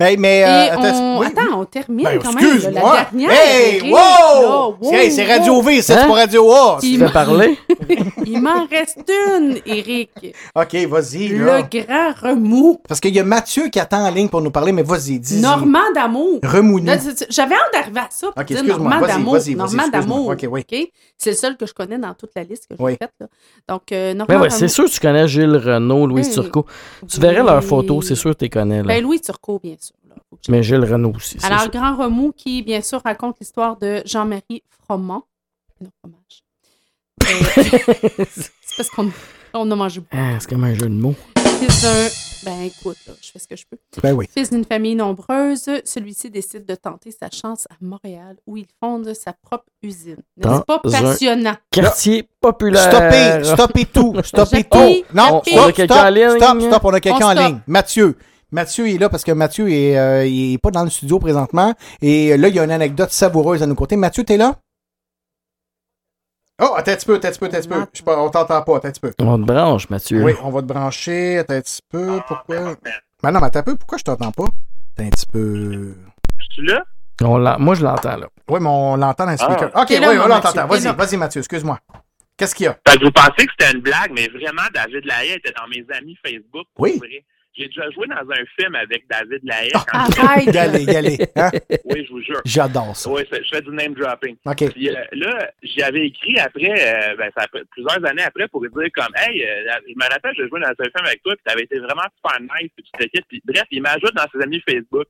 [0.01, 0.41] Hey, mais...
[0.41, 0.81] Et euh, on...
[0.85, 1.27] attends, oui.
[1.27, 2.45] Attends, on termine Ben, quand même.
[2.45, 2.95] là, excuse-moi.
[2.95, 3.31] La dernière.
[3.33, 4.77] Hey, Eric, wow!
[5.11, 5.61] c'est Radio.
[5.62, 6.07] V, c'est Hein?
[6.07, 6.79] pas Radio A.
[6.83, 7.59] Il Tu fais parler?
[8.27, 10.11] Il m'en reste une, Eric.
[10.55, 11.29] OK, vas-y.
[11.29, 11.47] Le
[11.85, 12.81] grand remous.
[12.87, 15.41] Parce qu'il y a Mathieu qui attend en ligne pour nous parler, mais vas-y, dis
[15.41, 16.39] Normand d'amour.
[16.43, 18.29] C'est- J'avais hâte d'arriver à ça.
[18.29, 19.66] pour Ok, dire excuse-moi, Normand vas-y, d'amour.
[19.75, 20.29] Normand d'amour.
[20.29, 20.93] Ok, oui.
[21.16, 22.97] C'est le seul que je connais dans toute la liste que j'ai Oui.
[22.99, 23.11] faite.
[23.19, 23.27] là.
[23.69, 26.31] Donc, euh, Normand Ben ouais, c'est sûr que tu connais Gilles Renault, Louis Hey.
[26.33, 26.65] Turcot.
[27.09, 28.79] Tu verrais leurs photos, c'est sûr que tu les connais.
[28.79, 28.85] Là.
[28.85, 29.88] Ben, Louis Turcot, bien sûr.
[30.48, 31.36] Mais Gilles Renault aussi.
[31.43, 31.70] Alors, sûr.
[31.70, 35.24] Grand Remous qui, bien sûr, raconte l'histoire de Jean-Marie Froment.
[35.81, 36.43] Non, fromage.
[37.24, 39.10] Euh, c'est parce qu'on
[39.55, 40.16] on a mangé beaucoup.
[40.16, 41.15] Ah, c'est comme un jeu de mots.
[41.36, 42.09] Fils d'un.
[42.44, 43.77] Ben écoute, là, je fais ce que je peux.
[44.01, 44.28] Ben oui.
[44.32, 49.12] Fils d'une famille nombreuse, celui-ci décide de tenter sa chance à Montréal où il fonde
[49.12, 50.19] sa propre usine.
[50.36, 51.56] N'est-ce pas un passionnant?
[51.73, 52.82] Quartier populaire.
[52.82, 54.78] Stoppez, stoppez tout, stoppez tout.
[55.12, 56.36] Non, j'ai stop, pris- quelqu'un stop, en ligne.
[56.36, 57.60] stop, stop, on a quelqu'un On en ligne.
[57.66, 58.16] Mathieu.
[58.51, 61.75] Mathieu est là parce que Mathieu est, euh, il est pas dans le studio présentement.
[62.01, 63.97] Et là, il y a une anecdote savoureuse à nous conter.
[63.97, 64.57] Mathieu, t'es là?
[66.61, 67.87] Oh, attends un petit peu, attends un petit peu, attends un petit peu.
[67.93, 69.12] Je sais pas, on t'entend pas, attends un petit peu.
[69.20, 70.25] On te branche, Mathieu.
[70.25, 72.20] Oui, on va te brancher, attends un petit peu.
[72.27, 72.75] Pourquoi?
[73.23, 74.45] Ben non, mais attends un peu, pourquoi je t'entends pas?
[74.45, 75.95] Attends un petit peu.
[76.39, 76.83] Je suis là?
[77.23, 78.29] On Moi, je l'entends, là.
[78.49, 79.45] Oui, mais on l'entend dans le Ah.
[79.45, 79.70] speaker.
[79.75, 80.66] Ok, oui, on l'entend.
[80.66, 81.79] Vas-y, vas-y, Mathieu, excuse-moi.
[82.37, 82.79] Qu'est-ce qu'il y a?
[82.89, 85.85] Fait que vous pensez que c'était une blague, mais vraiment, David Lahaye était dans mes
[85.97, 86.66] amis Facebook.
[86.75, 86.97] pour Oui.
[86.99, 87.25] vrai.
[87.59, 89.70] J'ai déjà joué dans un film avec David Lahaye.
[89.93, 90.94] Ah, j'étais- Arrête!
[90.97, 91.18] Aller.
[91.36, 91.51] Hein?
[91.86, 92.40] Oui, je vous jure.
[92.44, 93.10] J'adore ça.
[93.10, 94.36] Oui, je fais du name dropping.
[94.47, 94.70] OK.
[94.72, 98.60] Puis euh, là, j'y avais écrit après, euh, ben, ça fait plusieurs années après, pour
[98.62, 101.43] dire comme, hey, euh, je me rappelle, j'ai joué dans un film avec toi, puis
[101.44, 103.24] t'avais été vraiment super nice, puis tu t'inquiètes.
[103.28, 105.06] Puis bref, il m'ajoute dans ses amis Facebook.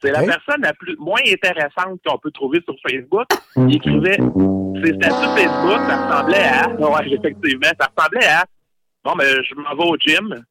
[0.00, 3.26] C'est la personne la plus moins intéressante qu'on peut trouver sur Facebook.
[3.56, 6.68] Il écrivait ses statuts Facebook, ça ressemblait à.
[6.70, 8.44] Ouais, effectivement, ça ressemblait à.
[9.04, 10.44] Bon, ben, je m'en vais au gym.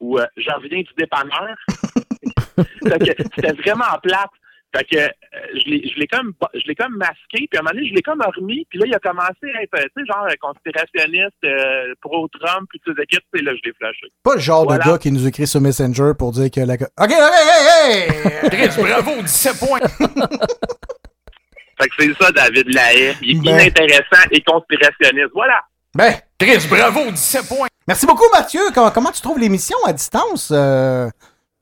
[0.00, 1.54] Ou euh, j'en reviens du dépanneur.
[2.56, 4.30] Fait que C'était vraiment plate.
[4.74, 5.08] Fait que euh,
[5.54, 7.94] je l'ai je l'ai comme je l'ai comme masqué, puis à un moment donné, je
[7.94, 11.92] l'ai comme remis, puis là, il a commencé à être, tu sais, genre conspirationniste, euh,
[12.00, 14.06] pro-Trump, puis toutes ces équipes, puis là, je l'ai flashé.
[14.22, 14.84] Pas le genre Voilà.
[14.84, 16.74] de gars qui nous écrit sur Messenger pour dire que la.
[16.74, 18.08] OK, OK, hey!
[18.48, 19.80] Chris, bravo, 17 points.
[21.80, 23.16] Fait que c'est ça, David Lahaye.
[23.22, 23.60] Il est Ben.
[23.60, 25.30] inintéressant et conspirationniste.
[25.34, 25.60] Voilà.
[25.96, 27.68] Ben, Chris, bravo, 17 points.
[27.90, 28.60] Merci beaucoup, Mathieu.
[28.72, 30.52] Comment, comment tu trouves l'émission à distance?
[30.52, 31.10] Euh,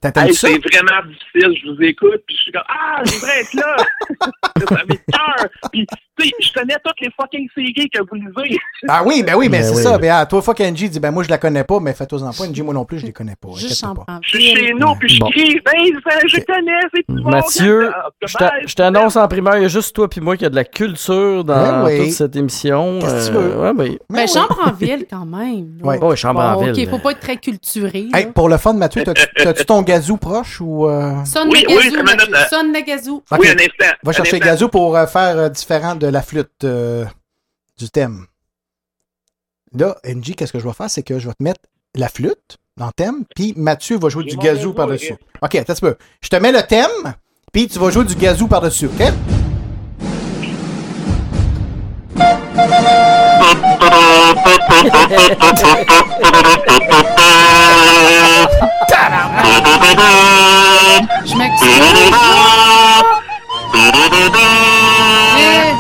[0.05, 1.59] Hey, c'est vraiment difficile.
[1.61, 3.77] Je vous écoute, puis je suis comme Ah, je voudrais être là!
[4.69, 5.49] ça m'écoeure!
[5.73, 5.87] Puis,
[6.41, 8.59] je connais toutes les fucking séries que vous lisez.
[8.89, 9.83] Ah oui, ben oui, mais Ben c'est oui.
[9.83, 9.99] ça.
[9.99, 12.45] Ben, à toi, fois qu'Angie dit, ben moi, je la connais pas, mais fais-toi-en pas.
[12.49, 13.49] Angie, moi non plus, je les connais pas.
[13.57, 13.75] Je suis
[14.55, 15.73] chez nous, puis je crie Ben,
[16.27, 19.67] je connais, c'est tout bon, Mathieu, regarde, je t'a- je t'annonce en primaire, il y
[19.67, 21.99] a juste toi puis moi qui a de la culture dans Ben oui.
[22.05, 22.99] toute cette émission.
[23.01, 23.61] Qu'est-ce que tu Euh, veux?
[23.61, 23.99] ouais, oui.
[24.11, 25.79] Ben, chambre en ville, quand même.
[26.01, 26.71] Oh, chambre en ville.
[26.85, 28.07] OK, faut pas être très culturé.
[28.15, 29.03] Hey, pour le fun, Mathieu,
[29.37, 30.89] t'as-tu ton gazou proche ou.
[30.89, 31.97] euh, Sonne Oui, le oui, gazou,
[32.35, 33.23] euh, Sonne le gazou.
[33.31, 33.39] Ok.
[33.41, 33.95] Oui, un instant.
[34.03, 37.05] Va chercher le gazou pour euh, faire euh, différent de la flûte euh,
[37.77, 38.25] du thème.
[39.75, 40.89] Là, NG, qu'est-ce que je vais faire?
[40.89, 41.61] C'est que je vais te mettre
[41.95, 45.17] la flûte dans le thème, puis Mathieu va jouer du gazou par-dessus.
[45.43, 45.55] ok.
[45.57, 45.97] Attends un peu.
[46.23, 47.15] Je te mets le thème,
[47.53, 49.03] puis tu vas jouer du gazou par-dessus, OK?
[61.27, 61.69] Je m'excuse.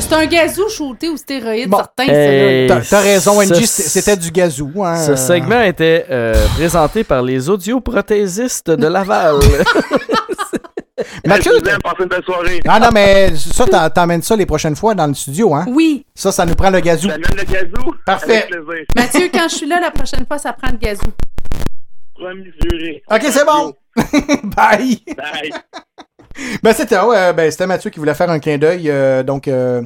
[0.00, 1.78] C'est un, gazou shooté aux stéroïdes, Bon.
[1.78, 2.80] certain, Hey, celui-là.
[2.88, 4.72] T'as raison, NG, c'était du gazou.
[4.84, 4.96] Hein?
[4.96, 9.36] Ce segment était euh, présenté par les audioprothésistes de Laval.
[11.26, 12.60] Mathieu, une belle soirée.
[12.66, 15.64] Ah non, mais ça, t'emmènes ça les prochaines fois dans le studio, hein?
[15.68, 16.04] Oui.
[16.14, 17.08] Ça, ça nous prend le gazou.
[17.08, 17.94] J'amène le gazou?
[18.04, 18.48] Parfait.
[18.96, 21.12] Mathieu, quand je suis là la prochaine fois, ça prend le gazou.
[22.14, 23.02] Promis juré.
[23.10, 23.74] OK, c'est bon.
[24.44, 25.02] Bye.
[25.16, 25.52] Bye.
[26.62, 28.90] Ben, c'était ouais, ben, c'était Mathieu qui voulait faire un clin d'œil.
[28.90, 29.82] euh, donc, euh,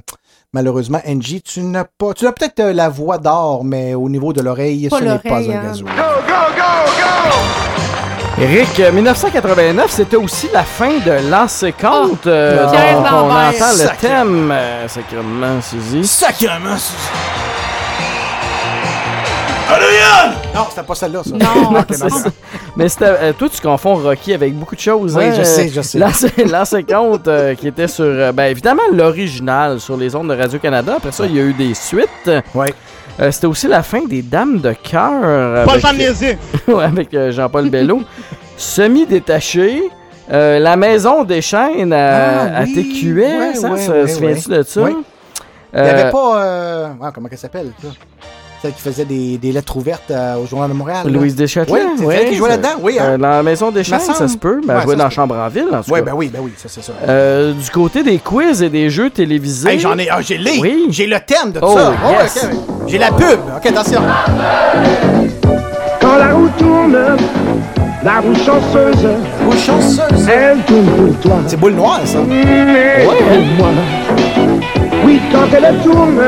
[0.53, 2.13] malheureusement, Angie, tu n'as pas.
[2.15, 5.37] Tu as peut-être euh, la voix d'or, mais au niveau de l'oreille, ce n'est pas
[5.53, 5.63] un hein.
[5.69, 5.85] gazou.
[8.41, 12.27] Eric, euh, 1989, c'était aussi la fin de Lancer Compte.
[12.27, 14.51] euh, Oh, Pierre donc, on entend le thème.
[14.53, 16.05] euh, sacrément, Suzy.
[20.55, 21.31] Non, c'était pas celle-là, ça.
[21.37, 22.31] Non, Ok, C'est ça.
[22.77, 25.17] Mais c'était, euh, toi, tu confonds Rocky avec beaucoup de choses.
[25.17, 25.99] Oui, hein, je euh, sais, je sais.
[26.45, 30.95] Lancer Compte, euh, qui était sur, euh, ben, évidemment, l'original sur les ondes de Radio-Canada.
[30.99, 32.31] Après ça, il y a eu des suites.
[32.55, 32.73] Ouais.
[33.21, 35.67] Euh, c'était aussi la fin des Dames de cœur.
[35.95, 36.39] Niaiser.
[36.69, 38.03] Ouais, avec euh, Jean-Paul Bello.
[38.57, 39.83] Semi-détaché.
[40.33, 42.75] euh, la maison des chaînes à, Ah, à oui.
[42.75, 44.59] TQS, Ouais, hein, ouais, se ouais, souviens-tu ouais.
[44.59, 44.81] de ça?
[45.77, 46.43] Il n'y avait pas.
[46.45, 47.89] euh, ouais, comment elle s'appelle, ça?
[48.65, 51.07] Celle qui faisait des, des lettres ouvertes euh, au Journal de Montréal.
[51.13, 51.83] Louise Deschâtelet.
[51.83, 52.97] Oui, c'est elle qui jouait là-dedans, oui.
[52.99, 53.19] euh, Hein?
[53.19, 54.63] dans la maison des chaînes, ça se peut.
[54.67, 56.07] Ben, Ouais, elle jouait ça dans Chambre en ville, en tout Oui, cas.
[56.07, 56.93] ben oui, ben oui, ça c'est ça.
[57.07, 59.69] Euh, du côté des quiz et des jeux télévisés.
[59.69, 60.87] Hey, j'en ai, ah, j'ai les, Oui.
[60.89, 61.91] j'ai le thème de Oh, ça.
[61.91, 62.49] ouais, yes.
[62.51, 62.51] ok.
[62.87, 63.39] J'ai la pub.
[63.55, 64.01] Ok, attention.
[66.01, 66.97] Quand la roue tourne,
[68.03, 69.07] la roue chanceuse,
[69.45, 70.27] Roue chanceuse.
[70.27, 71.37] elle tourne pour toi.
[71.49, 72.19] C'est boule noire, ça.
[72.27, 73.05] Mais
[73.59, 73.69] moi.
[75.05, 76.19] Oui, quand elle tourne,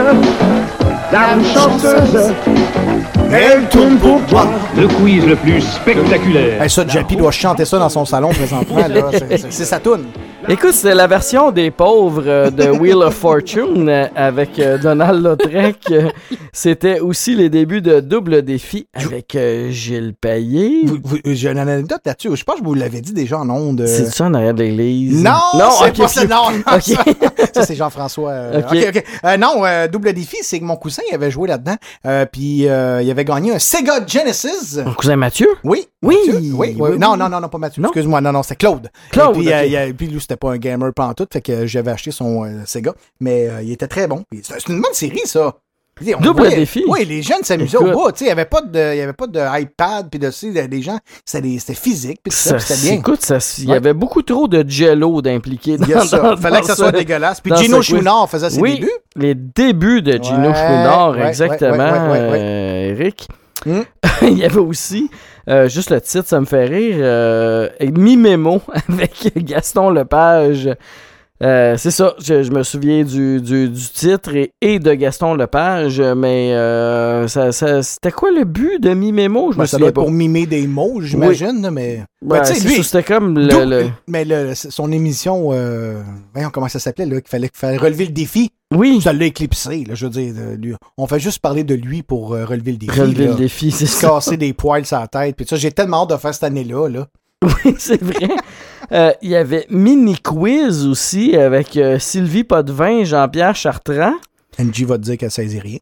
[1.12, 2.34] la roue chanceuse,
[3.32, 4.46] elle tourne pour toi.
[4.76, 6.62] Le quiz le plus spectaculaire.
[6.62, 8.78] Hey, ça, Jappy doit chanter ça dans son salon présentement.
[9.50, 10.06] C'est sa toune.
[10.48, 15.20] Écoute, c'était la version des pauvres euh, de Wheel of Fortune euh, avec euh, Donald
[15.20, 15.92] Lautrec.
[16.52, 19.36] C'était aussi les débuts de Double Défi avec
[19.70, 20.82] Gilles Payet.
[21.24, 22.34] J'ai une anecdote là-dessus.
[22.34, 23.84] Je pense que vous l'avais dit déjà en ondes.
[23.86, 25.22] C'est ça en arrière de l'église?
[25.22, 25.32] Non,
[25.80, 26.24] c'est ok, pas ça.
[26.26, 27.04] Non, non, ça,
[27.52, 28.30] ça, c'est Jean-François.
[28.30, 28.62] euh.
[29.24, 31.76] Euh, non, euh, double défi, c'est que mon cousin il avait joué là-dedans.
[32.32, 34.80] Puis il avait gagné un Sega Genesis.
[34.84, 35.48] Mon cousin Mathieu?
[35.64, 35.88] Oui.
[36.06, 36.16] Oui.
[36.28, 36.76] Oui, oui.
[36.78, 37.82] oui, Non, non, non, non, pas Mathieu.
[37.82, 38.20] Excuse-moi.
[38.20, 38.90] Non, non, c'est Claude.
[39.10, 41.32] Claude, Et puis, euh, puis lui, c'était pas un gamer pantoute.
[41.32, 42.94] Fait que j'avais acheté son euh, Sega.
[43.20, 44.24] Mais euh, il était très bon.
[44.42, 45.54] C'est une bonne série, ça.
[45.98, 46.84] On Double voyait- défi.
[46.86, 48.10] Oui, les jeunes s'amusaient au bout.
[48.20, 50.08] Il n'y avait pas de, il y avait pas de iPad.
[50.10, 50.46] Puis de ça.
[50.70, 52.20] Les gens, c'était physique.
[52.22, 52.98] Puis tout ça, c'était bien.
[52.98, 53.26] Écoute,
[53.58, 57.40] il y avait beaucoup trop de jello d'impliqué dans, Il Fallait que ça soit dégueulasse.
[57.40, 57.80] Puis Gino.
[57.80, 58.90] Chouinard faisait ses oui, débuts.
[59.16, 63.28] les débuts de Gino Ouais, Chouinard, ouais, exactement, euh, Eric.
[63.64, 63.80] Hmm.
[64.22, 65.10] Il y avait aussi,
[65.48, 70.70] euh, juste le titre, ça me fait rire, euh, Mi-Mémo avec Gaston Lepage.
[71.42, 75.34] Euh, c'est ça, je, je me souviens du, du, du titre et, et de Gaston
[75.34, 79.52] Lepage, mais euh, ça, ça- c'était quoi le but de Mi-Mémo?
[79.52, 80.00] Je Ben, me ça doit souviens pas.
[80.02, 82.04] pour mimer des mots, j'imagine, mais.
[82.22, 86.00] Ben, Ben, lui, c'était comme le- Mais le- son émission, euh,
[86.32, 88.50] voyons comment ça s'appelait, là, qu'il fallait, qu'il fallait relever le défi.
[88.74, 89.00] Oui.
[89.02, 90.32] Ça l'a éclipsé, là, je veux dire.
[90.60, 90.74] lui.
[90.96, 92.98] On fait juste parler de lui pour relever le défi.
[92.98, 93.30] Relever là.
[93.32, 94.08] le défi, c'est ça.
[94.08, 95.36] casser des poils sur la tête.
[95.36, 97.06] Puis ça, j'ai tellement hâte de faire cette année-là, là.
[97.64, 98.28] Oui, c'est vrai.
[98.92, 104.14] Euh, Il y avait Mini Quiz aussi avec euh, Sylvie Potvin, Jean-Pierre Chartrand.
[104.58, 105.78] Angie va te dire qu'elle saisit rien.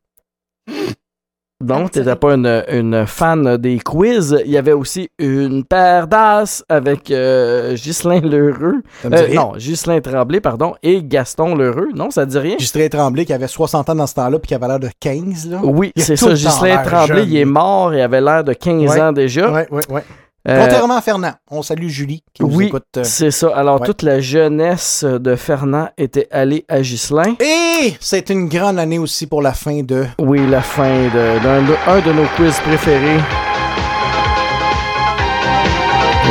[1.62, 4.36] Donc, t'étais pas une, une fan des quiz.
[4.44, 8.82] Il y avait aussi une paire d'as avec euh, Ghislain Lheureux.
[9.01, 9.40] Ça me dit Euh, rien.
[9.40, 11.89] non, Ghislain Tremblay, pardon, et Gaston Lheureux.
[11.94, 12.56] Non, ça dit rien?
[12.56, 15.48] Ghislain Tremblay, qui avait 60 ans dans ce temps-là, puis qui avait l'air de 15,
[15.48, 15.60] là.
[15.62, 16.35] Oui, c'est ça.
[16.35, 19.01] Ghislain Tremblay, jeune, il est mort, il avait l'air de 15 Ouais.
[19.01, 19.51] ans déjà.
[19.51, 20.05] Ouais, ouais, ouais.
[20.47, 22.85] Euh, Contrairement à Fernand, on salue Julie qui nous oui, écoute.
[22.99, 23.49] euh, c'est ça.
[23.57, 23.87] Alors, ouais.
[23.87, 27.35] toute la jeunesse de Fernand était allée à Ghislain.
[27.41, 30.05] Et c'est une grande année aussi pour la fin de.
[30.19, 33.21] Oui, la fin de- d'un de, un de nos quiz préférés.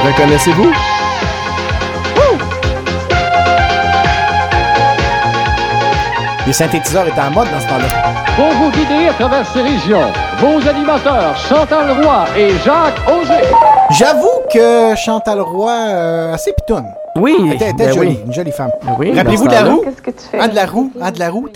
[0.06, 0.72] Reconnaissez-vous?
[6.46, 7.86] Les synthétiseurs étaient en mode dans ce temps-là.
[8.36, 13.48] Pour vous guider à travers ces régions, vos animateurs Chantal Roy et Jacques Auger.
[13.92, 16.86] J'avoue que Chantal Roy, euh, assez pitoune.
[17.16, 18.24] Oui, Elle était, elle était ben jolie, oui.
[18.26, 18.72] une jolie femme.
[19.00, 19.82] Oui, Rappelez-vous de la roue?
[19.86, 20.38] Qu'est-ce que tu fais?
[20.42, 21.48] Ah, de la roue, ah, de la roue.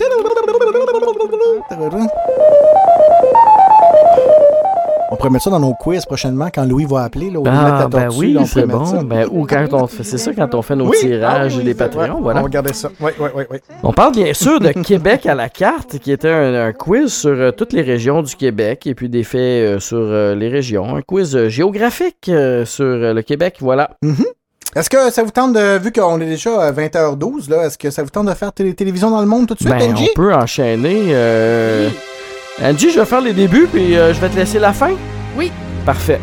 [5.10, 7.30] On pourrait mettre ça dans nos quiz prochainement quand Louis va appeler.
[7.30, 8.84] Là, Ah, ben tortue, oui, c'est bon.
[8.84, 9.02] ça.
[9.02, 11.64] Ben, ou quand on fait, c'est ça quand on fait nos Oui, tirages ah oui,
[11.64, 11.88] des vrai.
[11.88, 12.44] Patreons, voilà.
[12.44, 12.90] On ça.
[13.00, 13.58] Oui, oui, oui, oui.
[13.82, 17.30] On parle bien sûr de Québec à la carte, qui était un, un quiz sur
[17.30, 20.96] euh, toutes les régions du Québec et puis des faits euh, sur euh, les régions.
[20.96, 22.30] Un quiz géographique
[22.64, 23.90] sur le Québec, voilà.
[24.02, 24.16] Mhm.
[24.76, 27.88] Est-ce que ça vous tente de, vu qu'on est déjà à 20h12, là, est-ce que
[27.90, 30.14] ça vous tente de faire télé télévision dans le monde tout de suite, Ben, on
[30.14, 31.04] peut enchaîner.
[31.08, 31.88] euh,
[32.62, 34.90] Angie, je vais faire les débuts, puis euh, je vais te laisser la fin.
[35.36, 35.52] Oui.
[35.86, 36.20] Parfait.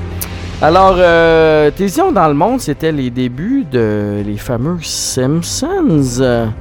[0.62, 6.52] Alors, euh, Télévision dans le monde, c'était les débuts de les fameux Simpsons.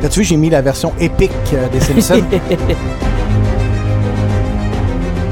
[0.00, 2.24] T'as-tu vu, j'ai mis la version épique euh, des Simpsons?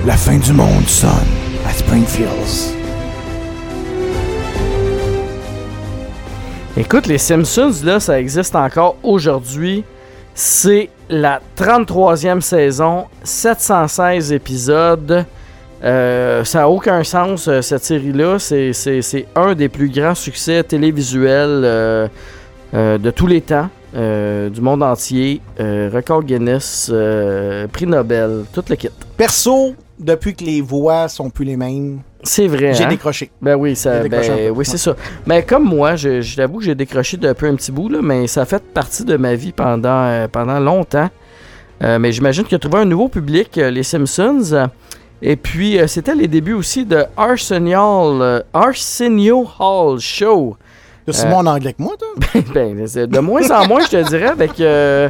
[0.07, 1.11] la fin du monde sonne
[1.67, 2.29] à Springfield.
[6.77, 9.85] Écoute, les Simpsons, là, ça existe encore aujourd'hui.
[10.35, 15.25] C'est la 33e saison, 716 épisodes.
[15.83, 18.39] Euh, ça n'a aucun sens, euh, cette série-là.
[18.39, 22.09] C'est- un des plus grands succès télévisuels euh,
[22.73, 25.41] de tous les temps, du monde entier.
[25.59, 26.93] Record Guinness,
[27.73, 28.89] prix Nobel, tout le kit.
[29.17, 32.75] Perso, depuis que les voix sont plus les mêmes, C'est vrai.
[32.75, 32.89] j'ai hein?
[32.89, 33.31] décroché.
[33.41, 34.95] Ben oui, ça, J'ai décroché ben, oui, c'est ça.
[35.27, 38.27] Mais comme moi, je, je t'avoue que j'ai décroché depuis un petit bout, là, mais
[38.27, 41.09] ça a fait partie de ma vie pendant, euh, pendant longtemps.
[41.83, 44.69] Euh, mais j'imagine qu'il a trouvé un nouveau public, euh, les Simpsons.
[45.23, 50.57] Et puis, euh, c'était les débuts aussi de Arsenio, euh, Arsenio Hall Show.
[51.09, 52.09] C'est Euh, moins en anglais que moi, toi?
[52.55, 55.09] ben, c'est de moins en moins, je te dirais, avec, euh,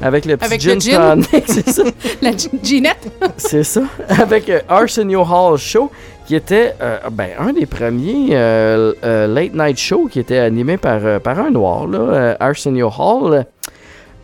[0.00, 1.22] avec le petit Avec gin le gin.
[1.24, 1.82] tonic, c'est ça.
[2.22, 2.30] La
[2.62, 3.08] Ginette.
[3.36, 3.82] C'est ça.
[4.08, 5.90] Avec euh, Arsenio Hall Show,
[6.32, 10.78] qui était euh, ben, un des premiers euh, euh, late night show qui était animé
[10.78, 13.44] par, euh, par un noir, là, euh, Arsenio Hall.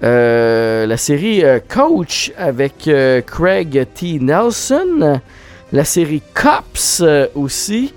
[0.03, 4.21] Euh, la série euh, Coach avec euh, Craig T.
[4.21, 5.21] Nelson.
[5.71, 7.93] La série Cops euh, aussi.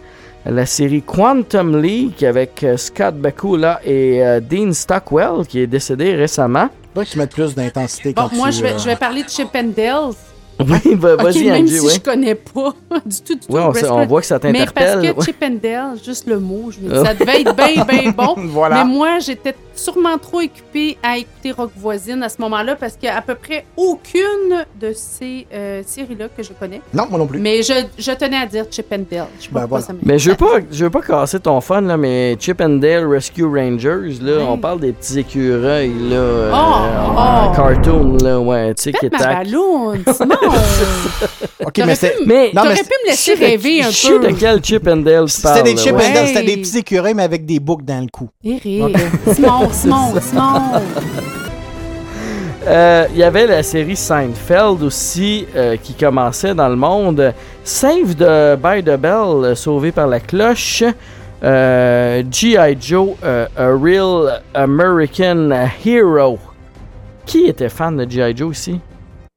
[0.45, 6.15] La série Quantum League avec euh, Scott Bakula et euh, Dean Stockwell qui est décédé
[6.15, 6.67] récemment.
[6.93, 9.23] Que tu mettes plus d'intensité Bon, quand moi, tu, je vais, euh, je vais parler
[9.23, 10.11] de Chip and Dale.
[10.85, 11.93] Oui, Ok, vas-y même Angie, si ouais.
[11.95, 12.73] je connais pas
[13.06, 13.51] du tout, du tout.
[13.53, 15.25] Ouais, on voit que ça Mais t'interpelle, parce que ouais.
[15.25, 18.35] Chip and Dale, juste le mot, je me dis, ça devait être bien, bien bon.
[18.38, 18.83] Voilà.
[18.83, 23.06] Mais moi, j'étais sûrement trop occupée à écouter Rock Voisine à ce moment-là parce qu'il
[23.06, 26.82] y a à peu près aucune de ces euh, séries-là que je connais.
[26.93, 27.40] Non, moi non plus.
[27.40, 29.27] Mais je, je tenais à dire Chip and Dale.
[29.40, 29.85] Je sais pas Ben pourquoi voilà.
[29.85, 32.61] ça me Mais je veux pas, je veux pas casser ton fun là, mais Chip
[32.61, 37.56] and Dale Rescue Rangers là, on parle des petits écureuils là, euh, Oh, en oh.
[37.56, 39.18] cartoon là, ouais, tu sais qui ma
[40.14, 40.35] Simon!
[41.66, 42.18] Ok, mais c'est.
[42.18, 44.27] pu, Mais- Non, mais pu me laisser rêver un Je sais peu.
[44.27, 45.58] de quel Chip and Dale tu parles.
[45.58, 46.10] C'était des ouais.
[46.10, 48.30] and dale, c'était des petits écureuils, mais avec des boucles dans le cou.
[48.43, 48.93] Eric, Ok.
[49.72, 50.82] Simon, Simon, Simon.
[52.67, 57.33] Euh, Il y avait la série Seinfeld aussi euh, qui commençait dans le monde.
[57.64, 60.83] Save de By the Bell, euh, sauvé par la cloche.
[61.43, 62.77] Euh, G.I.
[62.80, 65.50] Joe, euh, A Real American
[65.83, 66.38] Hero.
[67.25, 68.35] Qui était fan de G.I.
[68.38, 68.80] Joe ici?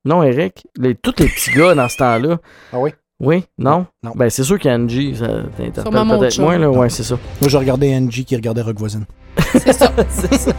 [0.05, 0.67] Non, Eric?
[0.77, 2.37] Les, tous les petits gars dans ce temps-là.
[2.73, 2.91] Ah oui?
[3.20, 3.44] Oui?
[3.59, 3.86] Non?
[4.02, 4.12] Non.
[4.15, 6.70] Ben, c'est sûr qu'Angie, ça t'interpelle peut-être moins, là.
[6.70, 7.17] Ouais, c'est ça.
[7.41, 9.05] Moi, je regardais Angie qui regardait Rock Voisine.
[9.52, 9.93] C'est ça.
[10.09, 10.52] c'est ça.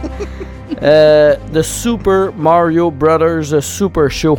[0.82, 4.38] Euh, The Super Mario Brothers Super Show.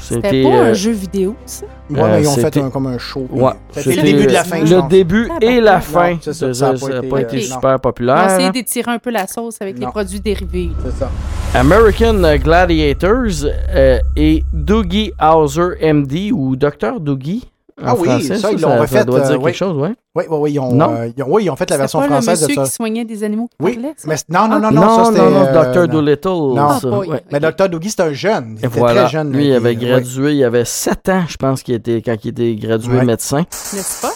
[0.00, 1.66] C'était pas euh, un jeu vidéo, ça?
[1.90, 3.26] Ouais, Euh, mais ils ont fait c'était- un, comme un show.
[3.30, 6.16] Ouais, C'était le début de la euh, fin, Le début Ah, et la fin.
[6.20, 8.26] Ça, Ça ça a ça pas été, pas été euh, super On va populaire.
[8.26, 10.70] essayer d'étirer un peu la sauce avec les produits dérivés.
[10.84, 11.10] C'est ça.
[11.54, 17.00] American Gladiators euh, et Doogie Howser MD ou Dr.
[17.00, 17.48] Doogie?
[17.84, 19.54] Ah oui, français, ça, ils l'ont refait, Ça doit dire euh, quelque oui.
[19.54, 19.94] chose, ouais.
[20.16, 20.90] Oui, oui, oui, ils ont, Non.
[20.96, 22.68] euh, ils ont, oui, ils ont fait la version pas française le de monsieur ça.
[22.70, 24.08] qui soignait des animaux qui Oui, parlaient, ça?
[24.08, 25.30] mais non, non, non, non, non, ça non, c'était.
[25.30, 25.88] non, euh, Dr.
[25.88, 26.28] Doolittle.
[26.28, 26.68] Non.
[26.80, 27.08] ça, Ah, oui.
[27.08, 27.22] ouais.
[27.30, 27.68] Mais Dr.
[27.68, 28.56] Dougie, c'est un jeune.
[28.58, 29.02] Il Et était voilà.
[29.02, 29.32] très jeune.
[29.32, 32.54] Lui, il avait gradué, il avait 7 ans, je pense, qu'il était, quand il était
[32.56, 33.04] gradué Ouais.
[33.04, 33.38] médecin.
[33.72, 34.12] N'est-ce pas?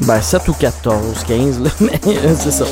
[0.00, 2.64] Ben, 7 ou 14, 15, là, mais euh, c'est ça.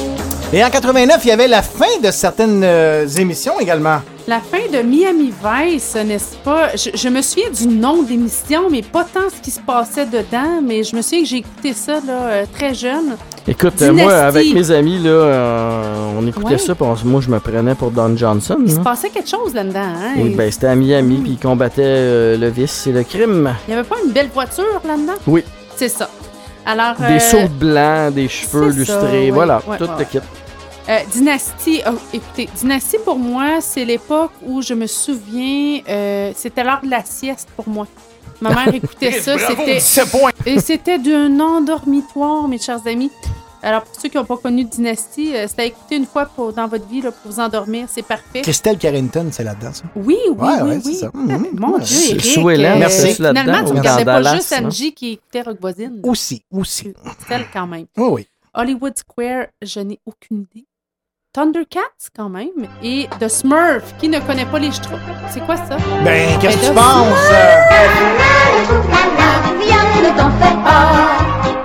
[0.57, 3.99] Et en 89, il y avait la fin de certaines euh, émissions également.
[4.29, 6.77] La fin de Miami Vice, n'est-ce pas?
[6.77, 10.07] Je, je me souviens du nom de l'émission, mais pas tant ce qui se passait
[10.07, 13.17] dedans, mais je me souviens que j'ai écouté ça là, euh, très jeune.
[13.49, 16.59] Écoute, euh, moi, avec mes amis, là, euh, on écoutait Ouais.
[16.59, 18.57] ça, puis moi, je me prenais pour Don Johnson.
[18.65, 20.15] Il se passait quelque chose là-dedans, hein?
[20.19, 23.53] Et ben, c'était à Miami, puis il combattait euh, le vice et le crime.
[23.67, 25.15] Il n'y avait pas une belle voiture là-dedans?
[25.27, 25.43] Oui.
[25.75, 26.09] C'est ça.
[26.65, 30.21] Alors, Des euh, sauts blancs, des cheveux ça, lustrés, voilà, ouais, tout le kit.
[30.89, 36.63] Euh, Dynasty, oh, écoutez, Dynasty pour moi, c'est l'époque où je me souviens, euh, c'était
[36.63, 37.87] l'heure de la sieste pour moi.
[38.43, 40.31] Ma mère écoutait ça, Bravo, c'était 17 points.
[40.45, 43.11] et c'était d'un endormitoire, mes chers amis.
[43.63, 46.53] Alors pour ceux qui n'ont pas connu Dynasty, euh, c'est à écouter une fois pour,
[46.53, 48.43] dans votre vie là, pour vous endormir, c'est parfait.
[48.43, 49.85] Christelle Carrington, c'est là-dedans, ça?
[49.97, 50.83] Oui, oui, Ouais, oui, ouais, oui.
[50.85, 51.11] c'est ça.
[51.15, 51.47] Mhm.
[51.55, 51.81] Mon Ouais.
[51.81, 52.25] Dieu, Eric.
[52.27, 53.15] Sous-Hélène, euh, merci.
[53.15, 54.67] Finalement, tu ne regardais pas Dallas, juste non?
[54.67, 56.01] Angie qui écoutait Rock Voisine.
[56.03, 56.93] Aussi, aussi.
[57.27, 57.87] Celle quand même.
[57.97, 58.29] Oui, oui.
[58.53, 60.67] Hollywood Square, je n'ai aucune idée.
[61.35, 61.81] Thundercats,
[62.17, 62.69] quand même.
[62.81, 65.01] Et The Smurf, qui ne connaît pas les Schtroumpfs.
[65.31, 65.77] C'est quoi ça?
[66.05, 67.31] Ben, qu'est-ce que Ben, tu penses?
[69.61, 70.93] Viens, ne t'en fais pas.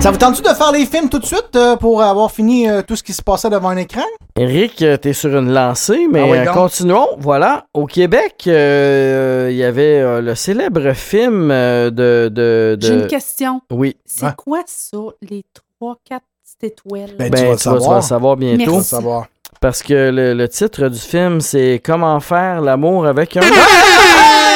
[0.04, 2.82] Ça vous tente-tu de faire les films tout de suite euh, pour avoir fini euh,
[2.82, 4.02] tout ce qui se passait devant un écran?
[4.36, 7.06] Eric, euh, t'es sur une lancée, mais Ah oui, continuons.
[7.16, 11.88] Voilà, au Québec, euh, il y avait euh, le célèbre film de...
[11.88, 13.62] de, de- J'ai une question.
[13.72, 13.96] Oui.
[14.04, 15.42] C'est quoi ça, les
[15.80, 16.20] 3-4 petites
[16.64, 17.14] étoiles?
[17.18, 18.58] Ben, tu, vas, tu vas le savoir bientôt.
[18.58, 18.64] Merci.
[18.66, 19.26] Tu vas le savoir.
[19.58, 23.40] Parce que le, le titre du film, c'est Comment faire l'amour avec un...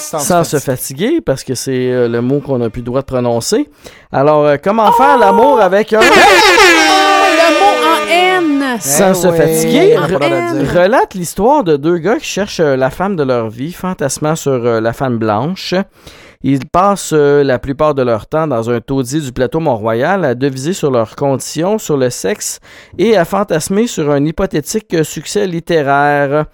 [0.00, 3.06] Sans, se fatiguer, parce que c'est euh, le mot qu'on n'a plus le droit de
[3.06, 3.68] prononcer.
[4.12, 6.00] Alors, euh, comment faire l'amour avec un...
[7.32, 8.78] Le mot en N!
[8.80, 12.90] Sans Eh se oui, fatiguer, re- relate l'histoire de deux gars qui cherchent euh, la
[12.90, 15.74] femme de leur vie, fantasmant sur la femme blanche.
[16.42, 20.34] Ils passent euh, la plupart de leur temps dans un taudis du plateau Mont-Royal à
[20.34, 22.60] deviser sur leurs conditions, sur le sexe
[22.98, 26.46] et à fantasmer sur un hypothétique succès littéraire.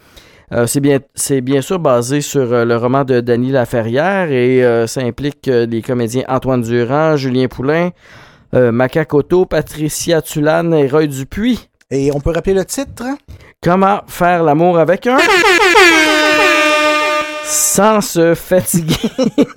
[0.52, 1.00] Euh, c'est bien,
[1.42, 5.83] bien sûr basé sur euh, le roman de Dany Laferrière et euh, ça implique les
[5.83, 7.91] comédiens Antoine Durand, Julien Poulain,
[8.52, 11.68] Macacoto, Patricia Tulane et Roy Dupuis.
[11.91, 13.05] Et on peut rappeler le titre?
[13.62, 15.18] Comment faire l'amour avec un?
[17.49, 18.97] Sans se fatiguer,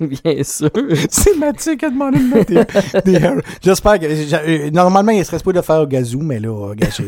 [0.00, 0.70] bien sûr.
[1.10, 3.40] C'est Mathieu qui a demandé de mettre des, des heures.
[3.60, 4.70] J'espère que.
[4.70, 7.04] Normalement, il serait supposé de faire au gazou, mais là, euh, gâché.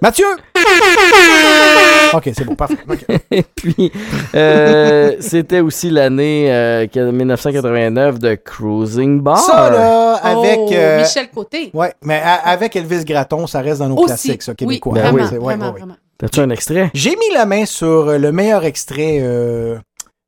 [0.00, 0.26] Mathieu!
[2.12, 2.76] Ok, c'est bon, parfait.
[3.30, 3.92] Et puis,
[4.34, 9.38] euh, c'était aussi l'année euh, que- 1989 de Cruising Bar.
[9.38, 10.58] Ça, là, avec.
[10.58, 11.70] Oh, euh, Michel Côté.
[11.74, 14.06] Ouais, mais avec Elvis Gratton, ça reste dans nos Aussi.
[14.06, 14.94] classiques, ça, Oui, québécois.
[14.94, 15.78] Ben vraiment, ouais, vraiment, ouais, ouais.
[15.78, 15.96] vraiment.
[16.18, 16.90] T'as-tu un extrait?
[16.94, 19.78] J'ai mis la main sur euh, le meilleur extrait euh,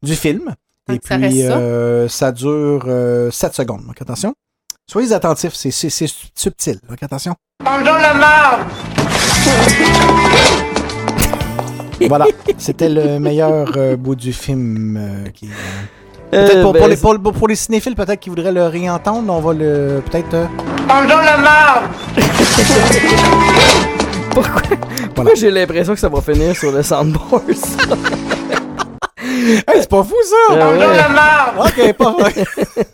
[0.02, 0.54] du film.
[0.90, 1.56] Et ça puis, reste ça?
[1.58, 2.86] euh, ça dure
[3.30, 3.86] 7 secondes.
[3.86, 4.34] Donc, attention.
[4.90, 6.78] Soyez attentifs, c'est c'est- c'est subtil.
[6.88, 7.34] Donc, attention.
[7.64, 8.60] Mangeons la marde
[12.08, 12.26] Voilà,
[12.58, 14.96] c'était le meilleur euh, bout du film.
[14.96, 15.50] euh, qui, euh,
[16.34, 19.30] Euh, peut-être pour, ben, pour les, pour- pour les cinéphiles, peut-être qui voudraient le réentendre,
[19.32, 20.32] on va le peut-être.
[20.34, 20.46] euh,
[20.88, 21.84] la marde
[25.14, 27.42] Pourquoi j'ai l'impression que ça va finir sur le soundboard?
[29.66, 30.36] Hey, c'est pas fou ça!
[30.50, 30.78] Ah ouais.
[30.78, 32.32] Mangeons la marde Ok, pas vrai.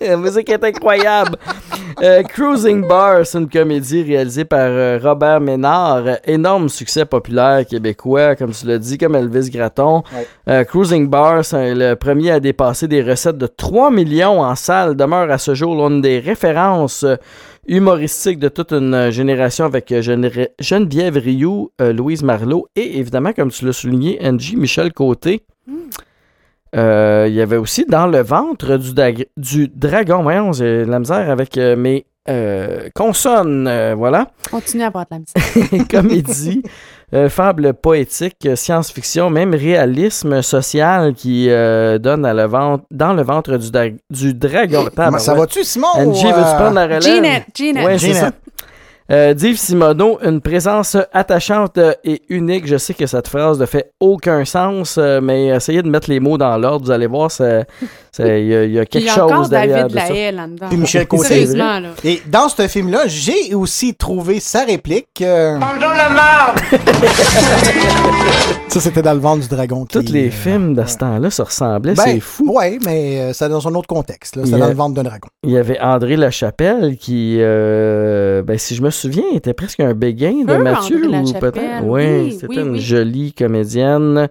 [0.01, 1.36] La musique est incroyable.
[2.02, 6.07] Euh, Cruising Bar, c'est une comédie réalisée par euh, Robert Ménard.
[6.07, 10.02] Euh, Énorme succès populaire québécois, comme tu l'as dit, comme Elvis Gratton.
[10.15, 10.27] Ouais.
[10.49, 14.94] Euh, Cruising Bar, c'est le premier à dépasser des recettes de 3 millions en salle.
[14.97, 17.17] Demeure à ce jour l'une des références euh,
[17.67, 22.99] humoristiques de toute une euh, génération avec euh, Gene- Geneviève Rioux, euh, Louise Marleau et
[22.99, 25.43] évidemment, comme tu l'as souligné, Angie Michel Côté.
[26.76, 28.78] Euh, il y avait aussi dans le ventre
[29.36, 30.22] du, dragon.
[30.22, 33.66] Voyons, j'ai de la misère avec euh, mes euh, consonnes.
[33.66, 34.30] euh, voilà.
[34.50, 35.86] Continue à avoir de la misère.
[35.90, 36.62] Comédie,
[37.14, 43.22] euh, fable poétique, science-fiction, même réalisme social qui euh, donne à le ventre, dans le
[43.22, 43.58] ventre
[44.10, 44.88] du, dragon.
[45.18, 45.86] Ça va-tu, Simon?
[45.94, 47.02] Angie, ou, veux-tu prendre la relève?
[47.02, 47.86] Ginette, Ginette.
[47.86, 48.22] Ouais, c'est Ginette.
[48.22, 48.30] ça.
[49.10, 52.66] Euh, Dave Simoneau, une présence attachante et unique.
[52.66, 56.20] Je sais que cette phrase ne fait aucun sens, euh, mais essayez de mettre les
[56.20, 56.84] mots dans l'ordre.
[56.84, 57.64] Vous allez voir, il
[58.18, 58.22] y,
[58.54, 59.98] a- y quelque il y a chose encore derrière David de.
[60.68, 61.46] Puis Michel Côté.
[61.46, 61.80] Là.
[62.04, 65.22] Et dans ce film-là, j'ai aussi trouvé sa réplique.
[65.22, 66.58] euh, la marde
[68.68, 69.84] ça, c'était dans le ventre du dragon.
[69.86, 72.52] qui- Tous les euh, films de ce temps-là se ressemblaient, ben, c'est fou.
[72.54, 74.38] Ouais, mais euh, c'est dans un autre contexte.
[74.44, 75.28] C'était a- dans le ventre d'un dragon.
[75.44, 79.94] Il y avait André Lachapelle qui, euh, ben, si je me souviens, était presque un
[79.94, 81.07] béguin de Mathieu.
[81.07, 81.85] Ou peut-être?
[81.85, 82.81] oui, c'était oui, une oui.
[82.81, 84.28] jolie comédienne.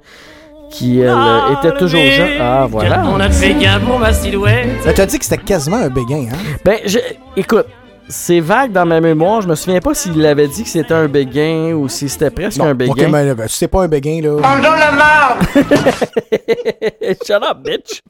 [0.70, 2.42] qui elle euh, était toujours jeune.
[2.42, 3.06] Ah, voilà.
[3.08, 4.68] On a fait gain pour ma silhouette.
[4.84, 6.38] Ben, t'as dit que c'était quasiment un béguin, hein?
[6.66, 7.00] Ben, je,
[7.38, 7.66] écoute,
[8.10, 9.42] c'est vague dans ma mémoire.
[9.42, 12.60] Je me souviens pas s'il avait dit que c'était un béguin ou si c'était presque
[12.60, 12.92] un béguin.
[12.92, 14.36] Ok, mais ben, si c'est pas un béguin, là.
[14.40, 15.46] Mangeons la marde!
[17.26, 18.02] Shut up, bitch!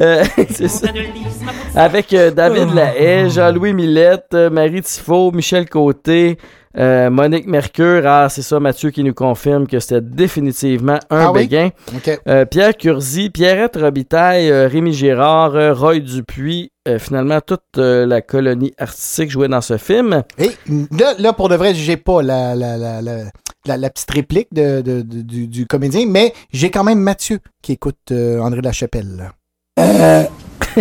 [0.00, 0.88] Euh, c'est ça.
[1.74, 6.38] Avec euh, David Lahaye, Jean-Louis Millette, euh, Marie Tifo, Michel Côté,
[6.78, 8.02] euh, Monique Mercure.
[8.06, 11.40] Ah, c'est ça, Mathieu qui nous confirme que c'était définitivement un Ah oui?
[11.42, 11.70] béguin.
[12.28, 16.70] Euh, Pierre Curzi, Pierrette Robitaille, euh, Rémi Girard, euh, Roy Dupuis.
[16.88, 20.22] euh, finalement, toute euh, la colonie artistique jouait dans ce film.
[20.38, 20.50] Et
[20.98, 23.24] là, là, pour de vrai, j'ai pas la, la, la, la,
[23.66, 27.40] la- la petite réplique de, de- de- du, du comédien, mais j'ai quand même Mathieu
[27.62, 29.16] qui écoute euh, André Lachapelle.
[29.16, 29.32] là.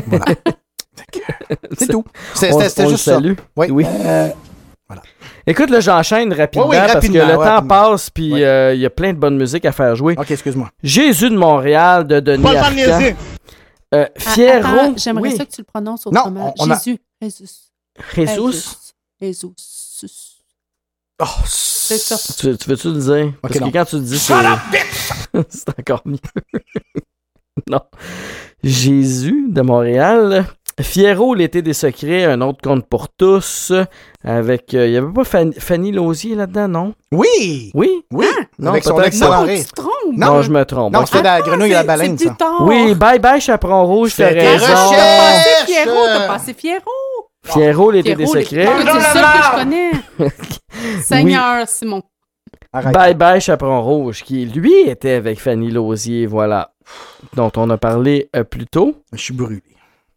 [0.05, 0.25] Voilà.
[1.77, 2.03] C'est tout.
[2.33, 3.19] C'était juste ça.
[3.57, 3.67] Oui.
[3.71, 3.85] Oui.
[5.47, 8.85] Écoute, là, j'enchaîne rapidement Oui, oui, parce que le temps passe puis euh, il y
[8.85, 10.15] a plein de bonne musique à faire jouer.
[10.17, 10.69] Ok, excuse-moi.
[10.81, 12.69] Jésus de Montréal de Denis Pas.
[13.93, 14.67] Euh, Ah, Fierro.
[14.67, 15.37] attends, J'aimerais oui.
[15.37, 16.53] ça que tu le prononces Non, autrement.
[16.59, 16.97] on- on a- Jésus.
[17.21, 17.45] Jésus.
[18.15, 18.93] Jesus.
[19.21, 19.47] Jésus.
[21.21, 22.17] Oh, C'est ça.
[22.17, 23.33] Tu, tu veux-tu le dire?
[23.41, 23.67] Parce non.
[23.67, 24.33] que quand tu le dis, c'est...
[25.49, 26.17] c'est encore mieux.
[27.69, 27.79] non.
[28.63, 30.45] Jésus de Montréal.
[30.81, 33.71] Fierro, l'été des secrets, un autre conte pour tous.
[34.23, 34.73] Avec.
[34.73, 36.93] euh, Il n'y avait pas Fanny, Fanny Lausier là-dedans, non?
[37.13, 37.71] Oui!
[37.73, 38.03] Oui?
[38.11, 38.25] Oui!
[38.59, 39.45] Non, Avec son excellent.
[39.47, 39.91] Tu te trompes.
[40.17, 40.93] Non, je me trompe.
[40.93, 42.35] Non, c'était la grenouille et la baleine, C'est ça.
[42.59, 44.65] Oui, bye bye, Chaperon Rouge, t'as raison.
[44.65, 45.65] T'as passé.
[45.65, 46.91] Fierro, t'as passé Fierro.
[47.45, 48.67] Fierro, l'été des secrets.
[48.67, 49.91] C'est le seul que je connais.
[51.03, 52.01] Seigneur Simon.
[52.73, 52.93] Arrête.
[52.93, 56.71] Bye bye Chaperon Rouge, qui lui était avec Fanny Lausier, voilà,
[57.33, 58.95] dont on a parlé euh, plus tôt.
[59.13, 59.61] Je suis brûlé.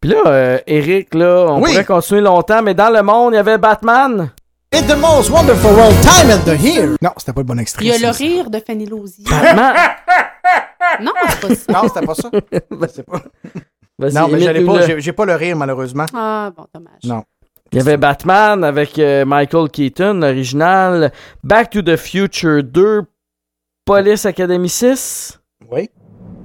[0.01, 1.71] Puis là, euh, Eric, là, on Oui.
[1.71, 4.31] pourrait continuer longtemps, mais dans le monde, il y avait Batman.
[4.73, 6.89] It's the most wonderful world time in the year.
[7.01, 7.83] Non, c'était pas le bon extrait.
[7.85, 8.17] Il y a ça, le ça.
[8.19, 9.25] rire de Fanny Lausier.
[9.29, 9.75] Batman.
[11.01, 11.71] Non, c'est pas ça.
[11.73, 12.29] Non, c'était pas ça.
[12.81, 13.21] Je sais pas.
[13.99, 14.99] Non, mais j'allais pas, le.
[14.99, 16.05] j'ai pas le rire, malheureusement.
[16.15, 17.03] Ah, bon, dommage.
[17.03, 17.23] Non.
[17.71, 21.11] Il y avait Batman avec euh, Michael Keaton, l'original.
[21.43, 23.03] Back to the Future 2.
[23.85, 25.39] Police Academy 6.
[25.71, 25.89] Oui.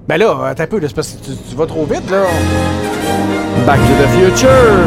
[0.06, 2.24] Ben là, attends un peu, là, c'est parce que tu, tu vas trop vite, là.
[3.66, 4.84] Back to the Future.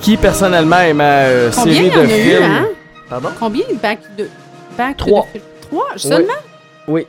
[0.00, 2.42] Qui personnellement est ma euh, Combien série il y en de a eu, films?
[2.42, 2.66] hein?
[3.08, 3.28] Pardon?
[3.38, 3.62] Combien?
[3.80, 4.28] Back de
[4.76, 5.22] back to Trois.
[5.22, 5.46] the Future?
[5.70, 5.86] Trois?
[5.96, 6.32] Seulement?
[6.88, 7.06] Oui.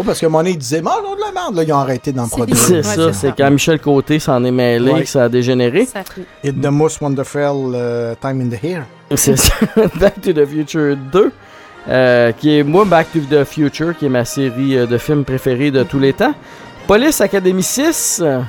[0.00, 2.56] Oh, parce que Monet disait, mange de la merde, là, ils ont arrêté d'en produire.
[2.56, 5.00] C'est Ouais, ça, c'est quand Michel Côté s'en est mêlé Ouais.
[5.02, 5.86] que ça a dégénéré.
[5.86, 8.84] Ça fait- It's the most wonderful uh, time in the year.
[9.16, 9.52] C'est ça.
[9.96, 11.32] Back to the Future 2.
[11.88, 15.24] Euh, qui est, moi, Back to the Future, qui est ma série euh, de films
[15.24, 16.34] préférée de tous les temps.
[16.86, 18.20] Police Academy 6.
[18.22, 18.40] euh,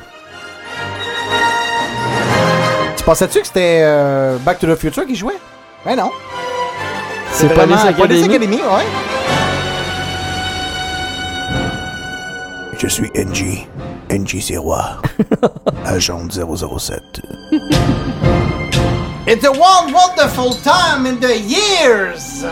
[2.97, 5.37] Tu pensais-tu que c'était euh, Back to the Future qui jouait?
[5.85, 6.11] Ben non.
[7.31, 8.07] C'est Police Academy.
[8.07, 8.85] Police Academy, ouais.
[12.77, 13.67] Je suis NG.
[14.09, 15.01] NG Sirois.
[15.85, 17.01] Agent 007.
[19.27, 22.43] It's a one wonderful time in the years!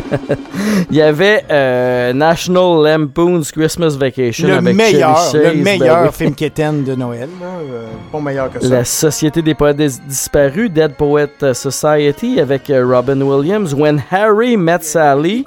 [0.90, 6.02] Il y avait euh, National Lampoon's Christmas Vacation Le avec meilleur, Chase, le ben meilleur
[6.04, 6.08] oui.
[6.12, 7.28] film quétaine de Noël.
[7.42, 8.68] Euh, pas meilleur que ça.
[8.68, 14.56] La Société des poètes dis- disparus, Dead Poet Society avec euh, Robin Williams, When Harry
[14.56, 15.44] Met Sally.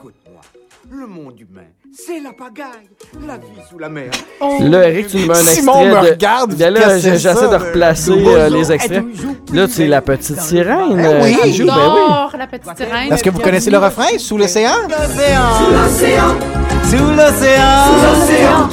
[2.11, 2.89] C'est la pagaille,
[3.27, 4.09] la vie sous la mer.
[4.61, 6.09] Là, Eric, tu me mets un extrait Simon me de...
[6.09, 9.03] regarde, Ben là, j'essaie de ça, replacer le- euh, les extraits.
[9.53, 11.37] Là, c'est la petite sirène Ben euh, oui.
[11.43, 11.67] qui joue.
[11.67, 12.39] Ben oui.
[12.39, 13.13] La petite sirène.
[13.13, 14.17] Est-ce que vous connaissez le refrain?
[14.17, 14.71] Sous l'océan?
[14.89, 15.41] l'océan,
[16.83, 18.69] sous l'océan, sous l'océan.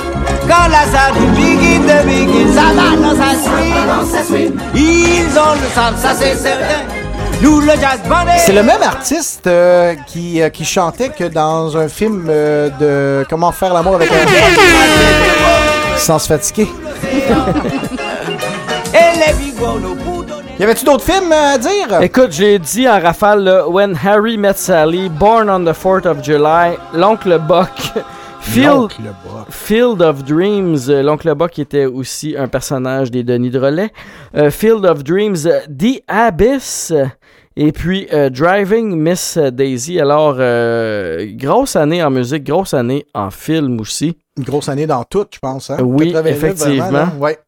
[0.49, 4.53] Quand la sardine begin de begin, ça va dans sa swing.
[4.75, 6.96] Ils ont le sable, ça c'est certain.
[8.39, 13.27] C'est le même artiste euh, qui, euh, qui chantait que dans un film euh, de
[13.29, 14.15] Comment faire l'amour avec un
[15.99, 16.69] sans se fatiguer.
[20.59, 22.01] Y avait-tu d'autres films à dire?
[22.01, 26.25] Écoute, j'ai dit en rafale, là, When Harry Met Sally, Born on the 4th of
[26.25, 27.69] July, L'Oncle Buck,
[28.41, 29.47] Field, L'oncle Buck.
[29.51, 33.93] Field of Dreams, euh, L'Oncle Buck était aussi un personnage des Denis de Relais,
[34.35, 35.37] euh, Field of Dreams,
[35.69, 37.05] The Abyss, euh,
[37.57, 39.99] et puis euh, Driving Miss Daisy.
[40.01, 44.17] Alors, euh, grosse année en musique, grosse année en film aussi.
[44.37, 45.71] Une grosse année dans tout, je pense.
[45.71, 45.79] Hein?
[45.81, 46.91] Oui, 89, effectivement.
[46.91, 47.39] vraiment, ouais.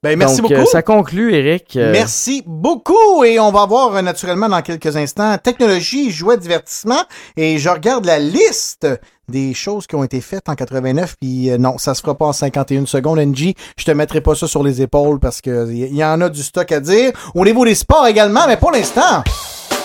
[0.00, 0.54] Ben, merci beaucoup.
[0.54, 1.74] Euh, ça conclut, Eric.
[1.74, 3.24] Euh, merci beaucoup.
[3.24, 7.02] Et on va voir euh, naturellement dans quelques instants technologie, jouets, divertissement.
[7.36, 8.86] Et je regarde la liste
[9.28, 11.16] des choses qui ont été faites en 89.
[11.20, 13.54] Puis non, ça se fera pas en 51 secondes, NG.
[13.76, 16.44] Je te mettrai pas ça sur les épaules parce que il y, en a du
[16.44, 17.10] stock à dire.
[17.34, 19.24] Au niveau des sports également, mais pour l'instant.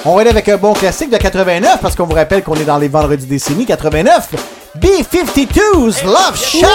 [0.06, 2.66] On va aller avec un bon classique de 89 parce qu'on vous rappelle qu'on est
[2.66, 4.36] dans les vendredis décennie, 89.
[4.76, 6.70] B-52's Love Shack.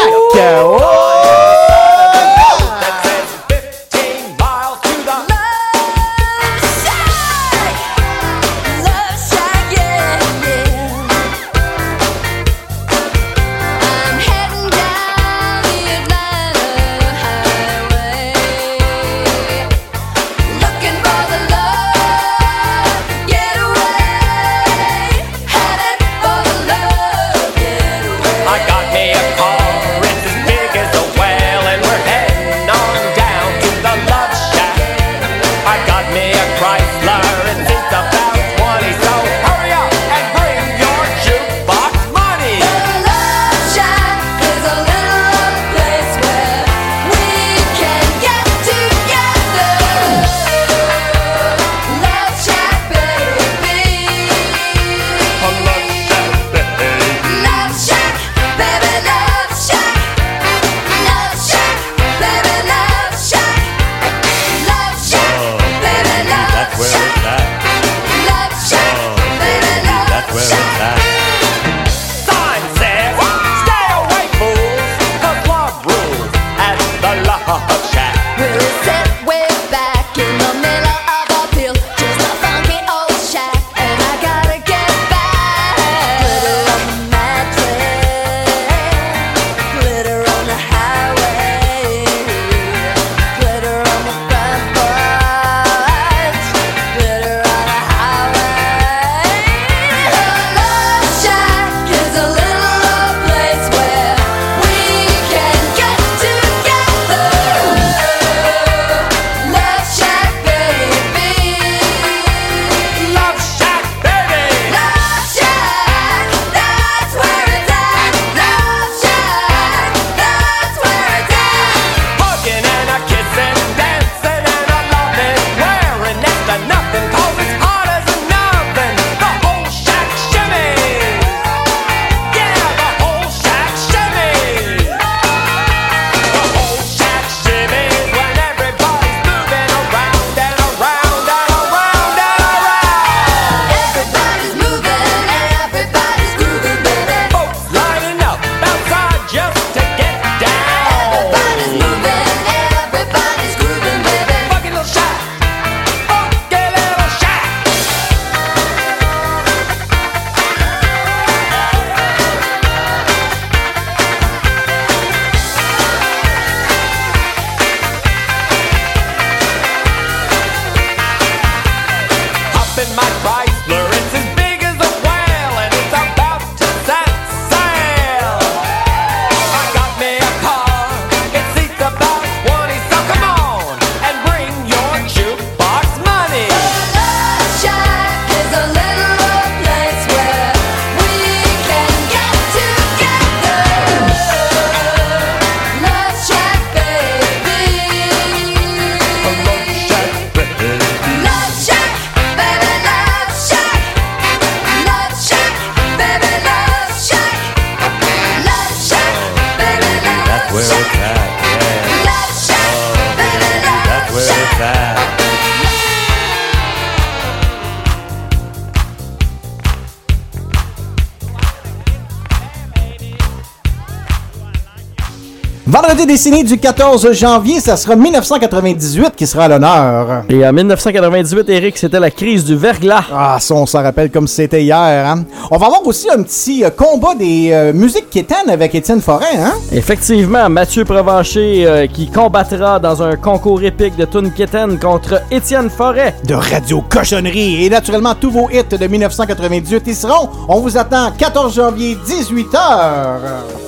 [226.08, 230.24] décennie du 14 janvier, ça sera 1998 qui sera à l'honneur.
[230.30, 233.04] Et en 1998, Eric, c'était la crise du verglas.
[233.12, 234.74] Ah, ça, on s'en rappelle comme c'était hier.
[235.06, 235.24] Hein?
[235.50, 239.36] On va avoir aussi un petit euh, combat des euh, musiques quétaines avec Étienne Forêt.
[239.36, 239.52] Hein?
[239.70, 245.68] Effectivement, Mathieu Provencher euh, qui combattra dans un concours épique de tunes quétaines contre Étienne
[245.68, 246.14] Forêt.
[246.24, 250.30] De Radio Cochonnerie et naturellement tous vos hits de 1998 y seront.
[250.48, 253.67] On vous attend 14 janvier, 18h.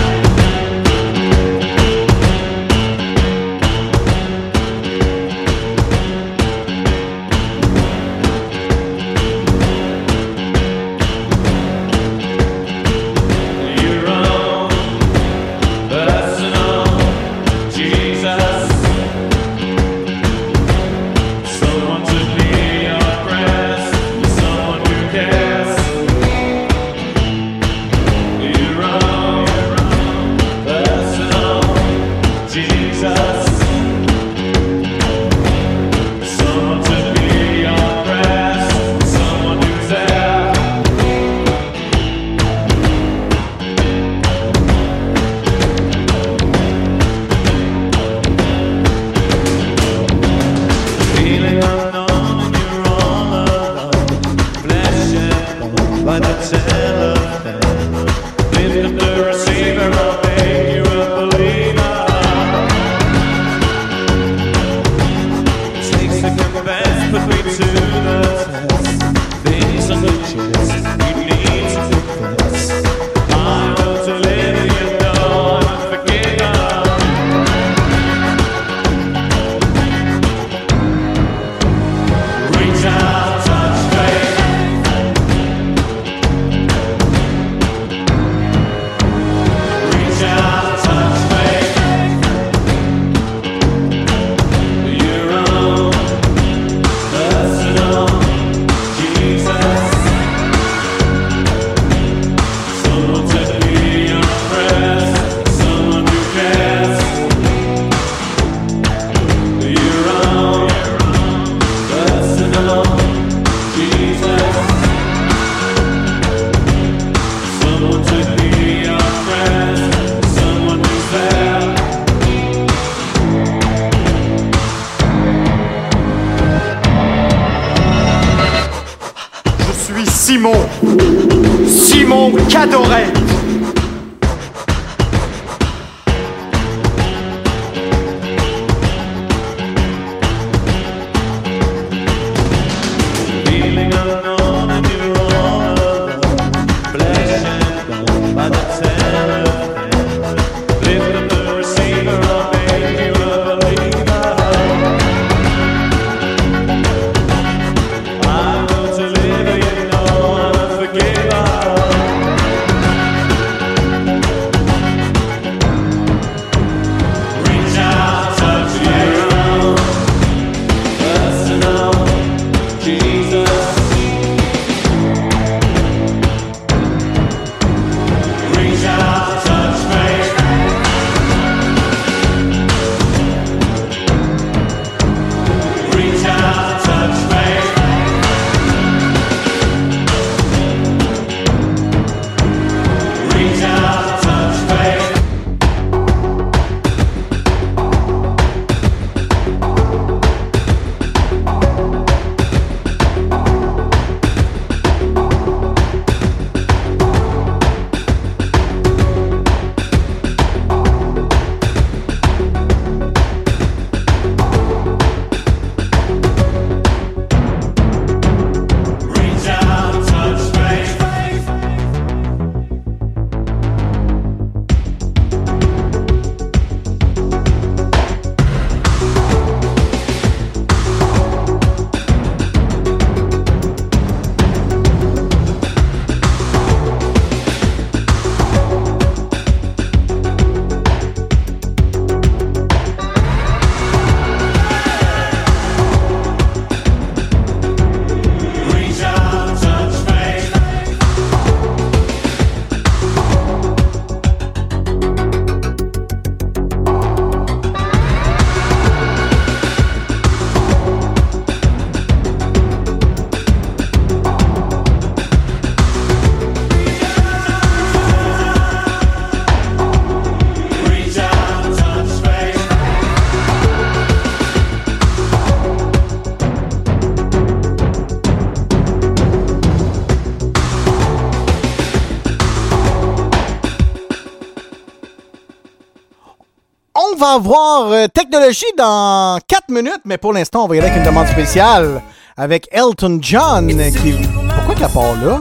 [287.21, 290.97] Va voir euh, technologie dans 4 minutes, mais pour l'instant, on va y aller avec
[290.97, 292.01] une demande spéciale
[292.35, 293.67] avec Elton John.
[293.67, 294.13] Qui...
[294.55, 295.39] Pourquoi qu'elle part là?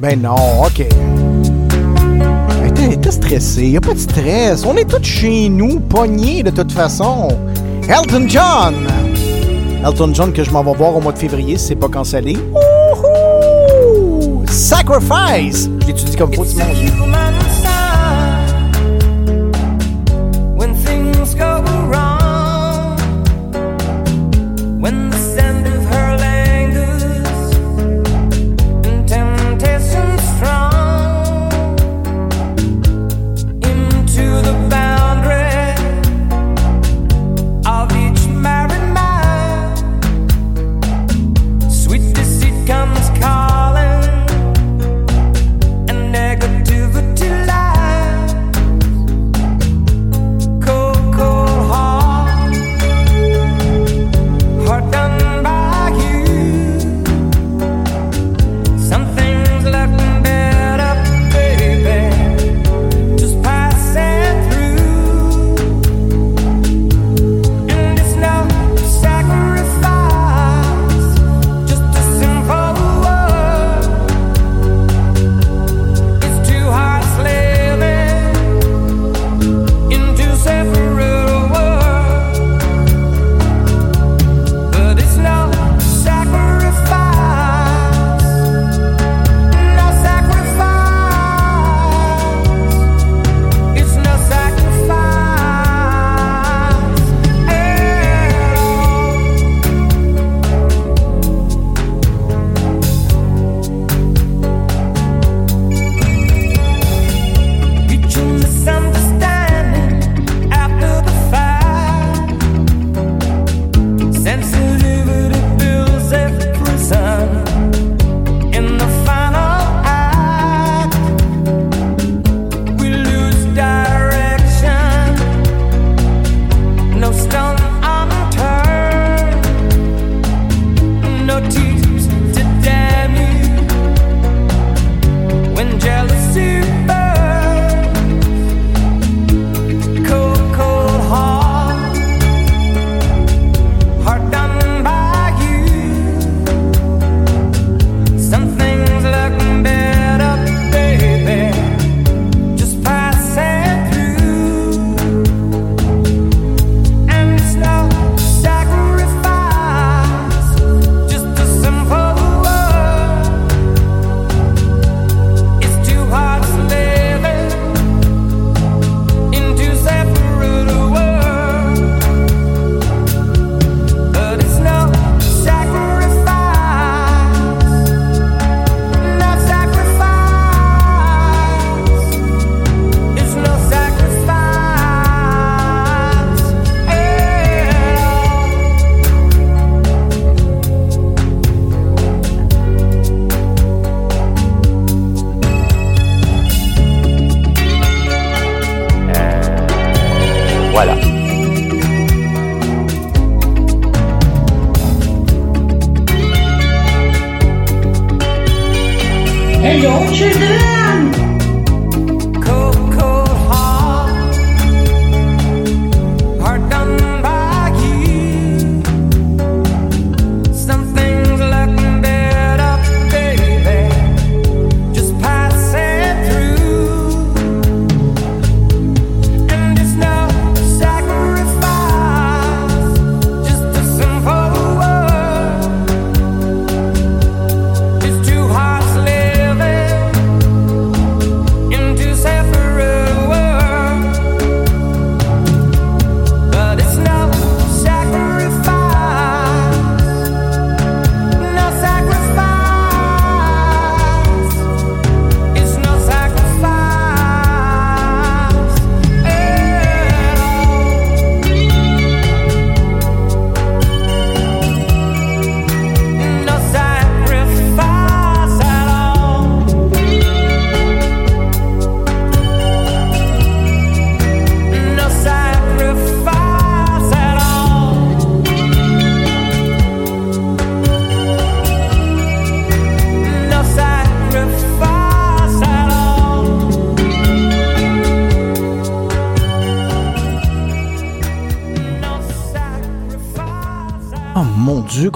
[0.00, 0.84] Ben non, ok.
[2.90, 4.64] Était stressée, y a pas de stress.
[4.64, 7.28] On est tous chez nous, pognés de toute façon.
[7.88, 8.74] Elton John!
[9.86, 12.36] Elton John que je m'en vais voir au mois de février si c'est pas cancellé.
[12.52, 14.44] Wouhou!
[14.48, 15.70] Sacrifice!
[15.82, 16.64] Je l'étudie comme faut, Simon.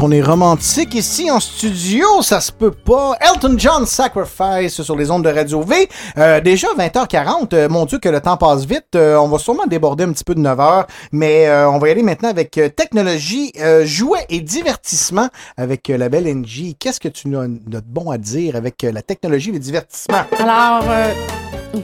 [0.06, 3.16] Qu'on est romantique ici en studio, ça se peut pas.
[3.20, 5.88] Elton John Sacrifice sur les ondes de Radio V.
[6.16, 8.94] Euh, déjà 20h40, euh, mon Dieu que le temps passe vite.
[8.94, 12.04] Euh, on va sûrement déborder un petit peu de 9h, mais on va y aller
[12.04, 13.52] maintenant avec technologie,
[13.82, 16.76] jouets et divertissement avec la belle NJ.
[16.78, 20.22] Qu'est-ce que tu as de bon à dire avec la technologie et le divertissement?
[20.38, 20.84] Alors,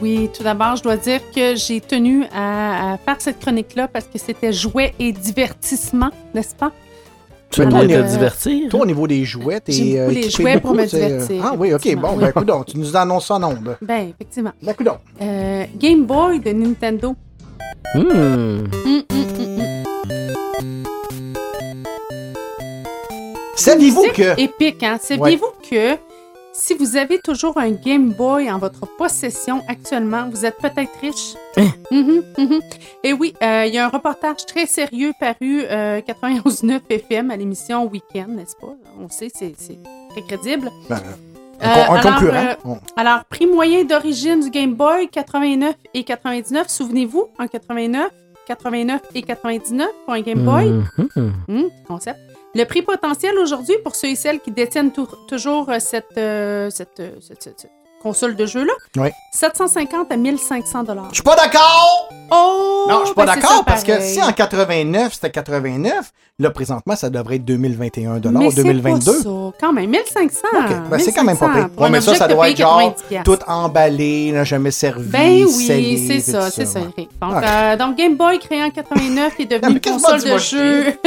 [0.01, 4.05] oui, tout d'abord, je dois dire que j'ai tenu à, à faire cette chronique-là parce
[4.05, 6.71] que c'était jouets et divertissement, n'est-ce pas?
[7.53, 8.69] Tu toi, te au niveau- divertir?
[8.71, 11.75] Toi, au niveau des jouets, t'es euh, les jouets pour me euh, divertir, Ah oui,
[11.75, 13.77] ok, bon, ben écoute donc, tu nous annonces en ondes.
[13.83, 14.53] Ben, effectivement.
[14.63, 14.99] Ben, écoute donc.
[15.21, 17.15] Euh, Game Boy de Nintendo.
[17.95, 17.99] Hmm.
[18.01, 19.83] Hum, hum, hum, hum.
[23.55, 24.41] Saviez-vous que...
[24.41, 24.99] Épique, hein?
[25.01, 25.97] Saviez-vous que
[26.53, 31.35] si vous avez toujours un Game Boy en votre possession actuellement, vous êtes peut-être riche?
[31.91, 32.61] Mhm, mhm.
[33.05, 37.37] Et oui, euh, il y a un reportage très sérieux paru euh, 91.9 FM à
[37.37, 38.75] l'émission Weekend, n'est-ce pas?
[39.01, 39.79] On sait, c'est c'est
[40.11, 40.71] très crédible.
[40.89, 41.01] Ben,
[41.65, 42.37] Euh, un, con- un alors, concurrent.
[42.47, 42.79] euh, Bon.
[42.97, 46.69] alors, prix moyen d'origine du Game Boy, 89 et 99.
[46.69, 48.11] Souvenez-vous, en 89,
[48.49, 50.71] 89 et 99 pour un Game Boy.
[51.17, 51.33] Mhm.
[51.49, 52.19] Hum, concept.
[52.55, 56.69] Le prix potentiel aujourd'hui pour ceux et celles qui détiennent tou- toujours euh, cette, euh,
[56.71, 57.71] cette, euh, cette- cette- cette
[58.03, 59.09] console de jeu-là, Oui.
[59.33, 61.07] 750 à 1500 dollars.
[61.11, 62.11] Je suis pas d'accord!
[62.33, 62.87] Oh!
[62.91, 66.51] Non, je suis pas ben, d'accord ça, parce que si en 89, c'était 89, là,
[66.51, 69.13] présentement, ça devrait être 2021 Mais c'est 2022.
[69.13, 70.41] pas ça, quand même, 1500.
[70.53, 71.81] OK, ben c'est quand même pas 1500 pire.
[71.83, 73.39] Ouais, mais ça, ça doit être genre 90 piastres.
[73.39, 77.09] tout emballé, n'a jamais servi, Ben oui, c'est ça, c'est ça, ouais.
[77.21, 77.45] Donc, Ok.
[77.45, 80.85] euh, donc, Game Boy créé en 89 est devenu une console de jeu.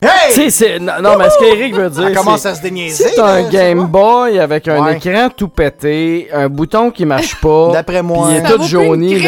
[0.00, 0.50] Hey!
[0.50, 3.08] C'est- non, non, mais ce qu'Éric veut dire, commence c'est- à se déniaiser.
[3.14, 4.96] C'est un là, Game Boy avec un Ouais.
[4.96, 7.70] écran tout pété, un bouton qui marche pas.
[7.72, 8.28] D'après moi.
[8.30, 9.22] Il est tout jauni.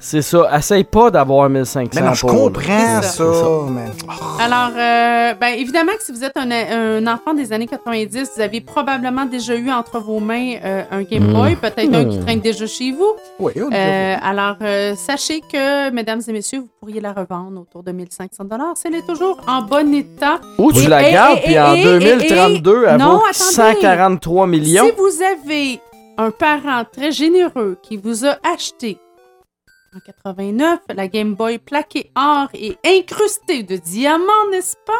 [0.00, 0.50] C'est ça.
[0.56, 3.46] Essaye pas d'avoir 1500 Mais non, je comprends C'est ça, ça.
[3.70, 3.90] mais...
[4.42, 8.42] Alors, euh, ben, évidemment que si vous êtes un, un enfant des années 90, vous
[8.42, 11.56] avez probablement déjà eu entre vos mains euh, un Game Boy, Mhm.
[11.56, 13.12] peut-être un qui traîne déjà chez vous.
[13.38, 17.82] Oui, on Euh, alors, euh, sachez que, mesdames et messieurs, vous pourriez la revendre autour
[17.82, 20.40] de 1500 Si elle est toujours en bon état.
[20.58, 23.32] Ou tu Et- la gardes, puis en et- et- 2032, elle vaut attendez.
[23.32, 24.84] 143 millions.
[24.86, 25.80] Si vous avez
[26.18, 28.98] un parent très généreux qui vous a acheté
[29.94, 34.92] en 89 la Game Boy plaquée or et incrustée de diamants, n'est-ce pas?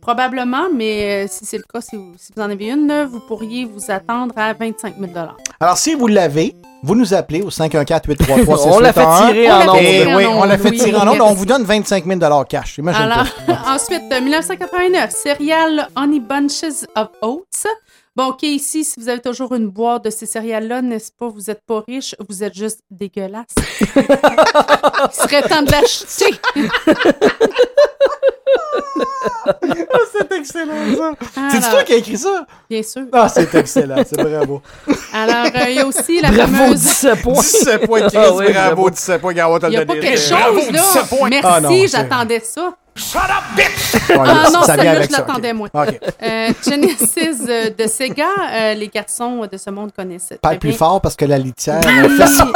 [0.00, 3.20] Probablement, mais euh, si c'est le cas, si vous, si vous en avez une, vous
[3.20, 5.12] pourriez vous attendre à 25 000
[5.60, 8.68] Alors, si vous l'avez, vous nous appelez au 514-833-6811.
[8.72, 9.00] On l'a fait
[9.32, 10.16] tirer en ondes.
[10.16, 11.20] Oui, on l'a fait Oui, tirer en oui.
[11.20, 11.20] ondes.
[11.20, 12.78] On vous donne 25 000 cash.
[12.78, 13.26] Imagine Alors,
[13.68, 17.68] ensuite, euh, 1989, céréales Honey Bunches of Oats.
[18.16, 21.42] Bon, OK, ici, si vous avez toujours une boîte de ces céréales-là, n'est-ce pas, vous
[21.46, 23.54] n'êtes pas riche, vous êtes juste dégueulasse.
[23.80, 26.34] Il serait temps de l'acheter.
[30.12, 31.50] c'est excellent, ça.
[31.50, 32.46] C'est toi qui as écrit ça?
[32.68, 33.02] Bien sûr.
[33.12, 34.02] Ah, c'est excellent.
[34.04, 34.60] C'est bravo.
[35.12, 36.80] Alors, euh, il y a aussi la Bravo, fameuse...
[36.80, 37.32] 17 points.
[37.34, 38.16] 17 points, Chris.
[38.16, 38.90] Ah oui, bravo, bravo.
[38.90, 39.32] 17 points.
[39.32, 40.82] Il n'y a pas quelque chose, là.
[41.30, 42.76] Merci, Ah, non, j'attendais ça.
[42.96, 43.18] Oh,
[44.18, 45.56] Ah non, ça vient celle-là, avec je ça, l'attendais ok.
[45.56, 45.68] moins.
[45.74, 46.00] OK.
[46.22, 50.32] Euh, Genesis euh, de Sega, euh, les garçons de ce monde connaissent.
[50.42, 52.16] Parle plus fort parce que la litière Oui.
[52.16, 52.52] fait son...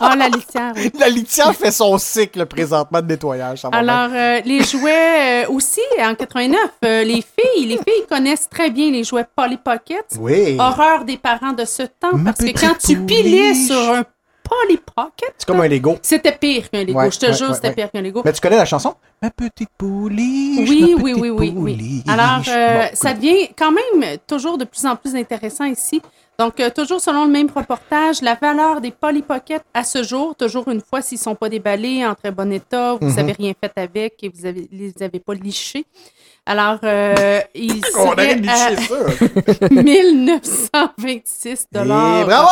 [0.00, 0.92] Ah, la litière, oui.
[0.98, 3.62] La litière fait son cycle présentement de nettoyage.
[3.62, 3.88] ça va bien.
[3.94, 8.70] Alors, euh, les jouets euh, aussi, en 89, euh, les filles, les filles connaissent très
[8.70, 10.04] bien les jouets Polly Pocket.
[10.20, 10.56] Oui.
[10.58, 14.04] Horreur des parents de ce temps, Ma parce que quand tu pilais sur un
[14.48, 15.96] Polly Pocket, C'est comme un Lego.
[16.02, 16.98] c'était pire qu'un Lego.
[16.98, 17.74] Ouais, je te ouais, jure, ouais, c'était ouais.
[17.74, 18.22] pire qu'un Lego.
[18.24, 18.94] Mais tu connais la chanson?
[19.22, 20.68] Ma petite pouliche.
[20.68, 22.02] Oui, ma oui, petite oui, oui.
[22.08, 26.00] Alors, euh, Bon, ça devient quand même toujours de plus en plus intéressant ici.
[26.38, 30.36] Donc, euh, toujours selon le même reportage, la valeur des Polly Pocket à ce jour,
[30.36, 33.16] toujours une fois, s'ils ne sont pas déballés, en très bon état, vous Mhm.
[33.16, 35.84] n'avez rien fait avec et vous ne les avez pas lichés.
[36.50, 39.68] Alors, euh, ils On aurait seraient liché à ça.
[39.70, 42.48] 1926 Et bravo!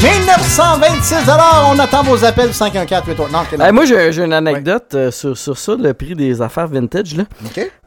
[0.00, 1.16] 1926
[1.66, 3.40] On attend vos appels 514 Non.
[3.64, 7.16] Hey, moi, j'ai une anecdote euh, sur, sur ça, le prix des affaires vintage.
[7.16, 7.24] Là.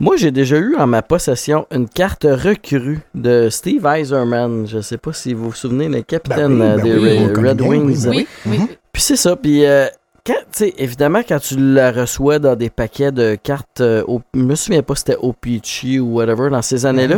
[0.02, 4.68] Moi, j'ai déjà eu en ma possession une carte recrue de Steve Eiserman.
[4.68, 7.48] Je sais pas si vous vous souvenez, le capitaine Ben oui, ben euh, des oui,
[7.50, 8.08] Red Wings.
[8.10, 8.78] oui, Oui, oui, oui.
[8.92, 9.38] Puis c'est ça.
[9.38, 9.88] Puis, euh,
[10.26, 14.56] quand, évidemment, quand tu la reçois dans des paquets de cartes, euh, au- je me
[14.56, 17.18] souviens pas si c'était OPG ou whatever dans ces années-là.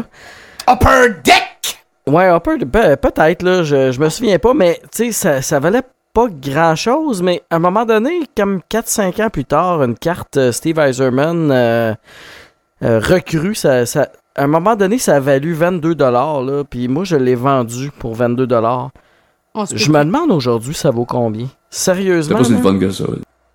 [0.68, 0.74] Mm-hmm.
[0.74, 1.80] Upper Deck!
[2.08, 5.60] Ouais, peu, pe- peut-être, là, je, je me souviens pas, mais tu sais, ça, ça
[5.60, 5.84] valait
[6.14, 10.38] pas grand chose, mais à un moment donné, comme 4-5 ans plus tard, une carte
[10.38, 11.94] euh, Steve Eiserman euh,
[12.84, 17.04] euh, recrue, ça, ça, à un moment donné, ça a valu 22 là, puis moi,
[17.04, 19.03] je l'ai vendu pour 22 On se
[19.74, 21.48] Je me demande aujourd'hui, ça vaut combien?
[21.70, 22.38] Sérieusement?
[22.38, 22.58] C'est pas si là?
[22.58, 23.06] le fun que ça.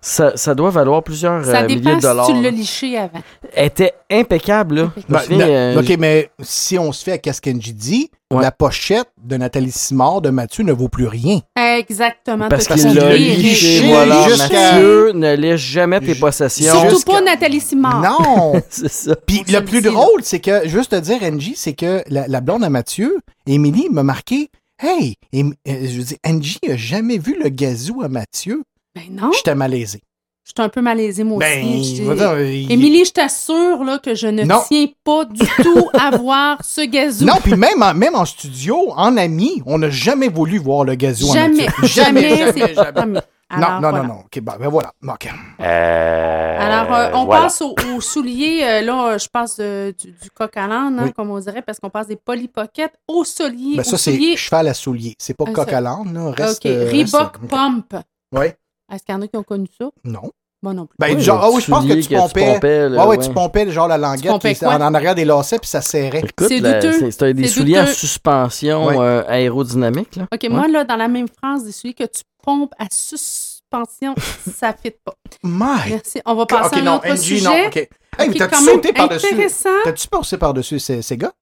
[0.01, 2.25] Ça, ça doit valoir plusieurs Ça euh, milliers dépend de dollars.
[2.25, 3.19] si tu l'as liché avant.
[3.53, 4.91] Elle était impeccable, là.
[5.09, 8.51] Ben, souviens, na- euh, OK, mais si on se fait à ce qu'Angie dit, la
[8.51, 11.41] pochette de Nathalie Simard de Mathieu ne vaut plus rien.
[11.57, 12.47] Exactement.
[12.47, 14.25] Parce qu'il l'a liché, liché voilà.
[14.29, 16.79] jusqu'à- Mathieu ne lèche jamais tes possessions.
[16.89, 18.01] Surtout pas Nathalie Simard.
[18.01, 18.53] Non!
[18.69, 19.15] c'est ça.
[19.27, 22.63] Puis le plus drôle, c'est que, juste te dire, Angie, c'est que la, la blonde
[22.63, 24.49] à Mathieu, Émilie, m'a marqué
[24.81, 28.63] Hey, Em- euh, je veux dire, Angie a jamais vu le gazou à Mathieu.
[28.95, 29.31] Ben non.
[29.35, 30.01] J'étais malaisé.
[30.45, 31.99] J'étais un peu malaisée, moi Ben, aussi.
[32.01, 34.61] dire, euh, il- Émilie, je t'assure là, que je ne Non.
[34.67, 37.25] tiens pas du tout à voir ce gazou.
[37.25, 40.95] Non, puis même en, même en studio, en ami, on n'a jamais voulu voir le
[40.95, 41.65] gazou à Jamais.
[41.65, 41.87] Mathieu.
[41.87, 42.73] Jamais, jamais.
[42.73, 43.19] jamais.
[43.49, 43.97] Alors, non, non, voilà.
[44.07, 44.19] non, non.
[44.21, 44.91] OK, ben, ben voilà.
[45.07, 45.27] OK.
[45.59, 47.43] Alors, euh, on voilà.
[47.43, 48.61] passe aux, souliers.
[48.63, 51.13] euh, là, je passe euh, du, du coq à l'âne, hein, Oui.
[51.13, 53.77] comme on dirait, parce qu'on passe des polypockets aux souliers.
[53.77, 54.37] Ben, ça, c'est souliers.
[54.37, 55.15] cheval à soulier.
[55.17, 56.31] C'est pas Ah, coq à l'âne, là.
[56.31, 56.71] Reste, OK.
[56.71, 57.95] euh, Reebok reste- Pump.
[58.35, 58.45] Oui.
[58.91, 59.89] Est-ce qu'il y en a qui ont connu ça?
[60.03, 60.31] Non.
[60.61, 60.95] Moi non plus.
[60.99, 62.53] Ben, Oui, genre, ah oui, je pense que tu que tu pompais.
[62.53, 65.57] pompais, là, ouais, tu pompais genre la languette pompais qui- en, en arrière des lacets,
[65.57, 66.21] puis ça serrait.
[66.37, 67.33] C'est douteux.
[67.33, 67.93] des souliers en douteux.
[67.93, 68.97] suspension Ouais.
[68.99, 70.17] euh, aérodynamique.
[70.17, 70.23] Là.
[70.33, 70.49] OK, Ouais.
[70.49, 74.15] moi, là, dans la même phrase, des souliers que tu pompes à suspension,
[74.55, 75.13] ça ne fit pas.
[75.43, 76.21] My Merci.
[76.25, 77.45] On va passer OK, à un non, autre sujet.
[77.45, 77.77] non, OK.
[78.17, 79.35] Hey, mais t'as-tu sauté par-dessus?
[79.83, 81.33] T'as-tu passé par-dessus ces, ces gars?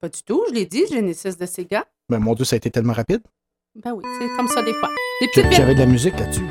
[0.00, 1.84] Pas du tout, je l'ai dit, Genesis de Sega.
[2.08, 3.22] Ben, mon Dieu, ça a été tellement rapide.
[3.74, 4.88] Ben oui, c'est comme ça des fois.
[5.20, 5.52] Des petites.
[5.52, 6.46] J'avais de la musique là-dessus.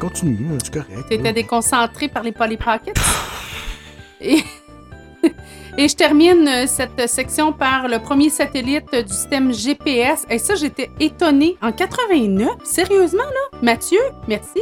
[0.00, 1.08] Continue, c'est correct.
[1.08, 2.96] T'étais déconcentré par les Polly Pockets.
[4.20, 4.42] Et...
[5.78, 10.24] Et je termine euh, cette section par le premier satellite du système GPS.
[10.30, 11.56] Et ça, j'étais étonnée.
[11.62, 13.58] En 89, sérieusement, là?
[13.62, 14.60] Mathieu, merci.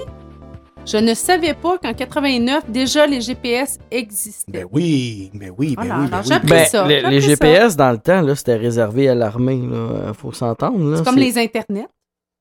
[0.87, 4.51] Je ne savais pas qu'en 89, déjà, les GPS existaient.
[4.53, 6.09] Ben oui, ben oui, ben Voilà, oui.
[6.09, 6.29] ben alors oui.
[6.29, 6.87] j'ai appris Ben, ça.
[6.87, 7.29] les, ça.
[7.29, 9.61] GPS, dans le temps, là, c'était réservé à l'armée.
[9.63, 10.79] Il faut s'entendre.
[10.91, 10.97] là.
[10.99, 11.89] C'est comme les internets.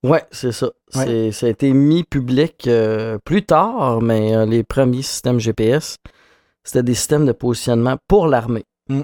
[0.03, 0.69] Ouais, c'est ça.
[0.95, 1.31] Ouais.
[1.31, 5.97] Ça a été mis public euh, plus tard, mais euh, les premiers systèmes GPS,
[6.67, 8.63] c'était des systèmes de positionnement pour l'armée.
[8.89, 9.03] Ben,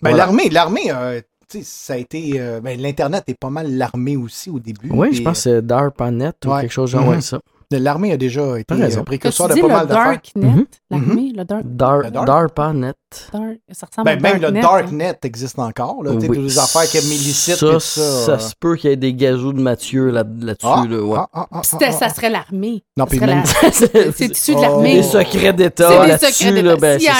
[0.00, 0.16] Voilà.
[0.18, 1.20] l'armée, l'armée, euh,
[1.62, 2.40] ça a été.
[2.40, 4.88] euh, ben, L'Internet est pas mal l'armée aussi au début.
[4.92, 6.60] Oui, je pense que c'est DARPANET ou Ouais.
[6.62, 7.20] quelque chose genre Mhm.
[7.20, 7.40] ça.
[7.70, 9.00] L'armée a déjà été raison.
[9.00, 10.04] euh, précurseur de pas le mal d'affaires.
[10.34, 10.46] Darknet?
[10.46, 10.66] Mhm.
[10.90, 11.62] L'armée, le Dark...
[11.66, 12.26] Dar- Le dark?
[12.26, 12.94] DARPANET.
[13.30, 13.44] Dark...
[13.72, 15.14] Ça ressemble Ben, même le Darknet, hein.
[15.22, 16.02] Existe encore.
[16.02, 16.36] Là, Tu sais, Oui.
[16.38, 18.00] toutes les affaires comme illicite Ça, tout ça.
[18.24, 18.38] ça euh.
[18.38, 20.66] se peut qu'il y ait des gazous de Mathieu là- là-dessus.
[20.66, 21.18] Ah, là, ouais.
[21.18, 22.08] ah, ah, ah, ah, ça ah.
[22.08, 22.82] serait l'armée.
[22.96, 23.70] Non, Ça puis même- la-
[24.16, 24.62] C'est issu de Oh.
[24.62, 24.94] l'armée.
[24.94, 27.12] Des secrets d'État des là-dessus, là, ben, ça.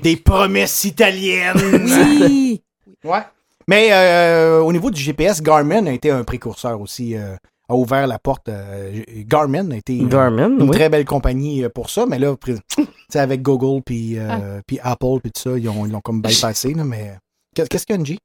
[0.00, 1.56] Des promesses italiennes.
[2.24, 2.62] Oui.
[3.04, 3.18] ouais.
[3.66, 7.16] Mais euh, au niveau du GPS, Garmin a été un précurseur aussi.
[7.16, 7.34] euh,
[7.68, 8.48] a ouvert la porte.
[8.48, 10.70] euh, Garmin a été Garmin, une oui.
[10.70, 12.06] très belle compagnie euh, pour ça.
[12.06, 14.40] Mais là, pré- tu sais, avec Google puis euh, Ah.
[14.66, 16.74] puis Apple puis tout ça, ils ont- ils l'ont comme bypassé.
[16.74, 17.14] là, mais
[17.54, 18.18] qu'est- qu'est-ce qu'il y a, Angie?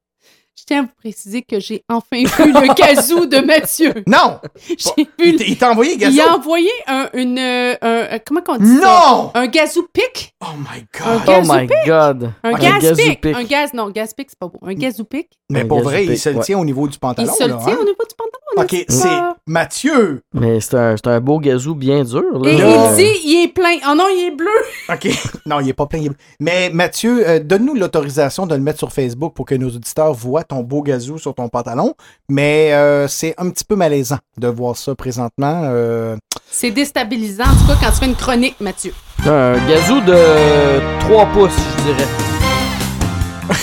[0.60, 3.94] Je tiens à vous préciser que j'ai enfin vu le gazou de Mathieu.
[4.06, 4.40] Non!
[4.68, 6.14] J'ai vu Il t'a- il t'a envoyé gazou?
[6.14, 8.82] Il a envoyé un, une, euh, un- comment qu'on dit Non!
[8.82, 9.32] ça?
[9.34, 10.36] Un gazou pic?
[10.42, 11.22] Oh my Un God!
[11.26, 11.78] Oh gazou my pic?
[11.88, 12.32] God!
[12.44, 13.26] Un Un gaz gazou pic.
[13.26, 14.60] Un gaz, non, gaz pic, c'est pas beau.
[14.61, 15.30] Un gazou pic.
[15.50, 16.44] Mais Un pour vrai, il se le ouais.
[16.44, 17.34] tient au niveau du Il pantalon.
[17.34, 17.78] se le tient hein?
[17.80, 18.31] au niveau du pantalon.
[18.57, 19.07] OK, c'est?
[19.47, 20.21] Mathieu.
[20.33, 22.21] Mais c'est un, c'est un beau gazou bien dur.
[22.41, 22.49] Là.
[22.49, 23.77] Et il dit, il est plein.
[23.89, 24.47] Oh non, il est bleu.
[24.93, 25.07] OK.
[25.45, 25.99] Non, il est pas plein.
[25.99, 29.69] il est- Mais Mathieu, euh, donne-nous l'autorisation de le mettre sur Facebook pour que nos
[29.69, 31.93] auditeurs voient ton beau gazou sur ton pantalon.
[32.30, 35.61] Mais euh, c'est un petit peu malaisant de voir ça présentement.
[35.65, 36.17] euh.
[36.49, 38.93] C'est déstabilisant, en tout cas, quand tu fais une chronique, Mathieu.
[39.25, 42.07] Un gazou de 3 pouces, je dirais.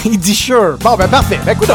[0.07, 0.77] il dit sure.
[0.81, 1.39] Bon, ben parfait.
[1.45, 1.71] Ben, écoute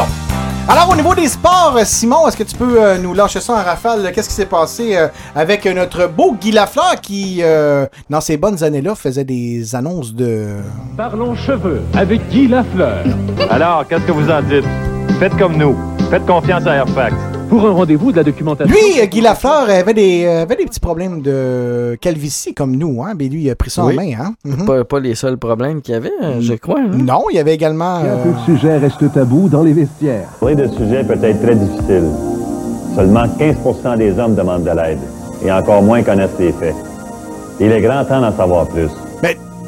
[0.66, 3.62] Alors, au niveau des sports, Simon, est-ce que tu peux euh, nous lâcher ça en
[3.62, 4.10] rafale?
[4.14, 8.64] Qu'est-ce qui s'est passé euh, avec notre beau Guy Lafleur qui, euh, dans ces bonnes
[8.64, 10.46] années-là, faisait des annonces de...
[10.96, 13.04] Parlons cheveux avec Guy Lafleur.
[13.50, 14.64] Alors, qu'est-ce que vous en dites?
[15.18, 15.76] Faites comme nous.
[16.10, 17.14] Faites confiance à Airfax.
[17.54, 18.74] Pour un rendez-vous de la documentation.
[18.74, 23.00] Lui, euh, Guy Lafleur, avait des, euh, avait des petits problèmes de calvitie comme nous,
[23.04, 23.12] hein?
[23.16, 23.94] Mais lui, il a pris ça Oui.
[23.94, 24.34] en main, hein?
[24.44, 24.66] Mhm.
[24.66, 26.80] Pas, pas les seuls problèmes qu'il y avait, euh, je crois.
[26.80, 26.90] hein.
[26.98, 27.96] Non, il y avait également...
[27.98, 30.26] Un euh, peu de sujet reste tabou dans les vestiaires?
[30.40, 32.04] Parler de sujet peut être très difficile.
[32.96, 34.98] Seulement 15% des hommes demandent de l'aide,
[35.44, 36.74] et encore moins connaissent les faits.
[37.60, 38.88] Il est grand temps d'en savoir plus.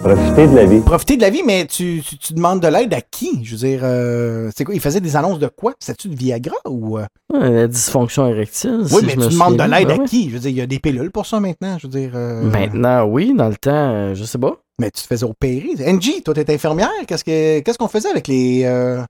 [0.03, 0.81] Profitez de la vie.
[0.81, 3.41] Profiter de la vie, mais tu, tu, tu demandes de l'aide à qui?
[3.45, 4.75] Je veux dire, euh, c'est quoi?
[4.75, 5.75] Il faisait des annonces de quoi?
[5.81, 6.99] C'était-tu de Viagra ou...
[6.99, 7.07] euh?
[7.33, 8.81] Ouais, la dysfonction érectile.
[8.83, 10.05] Oui, si mais je me tu demandes de l'aide Ben à ouais.
[10.09, 10.29] qui?
[10.29, 11.77] Je veux dire, il y a des pilules pour ça maintenant.
[11.79, 12.13] Je veux dire...
[12.15, 14.57] euh, Maintenant, oui, dans le temps, euh, je sais pas.
[14.79, 15.71] Mais tu te faisais opérer.
[15.87, 16.91] Angie, toi, t'es infirmière.
[17.09, 19.03] Qu'est-ce que qu'est-ce qu'on faisait avec les, euh,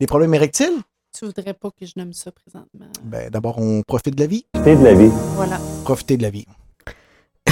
[0.00, 0.72] les problèmes érectiles?
[1.18, 2.86] Tu voudrais pas que je nomme ça présentement.
[3.04, 4.46] Ben, d'abord, on profite de la vie.
[4.52, 5.10] Profitez de la vie.
[5.34, 5.58] Voilà.
[5.84, 6.46] Profiter de la vie.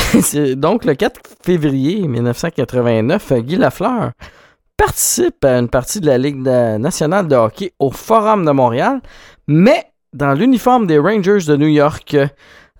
[0.56, 4.12] Donc le 4 février 1989, euh, Guy Lafleur
[4.76, 9.00] participe à une partie de la Ligue nationale de hockey au Forum de Montréal,
[9.46, 12.16] mais dans l'uniforme des Rangers de New York.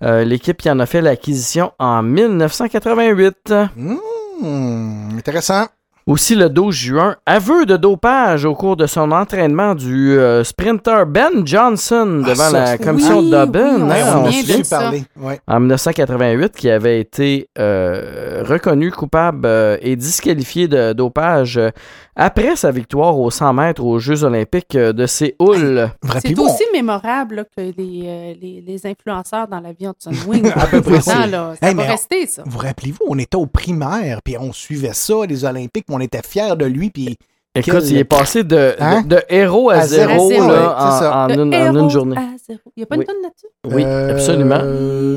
[0.03, 3.53] Euh, L'équipe qui en a fait l'acquisition en 1988.
[3.75, 5.65] Hmm, intéressant.
[6.07, 11.05] Aussi le 12 juin, aveu de dopage au cours de son entraînement du euh, sprinter
[11.05, 13.75] Ben Johnson Ah, devant ça, la commission Oui, de Dublin.
[13.89, 15.03] oui, hein, on on parler.
[15.19, 15.41] Ouais.
[15.47, 21.71] En 1988, qui avait été euh, reconnu coupable euh, et disqualifié de dopage euh,
[22.19, 25.89] après sa victoire aux 100 mètres aux Jeux olympiques euh, de Séoul.
[26.21, 27.73] C'est aussi mémorable là, que les,
[28.05, 30.51] euh, les, les influenceurs dans l'avion de Sunwing.
[30.55, 31.27] À peu près ça.
[31.27, 32.43] là, ça Hey, va rester, ça.
[32.45, 36.21] Vous rappelez-vous, on était au primaire, puis on suivait ça, les Olympiques, puis on était
[36.27, 37.17] fiers de lui, puis...
[37.55, 39.01] Écoute, quel- il est passé de, Hein?
[39.01, 41.17] de, de héros à, À zéro, là, en, ça.
[41.17, 42.15] en De une, en une journée.
[42.17, 42.59] à zéro.
[42.75, 43.47] Il n'y a pas une tonne là-dessus?
[43.75, 44.59] Oui, Euh, absolument.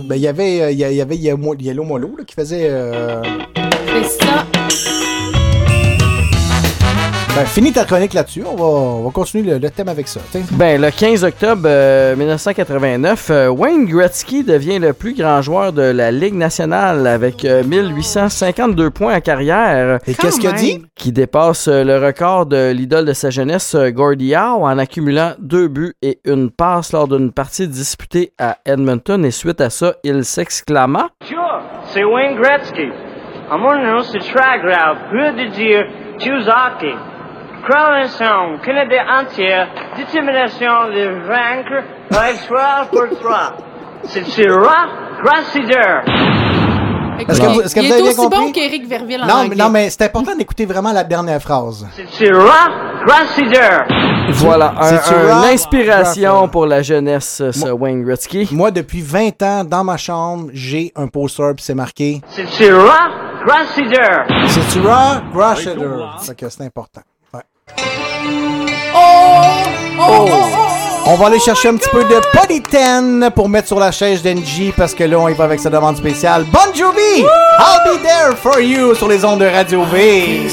[0.06, 2.34] ben, il y avait, il y a- il y avait Yellow Yellow Molo là, qui
[2.34, 2.68] faisait...
[2.70, 3.22] euh,
[3.88, 4.99] C'est ça.
[7.36, 8.42] Ben, finis ta chronique là-dessus.
[8.44, 10.20] On va, on va continuer le, le thème avec ça.
[10.32, 10.42] Tiens.
[10.52, 15.82] Ben, le 15 octobre euh, 1989, euh, Wayne Gretzky devient le plus grand joueur de
[15.82, 20.00] la Ligue nationale avec euh, 1852 points en carrière.
[20.08, 20.84] Et qu'est-ce qu'il a dit?
[20.96, 25.32] Qui dépasse euh, le record de l'idole de sa jeunesse, euh, Gordie Howe, en accumulant
[25.38, 29.24] deux buts et une passe lors d'une partie disputée à Edmonton.
[29.24, 31.62] Et suite à ça, il s'exclama Sure,
[31.94, 32.90] c'est Wayne Gretzky.
[33.52, 35.84] I'm on the track route, de dire,
[36.18, 36.94] choose hockey?
[37.68, 43.56] Croation, Canada entière, détermination de vaincre, by 3 pour 3.
[44.04, 44.86] C'est Syrah
[45.22, 46.00] Grassider.
[47.28, 48.38] Est-ce que vous, est-ce que il vous avez est bien aussi compris?
[48.46, 49.56] bon qu'Éric Verville en Non, mais, anglais.
[49.64, 51.86] non, mais c'est important d'écouter vraiment la dernière phrase.
[51.94, 53.84] C'est Syrah Grassider.
[54.30, 55.44] Voilà, un, C'est-tu un- rock?
[55.46, 58.48] une inspiration pour la jeunesse, ce Wayne Gretzky.
[58.52, 62.22] Moi, depuis 20 ans, dans ma chambre, j'ai un poster, puis c'est marqué...
[62.28, 63.10] C'est Syrah
[63.46, 64.46] Grassider.
[64.46, 65.84] C'est Tura Grasheder.
[66.20, 67.00] Fait que c'est important.
[67.78, 67.84] Ouais.
[69.98, 70.60] Oh!
[71.06, 74.72] On va aller chercher un petit peu de Polyten pour mettre sur la chaise d'Engie
[74.76, 76.44] parce que là, on y va avec sa demande spéciale.
[76.52, 77.24] Bon Jovi!
[77.58, 80.48] I'll be there for you sur les ondes de Radio V.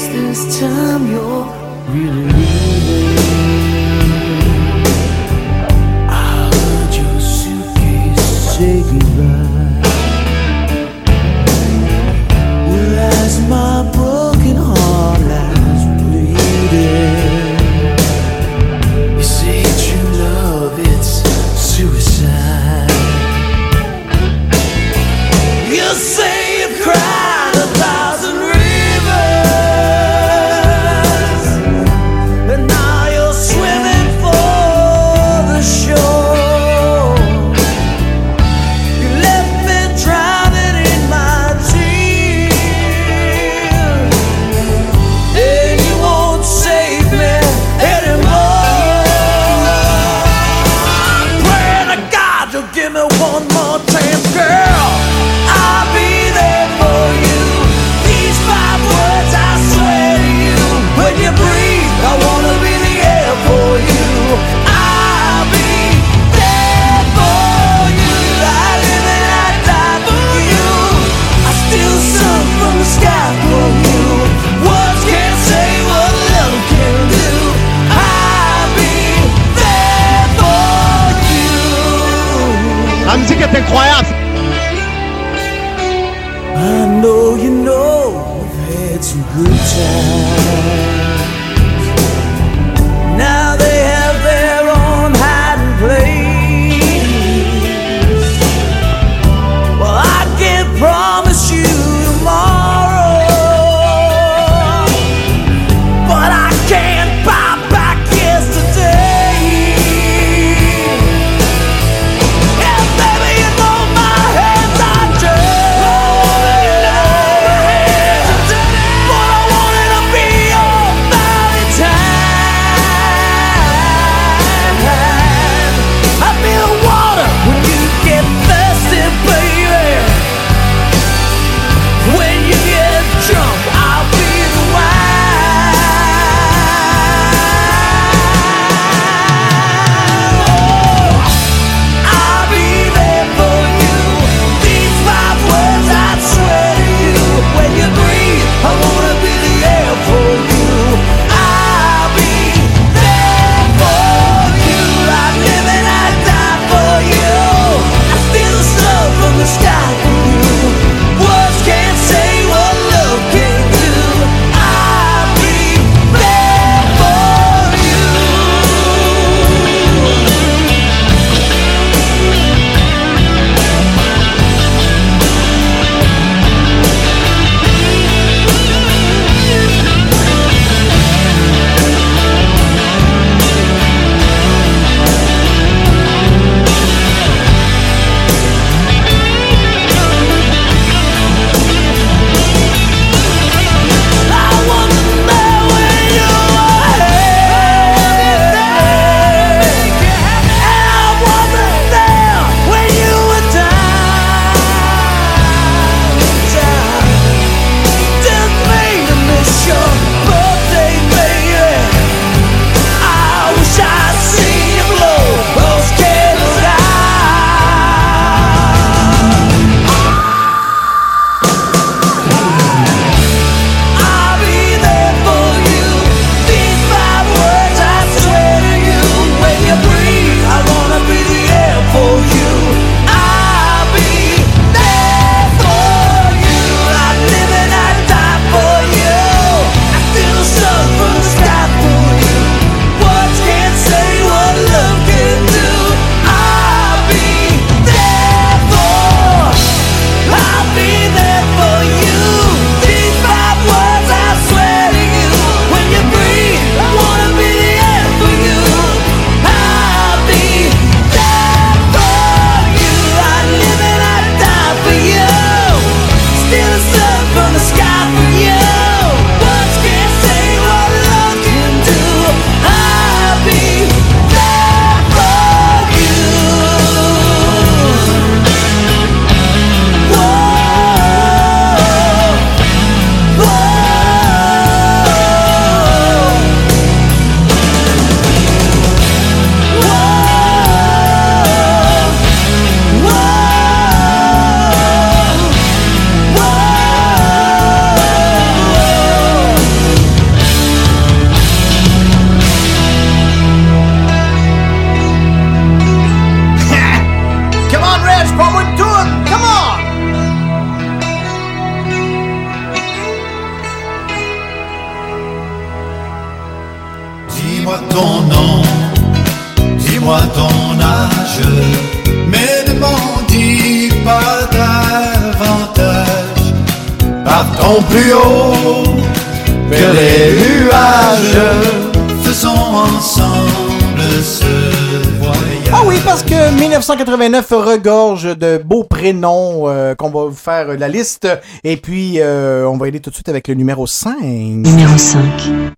[340.48, 341.28] faire euh, la liste.
[341.64, 344.16] Et puis, euh, on va y aller tout de suite avec le numéro 5.
[344.22, 345.72] Numéro 5.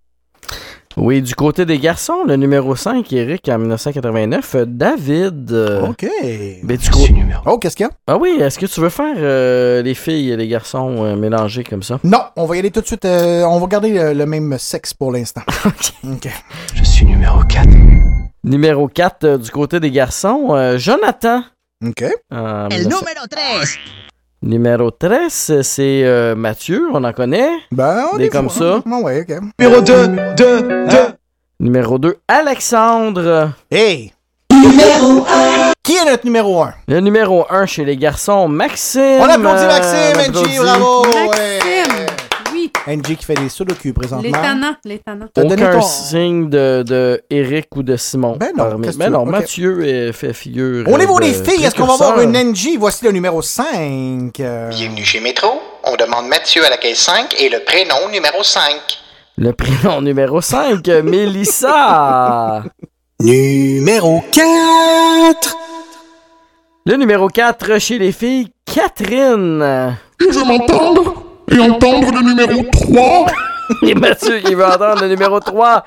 [0.97, 5.53] Oui, du côté des garçons, le numéro 5, Eric, en 1989, euh, David.
[5.53, 6.05] euh, OK.
[6.65, 6.99] ben, du coup-
[7.47, 7.93] Oh, qu'est-ce qu'il y a?
[8.09, 11.63] Ah oui, est-ce que tu veux faire euh, les filles et les garçons euh, mélangés
[11.65, 12.01] comme ça?
[12.05, 13.05] Non, on va y aller tout de suite.
[13.05, 15.43] euh, on va garder le, le même sexe pour l'instant.
[16.05, 16.29] OK.
[16.75, 17.69] Je suis numéro 4.
[18.43, 21.43] Numéro 4, euh, du côté des garçons, euh, Jonathan.
[21.87, 22.03] OK.
[22.03, 23.79] El 19 número 13.
[24.43, 27.51] Numéro 13, euh, c'est euh, Mathieu, on en connaît.
[27.73, 28.83] Ben, des, comme ça.
[28.91, 29.37] Ah ouais, OK.
[29.59, 30.89] Numéro 2, 2, 2.
[31.61, 33.53] Numéro 2, Alexandre.
[33.71, 34.15] Hey!
[34.51, 35.73] Numéro 1.
[35.83, 36.73] Qui est notre numéro 1?
[36.89, 39.19] Le numéro 1 chez les garçons, Maxime.
[39.21, 40.59] On applaudit Euh, Maxime, on NG, applaudit.
[40.59, 41.03] bravo!
[41.05, 41.80] Maxime.
[42.87, 44.23] NG qui fait des sudoku présentement.
[44.23, 45.27] Les tannants, les tannants.
[45.37, 48.37] Aucun ton- signe de, de Eric ou de Simon.
[48.39, 49.21] Ben non, parmi- qu'est-ce que ben non?
[49.23, 49.29] Ok.
[49.31, 50.89] Mathieu euh, fait figure.
[50.89, 52.77] Au niveau de des filles, est-ce qu'on va avoir une NG?
[52.79, 54.41] Voici le numéro 5.
[54.41, 55.49] euh, Bienvenue chez Métro.
[55.85, 58.63] On demande Mathieu à la caisse 5 et le prénom numéro 5.
[59.37, 62.63] Le prénom numéro 5, Mélissa.
[63.21, 65.57] numéro 4.
[66.87, 69.97] Le numéro 4 chez les filles, Catherine.
[70.19, 71.20] Je veux m'entendre
[71.51, 73.27] et entendre le numéro 3.
[73.87, 75.85] Et Mathieu qui veut entendre le numéro 3,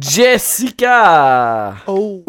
[0.00, 1.74] Jessica.
[1.86, 2.22] Oh.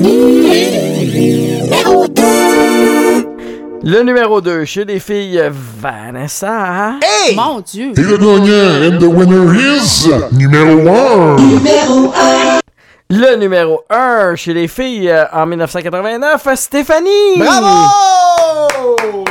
[3.84, 5.44] Le numéro 2 chez les filles,
[5.80, 6.96] Vanessa.
[7.04, 7.36] Hey!
[7.36, 7.92] Mon Dieu!
[7.96, 11.36] Et le gagnant and the winner is numéro 1.
[11.36, 12.60] Numéro 1.
[13.12, 17.38] Le numéro 1 chez les filles en 1989, Stéphanie.
[17.38, 19.25] Bravo!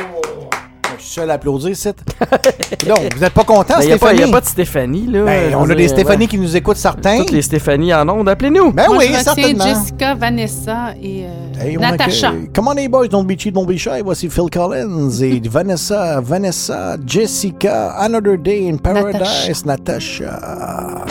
[1.14, 1.94] Je suis seul à applaudir, c'est.
[2.88, 4.20] Non, vous n'êtes pas content, Il n'y a, pas- Stéphanie?
[4.20, 5.24] y a pas de Stéphanie, là.
[5.24, 6.26] Ben, on a des Stéphanie ouais.
[6.28, 7.18] qui nous écoutent certains.
[7.18, 8.72] Toutes les Stéphanie en ondes, appelez-nous.
[8.72, 9.64] Ben Moi, oui, je certainement.
[9.64, 12.32] Jessica, Vanessa et euh, Hey, Natacha.
[12.32, 14.00] que- Come on, les boys, don't be cheap, don't be shy.
[14.04, 21.04] Voici Phil Collins et Vanessa, Vanessa, Jessica, Another Day in Paradise, Natasha.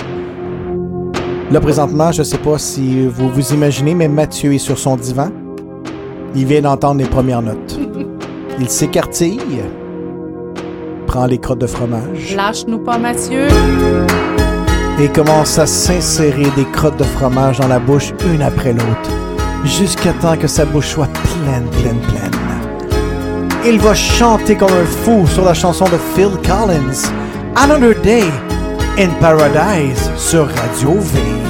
[1.49, 5.29] Là, présentement, je sais pas si vous vous imaginez, mais Mathieu est sur son divan.
[6.35, 7.79] Il vient d'entendre les premières notes.
[8.59, 9.39] Il s'écartille,
[11.13, 13.47] prend les crottes de fromage Lâche-nous pas, Mathieu.
[14.99, 19.11] et commence à s'insérer des crottes de fromage dans la bouche une après l'autre,
[19.63, 22.31] jusqu'à temps que sa bouche soit pleine, pleine, pleine.
[23.63, 27.11] Il va chanter comme un fou sur la chanson de Phil Collins,
[27.55, 28.25] Another Day
[28.97, 31.42] in Paradise sur Radio V.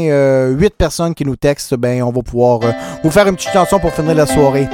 [0.49, 2.59] 8 personnes qui nous textent, ben on va pouvoir
[3.03, 4.67] vous faire une petite chanson pour finir la soirée.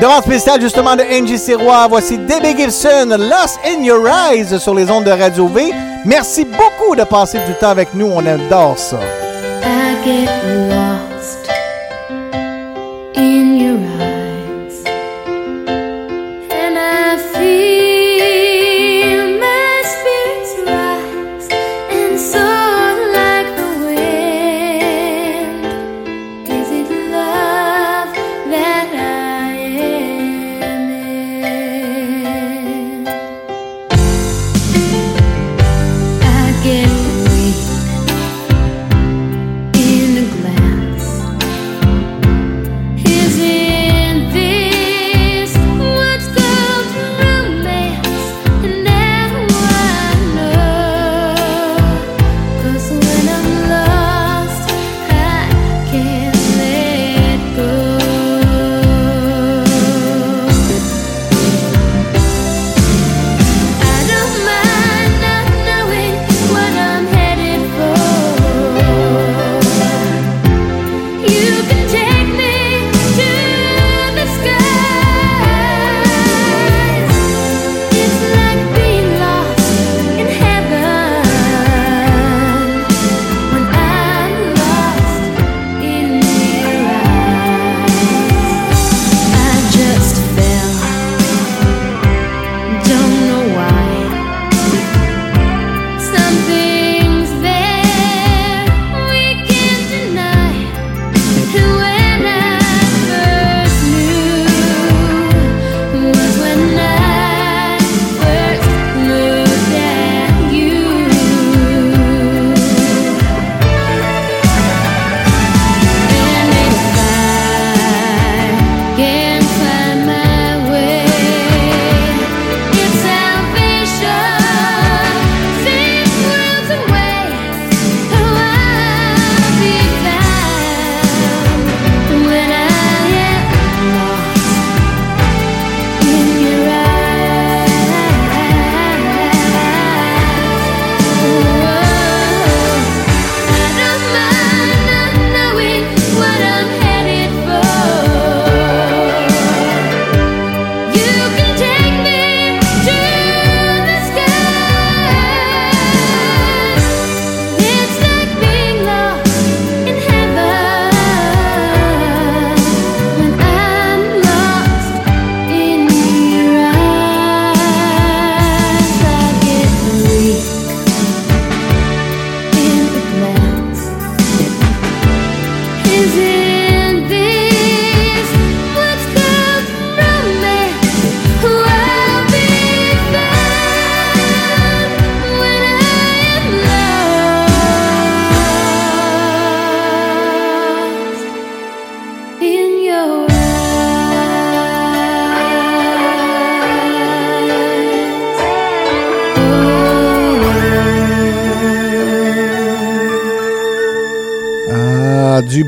[0.00, 1.86] Demande spéciale justement de Angie Sirois.
[1.88, 5.70] Voici Debbie Gibson, Lost in Your Eyes sur les ondes de Radio V.
[6.04, 8.06] Merci beaucoup de passer du temps avec nous.
[8.06, 8.98] On adore ça.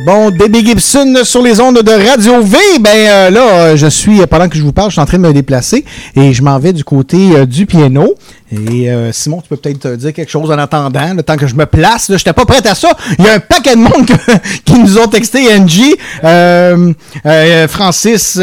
[0.06, 2.56] Bon Debbie Gibson sur les ondes de Radio V.
[2.80, 5.04] Ben euh, là, euh, je suis, euh, pendant que je vous parle, je suis en
[5.04, 8.14] train de me déplacer et je m'en vais du côté euh, du piano.
[8.52, 11.56] Et euh, Simon, tu peux peut-être dire quelque chose en attendant, le temps que je
[11.56, 12.06] me place.
[12.06, 12.96] Je n'étais pas prête à ça.
[13.18, 14.06] Il y a un paquet de monde
[14.64, 18.38] qui nous ont texté, Angie, euh, Francis,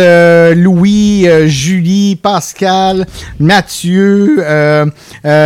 [0.54, 3.08] Louis, Julie, Pascal,
[3.40, 4.44] Mathieu.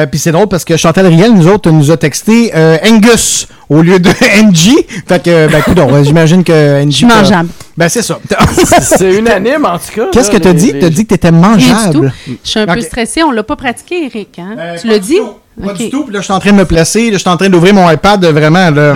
[0.10, 2.52] Puis c'est drôle parce que Chantal Riel, nous autres, nous a texté
[2.84, 4.10] Angus au lieu de
[4.44, 4.86] NG.
[5.08, 6.92] Fait que, ben, écoute, j'imagine que NG.
[6.92, 7.50] Je suis mangeable.
[7.78, 8.18] Ben, c'est ça.
[8.82, 10.08] C'est unanime, en tout cas.
[10.12, 10.72] Qu'est-ce que t'as dit?
[10.74, 12.12] les- T'as dit que t'étais mangeable.
[12.28, 13.22] Je suis un peu stressée.
[13.24, 14.40] On l'a pas pratiqué, Eric.
[14.40, 14.56] Hein?
[14.58, 15.20] Euh, tu l'as dit?
[15.64, 15.78] Pas Ok.
[15.78, 16.04] du tout.
[16.04, 17.08] Puis là, je suis en train de me placer.
[17.08, 18.94] Là, je suis en train d'ouvrir mon iPad, euh, vraiment, là.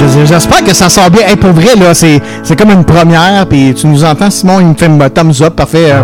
[0.00, 1.22] Je- J'espère que ça sort bien.
[1.26, 3.46] Hey, pour vrai, là, c'est c'est comme une première.
[3.48, 5.54] Puis tu nous entends, Simon, il me fait un thumbs up.
[5.56, 5.92] Parfait.
[5.92, 6.00] euh.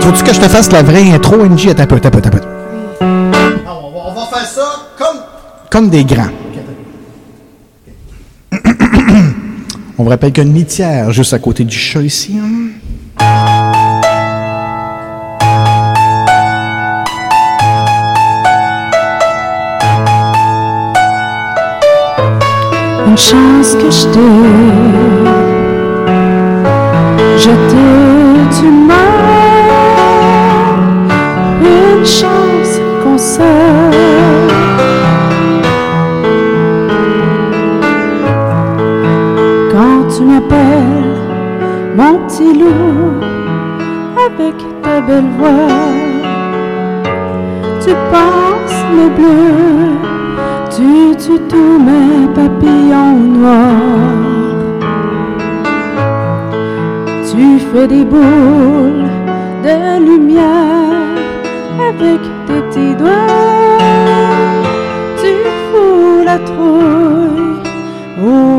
[0.00, 1.68] Faut-tu que je te fasse la vraie intro, NJ?
[1.68, 2.53] Attends un peu, attends un peu, attends un peu.
[5.74, 6.30] Comme des grands.
[9.98, 10.54] On vous rappelle qu'il y a une
[11.10, 12.38] juste à côté du chat ici.
[12.38, 12.70] hein?
[23.08, 24.20] Une chance que je t'ai,
[27.36, 28.94] je t'ai, tu m'as.
[31.64, 34.03] Une chance qu'on s'aime.
[41.96, 43.20] Mon petit loup,
[44.26, 45.78] avec ta belle voix,
[47.80, 49.94] tu passes le bleu.
[50.76, 54.74] Tu tues tous mes papillons noirs.
[57.30, 59.06] Tu fais des boules
[59.62, 61.14] de lumière
[61.78, 63.78] avec tes petits doigts.
[65.20, 65.30] Tu
[65.70, 67.60] fous la trouille
[68.20, 68.53] au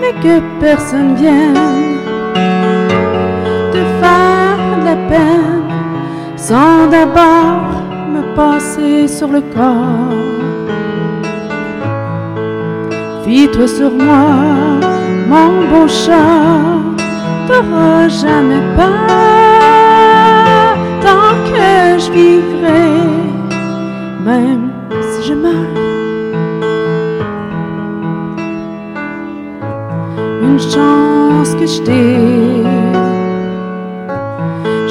[0.00, 1.54] mais que personne vienne
[3.72, 5.62] te faire la peine
[6.36, 7.82] sans d'abord
[8.12, 10.14] me passer sur le corps.
[13.24, 14.26] Fie-toi sur moi,
[15.28, 16.82] mon beau chat,
[17.46, 19.16] t'auras jamais peur
[21.02, 22.88] tant que je vivrai,
[24.24, 24.70] même
[25.10, 25.85] si je meurs.
[30.48, 32.62] Une chance que je t'ai,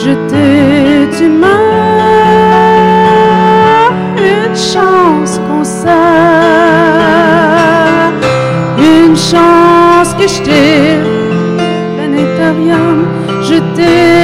[0.04, 1.48] je t'ai, tu m'as,
[4.18, 5.96] une chance qu'on s'aime.
[8.78, 11.00] Une chance que je t'ai,
[11.96, 13.00] planétarium,
[13.42, 14.15] je t'ai,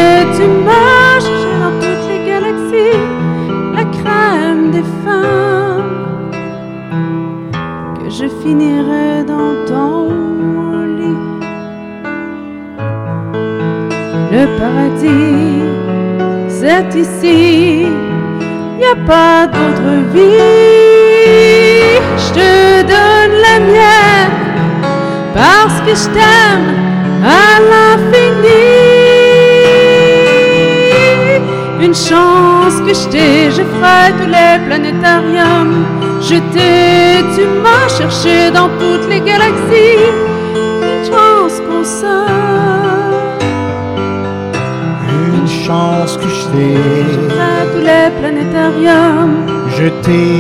[16.48, 17.86] c'est ici,
[18.80, 21.02] y a pas d'autre vie.
[22.24, 24.38] Je te donne la mienne
[25.34, 26.70] parce que je t'aime
[27.24, 28.82] à l'infini.
[31.82, 35.86] Une chance que je t'ai, je ferai tous les planétariums.
[36.22, 40.12] Je t'ai, tu m'as cherché dans toutes les galaxies.
[40.56, 42.41] Une chance qu'on sort.
[45.72, 46.76] Chance que je t'ai.
[47.40, 47.42] À
[47.72, 49.38] tous les planétariums.
[49.78, 50.32] Je t'ai,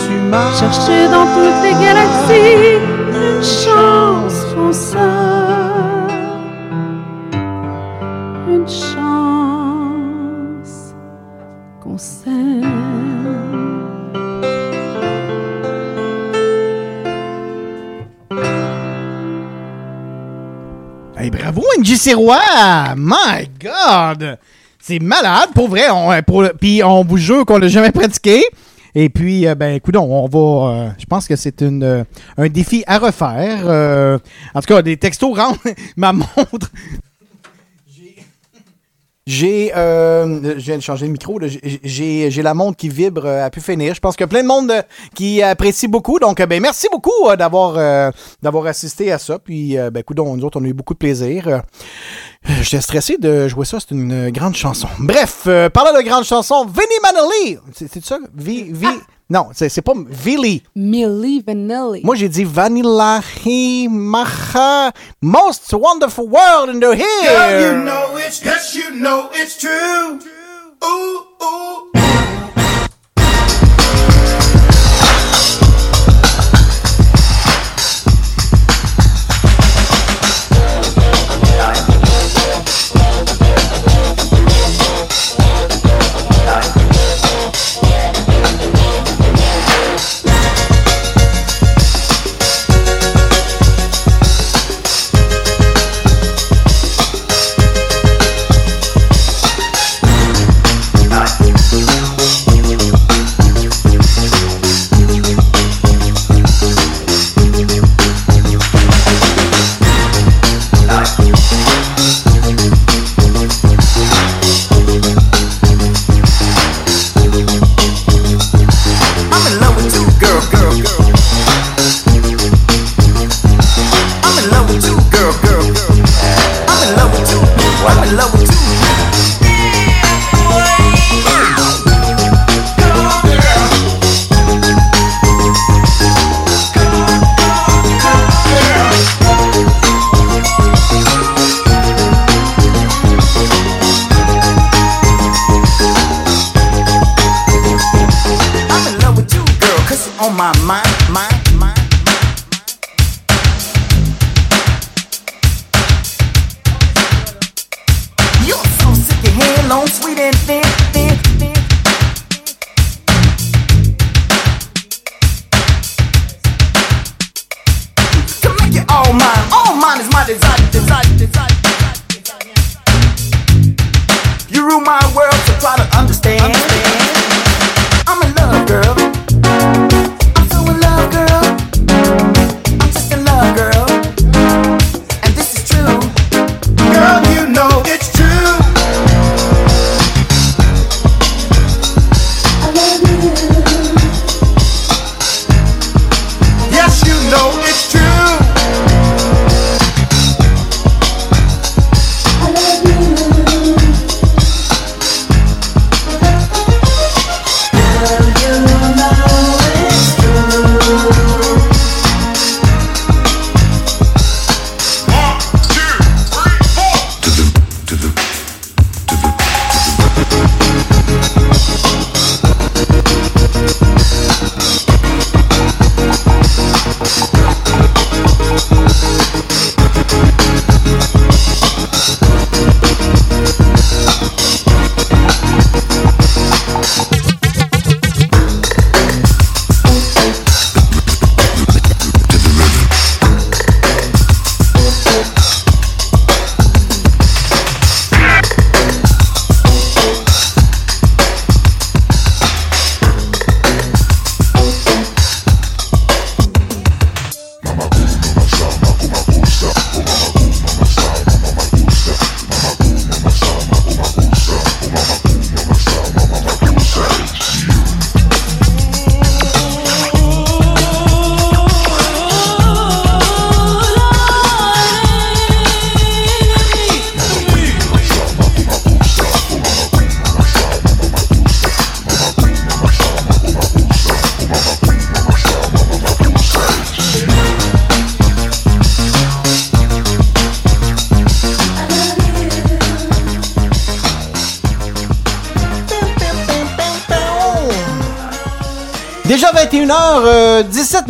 [0.00, 0.52] tu m'as.
[0.60, 2.76] Cherché dans toutes les galaxies.
[3.22, 6.08] Une chance qu'on sort.
[8.54, 10.74] Une chance
[11.82, 12.94] qu'on s'aime.
[21.16, 22.94] Hey, bravo, NJ Sirois!
[22.96, 24.38] My God!
[24.86, 25.88] C'est malade, pour vrai.
[25.90, 26.20] On, euh,
[26.60, 28.44] puis on vous jure qu'on l'a jamais pratiqué.
[28.94, 30.38] Et puis, euh, ben, écoute, on va.
[30.38, 34.20] euh, je pense que c'est un défi à refaire.
[34.54, 35.60] En tout cas, des textos rentrent.
[35.96, 36.70] ma montre.
[39.26, 39.72] J'ai.
[39.74, 41.40] je viens de changer le micro.
[41.82, 43.94] J'ai- la montre qui vibre à pu finir.
[43.94, 44.70] Je pense qu'il y a plein de monde
[45.14, 46.18] qui apprécie beaucoup.
[46.18, 49.38] Donc, ben, merci beaucoup d'avoir assisté à ça.
[49.38, 51.62] Puis, ben, écoute, nous autres, on a eu beaucoup de plaisir.
[52.60, 53.78] J'étais stressé de jouer ça.
[53.80, 54.88] C'est une grande chanson.
[54.98, 57.58] Bref, euh, parlant de grande chanson, Vinnie Manelli.
[57.74, 58.18] C'est c'est ça?
[58.34, 58.86] Vi, vi...
[59.30, 60.62] Non, c'est c'est pas Villy.
[60.76, 62.02] Millie Vanilli.
[62.04, 63.20] Moi, j'ai dit Vanilla
[63.88, 64.92] Macha.
[65.22, 67.72] Most wonderful world in the Girl, here.
[67.72, 70.18] you know it's yes, you know it's true.
[70.84, 71.90] Ooh, ooh.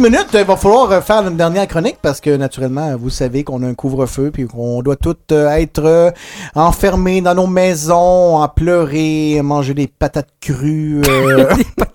[0.04, 3.66] Minutes, il va falloir faire une dernière chronique parce que naturellement, vous savez qu'on a
[3.66, 6.10] un couvre-feu puis qu'on doit tous euh, être euh,
[6.54, 11.00] enfermés dans nos maisons, à pleurer, à manger des patates crues.
[11.08, 11.48] euh.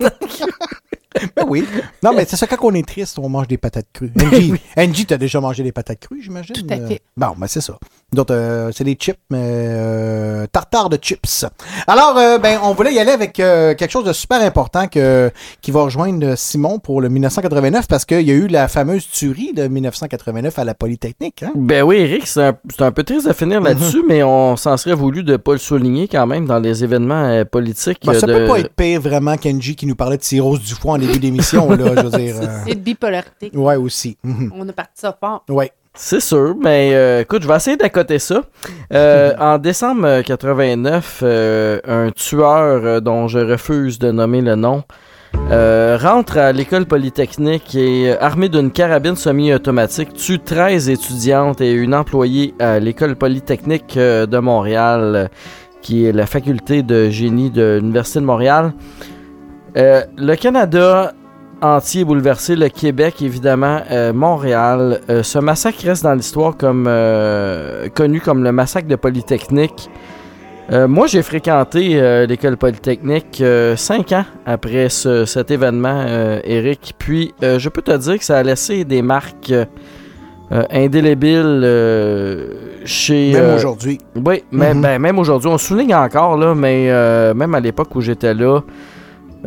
[1.36, 1.64] ben oui.
[2.02, 4.12] Non, mais c'est ça, quand on est triste, on mange des patates crues.
[4.20, 6.54] Angie, Angie, t'as déjà mangé des patates crues, j'imagine?
[6.54, 7.02] Tout à fait.
[7.16, 7.78] Bon, ben c'est ça.
[8.12, 11.44] D'autres, euh, c'est des chips, mais euh, tartare de chips.
[11.86, 15.30] Alors, euh, ben, on voulait y aller avec euh, quelque chose de super important que,
[15.60, 19.52] qui va rejoindre Simon pour le 1989 parce qu'il y a eu la fameuse tuerie
[19.52, 21.44] de 1989 à la Polytechnique.
[21.44, 21.52] Hein?
[21.54, 22.42] Ben oui, Eric, c'est
[22.80, 26.08] un, peu triste de finir là-dessus, mais on s'en serait voulu de pas le souligner
[26.08, 28.00] quand même dans les événements politiques.
[28.04, 30.74] Ben, ça de- peut pas être pire vraiment qu'Angie qui nous parlait de cirrhose du
[30.74, 32.36] foie en début d'émission, là, je veux dire.
[32.40, 33.50] euh, de bipolarité.
[33.54, 34.16] Ouais, aussi.
[34.24, 34.52] Mhm.
[34.56, 35.44] On a parti ça fort.
[35.48, 35.72] Ouais.
[35.92, 38.42] C'est sûr, mais euh, écoute, je vais essayer d'accoter ça.
[38.92, 44.54] Euh, en décembre euh, 89, euh, un tueur euh, dont je refuse de nommer le
[44.54, 44.84] nom
[45.50, 51.72] euh, rentre à l'école polytechnique et, euh, armé d'une carabine semi-automatique, tue 13 étudiantes et
[51.72, 55.28] une employée à l'école polytechnique euh, de Montréal,
[55.82, 58.72] qui est la faculté de génie de l'Université de Montréal.
[59.76, 61.12] Euh, le Canada
[61.62, 65.00] entier bouleversé, le Québec évidemment, euh, Montréal.
[65.10, 69.90] Euh, ce massacre reste dans l'histoire comme euh, connu comme le massacre de Polytechnique.
[70.72, 73.42] Euh, moi, j'ai fréquenté l'école Polytechnique
[73.76, 76.04] cinq ans après ce- cet événement,
[76.44, 76.94] Eric.
[76.96, 79.52] Puis, je peux te dire que ça a laissé des marques
[80.70, 81.66] indélébiles
[82.84, 83.32] chez.
[83.32, 83.98] Même aujourd'hui.
[84.24, 84.80] Oui, mais, Mhm.
[84.82, 85.48] ben, même aujourd'hui.
[85.50, 88.60] On souligne encore, là, mais euh, même à l'époque où j'étais là,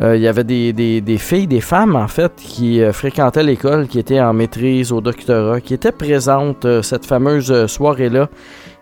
[0.02, 3.86] euh, il y avait des, des- filles, des femmes, en fait, qui euh, fréquentaient l'école,
[3.86, 8.28] qui étaient en maîtrise, au doctorat, qui étaient présentes euh, cette fameuse soirée-là.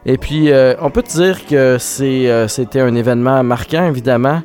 [0.07, 0.51] Et puis,
[0.81, 4.43] on peut dire que c'était un événement marquant, évidemment.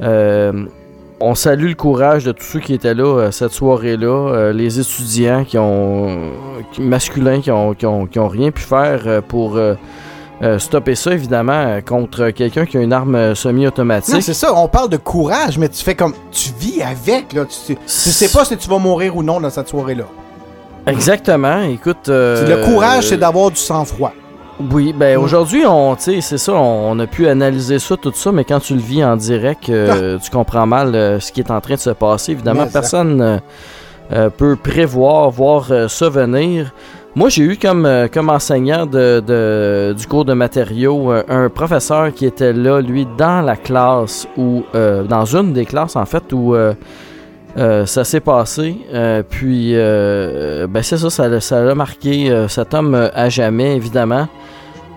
[0.00, 5.58] On salue le courage de tous ceux qui étaient là cette soirée-là, les étudiants qui
[5.58, 6.32] ont
[6.78, 9.58] masculins qui ont, qui ont, qui ont rien pu faire pour
[10.44, 14.22] euh, stopper ça, évidemment, euh, contre quelqu'un qui a une arme euh, semi-automatique.
[14.22, 16.12] c'est ça, on parle de courage, mais tu fais comme.
[16.30, 17.44] Tu vis avec, là.
[17.46, 20.04] Tu, tu sais pas si tu vas mourir ou non dans cette soirée-là.
[20.86, 22.08] Exactement, écoute...
[22.08, 24.12] euh, Le courage, c'est d'avoir du sang-froid.
[24.70, 28.60] Oui, ben aujourd'hui, on, c'est ça, on a pu analyser ça, tout ça, mais quand
[28.60, 31.74] tu le vis en direct, euh, tu comprends mal euh, ce qui est en train
[31.74, 32.32] de se passer.
[32.32, 33.40] Évidemment, Mais personne
[34.12, 36.72] euh, peut prévoir, voir ça venir.
[37.16, 42.12] Moi, j'ai eu comme, euh, comme enseignant de, du cours de matériaux euh, un professeur
[42.12, 46.56] qui était là, lui, dans la classe, ou dans une des classes, en fait, où
[46.56, 46.74] euh,
[47.56, 48.76] euh, ça s'est passé.
[48.92, 51.28] Euh, puis, euh, ben c'est ça, ça
[51.62, 54.26] l'a- marqué euh, cet homme euh, à jamais, évidemment.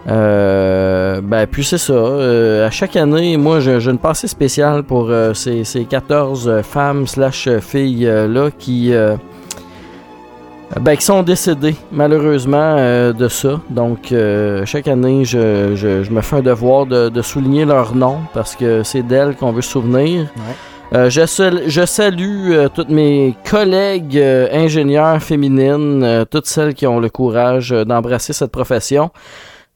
[0.10, 1.94] Euh, ben, puis c'est ça.
[1.94, 6.64] euh, à chaque année, moi, j'ai une pensée spéciale pour euh, ces, ces 14 euh,
[6.64, 9.18] femmes slash filles euh, là qui, euh,
[10.82, 13.60] ben, qui sont décédées, malheureusement, euh, de ça.
[13.70, 17.96] Donc, euh, chaque année, je, je- je me fais un devoir de, de souligner leur
[17.96, 20.28] nom parce que c'est d'elles qu'on veut se souvenir.
[20.94, 21.22] Euh, je,
[21.68, 24.18] je salue toutes mes collègues
[24.54, 29.10] ingénieurs féminines, toutes celles qui ont le courage d'embrasser cette profession.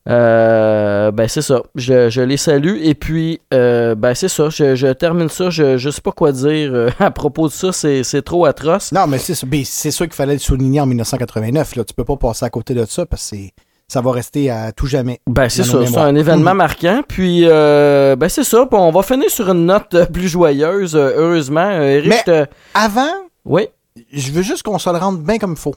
[0.10, 4.76] Euh, ben c'est ça, je, je les salue et puis euh, ben c'est ça, je,
[4.76, 8.04] je termine ça, je, je sais pas quoi dire euh, à propos de ça, c'est
[8.04, 8.92] c'est trop atroce.
[8.92, 11.76] Non, mais c'est ben, c'est sûr qu'il fallait le souligner en 1989.
[11.76, 11.84] Là.
[11.84, 13.54] Tu peux pas passer à côté de ça parce que c'est-
[13.88, 15.20] ça va rester à tout jamais.
[15.28, 16.58] Ben c'est ça, c'est un événement Mhm.
[16.58, 17.02] marquant.
[17.08, 21.70] Puis euh, ben c'est ça, on va finir sur une note plus joyeuse, heureusement.
[21.70, 23.12] Eric, Mais avant,
[23.46, 23.68] oui.
[24.14, 25.76] je veux juste qu'on se le rende bien comme il faut.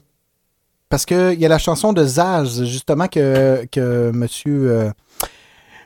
[0.95, 4.25] Parce qu'il y a la chanson de Zaz, justement, que, que M.
[4.47, 4.89] Euh,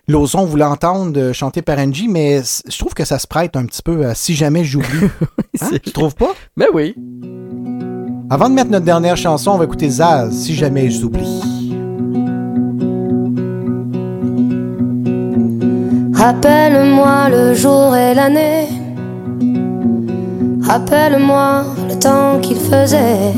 [0.07, 3.81] Lauzon voulait entendre chanter par Angie, mais je trouve que ça se prête un petit
[3.81, 5.07] peu à Si jamais j'oublie.
[5.61, 5.69] Hein?
[5.83, 6.35] Tu trouves pas?
[6.55, 6.93] Ben oui.
[8.29, 11.75] Avant de mettre notre dernière chanson, on va écouter Zaz, Si jamais j'oublie.
[16.13, 18.67] Rappelle-moi le jour et l'année.
[20.61, 23.33] Rappelle-moi le temps qu'il faisait.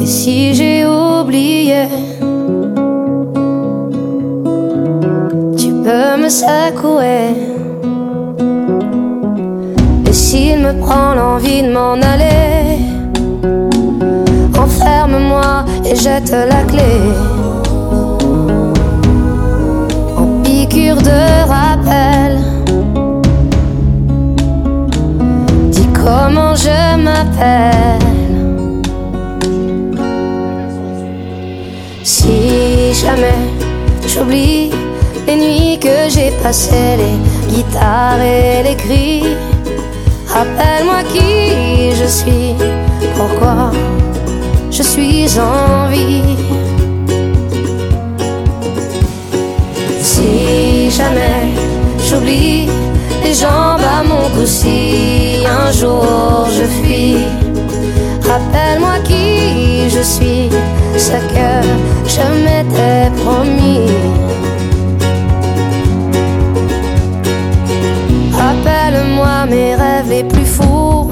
[0.00, 1.88] Et si j'ai oublié,
[5.58, 7.34] tu peux me secouer.
[10.06, 12.78] Et s'il me prend l'envie de m'en aller,
[14.58, 16.92] enferme-moi et jette la clé.
[20.70, 22.38] piqûre de rappel.
[25.70, 28.09] Dis comment je m'appelle.
[34.20, 34.70] J'oublie
[35.26, 39.22] les nuits que j'ai passées, les guitares et les cris,
[40.28, 42.54] rappelle-moi qui je suis,
[43.16, 43.70] pourquoi
[44.70, 46.36] je suis en vie.
[50.02, 51.46] Si jamais
[52.06, 52.68] j'oublie
[53.24, 57.24] les jambes à mon cou, si un jour je fuis,
[58.28, 59.19] rappelle-moi qui
[60.00, 60.48] je suis,
[60.96, 61.50] ce que
[62.06, 63.86] je m'étais promis.
[68.32, 71.10] Rappelle-moi mes rêves les plus fous.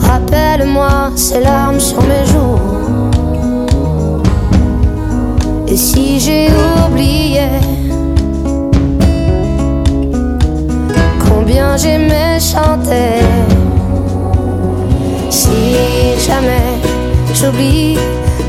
[0.00, 2.60] Rappelle-moi ces larmes sur mes joues.
[5.66, 6.48] Et si j'ai
[6.86, 7.48] oublié
[11.28, 13.27] combien j'aimais chanter,
[17.40, 17.96] j'oublie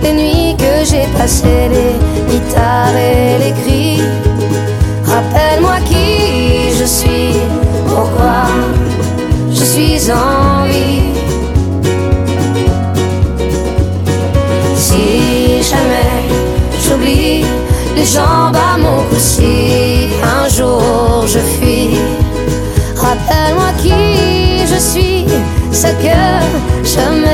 [0.02, 4.02] les nuits que j'ai passées, les guitares et les cris,
[5.06, 7.34] rappelle-moi qui je suis,
[7.88, 8.46] pourquoi
[9.52, 11.14] je suis en vie.
[14.76, 16.24] Si jamais
[16.84, 17.46] j'oublie
[17.96, 21.98] les jambes à mon cou si un jour je fuis.
[22.96, 25.26] Rappelle-moi qui je suis,
[25.72, 26.20] ce que
[26.84, 27.29] je m'étais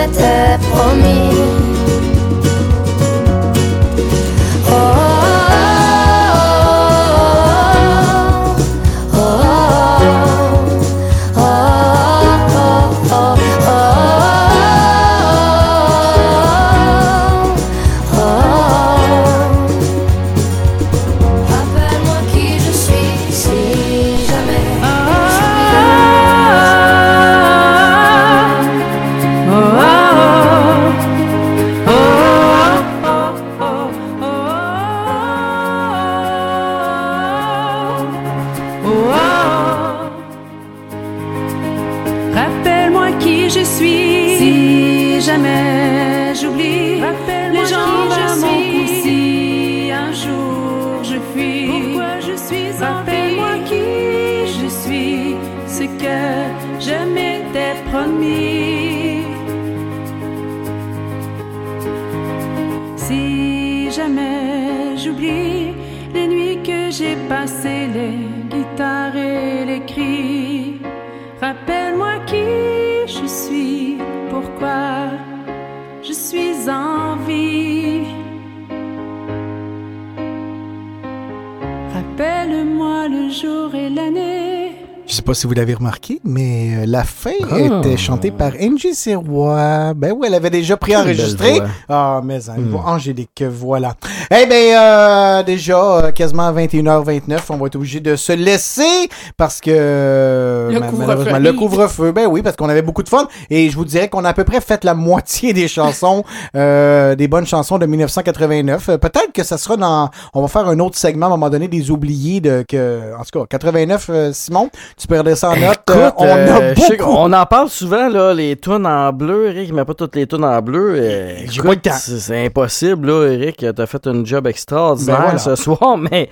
[85.26, 87.58] sais pas si vous l'avez remarqué, mais euh, la fin Ah.
[87.60, 89.94] était chantée par Angie Sirois.
[89.96, 91.60] Ben oui, elle avait déjà préenregistré.
[91.90, 92.70] Ah, mais une Hmm.
[92.70, 93.96] voix angélique, voilà.
[94.32, 99.62] Eh bien, euh, déjà, euh, quasiment 21h29, on va être obligé de se laisser parce
[99.62, 103.28] que euh, Le malheureusement, le couvre-feu, ben oui, parce qu'on avait beaucoup de fun.
[103.50, 106.24] Et je vous dirais qu'on a à peu près fait la moitié des chansons,
[106.56, 108.90] euh, des bonnes chansons de 1989.
[108.90, 110.10] Euh, Peut-être que ça sera dans...
[110.34, 112.64] On va faire un autre segment à un moment donné des oubliés de...
[112.68, 115.82] que En tout cas, 89, euh, Simon, tu peux redescendre en note.
[115.88, 116.98] Écoute, on a euh, beaucoup...
[116.98, 119.48] qu'on en parle souvent, là, les tunes en bleu.
[119.48, 120.96] Eric, met pas toutes les tunes en bleu.
[120.98, 123.66] Euh, J'ai écoute, c'est impossible, là, Eric.
[123.76, 125.38] T'as fait un job extraordinaire Ben voilà.
[125.38, 126.30] ce soir, mais.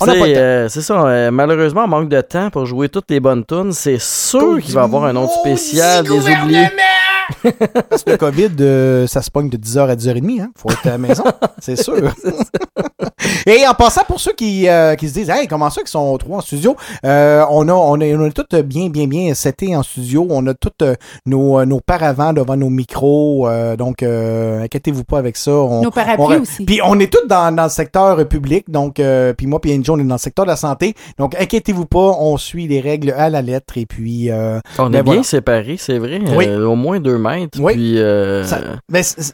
[0.00, 3.72] Euh, c'est ça, euh, malheureusement, on manque de temps pour jouer toutes les bonnes tunes.
[3.72, 6.68] C'est sûr qu'il va y avoir un autre spécial des oubliés.
[7.90, 10.40] Parce que le COVID, euh, ça se pogne de 10h à 10h30.
[10.42, 10.50] Hein?
[10.56, 11.24] Faut être à la maison,
[11.60, 11.94] c'est sûr.
[13.46, 16.16] Et en passant, pour ceux qui, euh, qui se disent, hey, comment ça qu'ils sont
[16.18, 19.74] trois en studio, euh, on, a, on, a, on a tout bien, bien, bien seté
[19.76, 20.26] en studio.
[20.30, 20.94] On a tous euh,
[21.26, 23.48] nos, nos paravents devant nos micros.
[23.48, 25.52] euh, donc, euh, inquiétez-vous pas avec ça.
[25.52, 26.64] On, Nos parapluies on- aussi.
[26.64, 28.70] Puis on est tous dans, dans le secteur public.
[28.70, 30.94] Donc, euh, puis moi, puis Angel, on est dans le secteur de la santé.
[31.18, 32.16] Donc, inquiétez-vous pas.
[32.20, 33.76] On suit les règles à la lettre.
[33.76, 35.22] Et puis, euh, On ben est bien voilà.
[35.22, 36.20] séparés, c'est vrai.
[36.36, 36.46] Oui.
[36.48, 37.58] euh, au moins deux mètres.
[37.60, 37.74] Oui.
[37.74, 39.32] Puis, euh, Ça, ben, ça,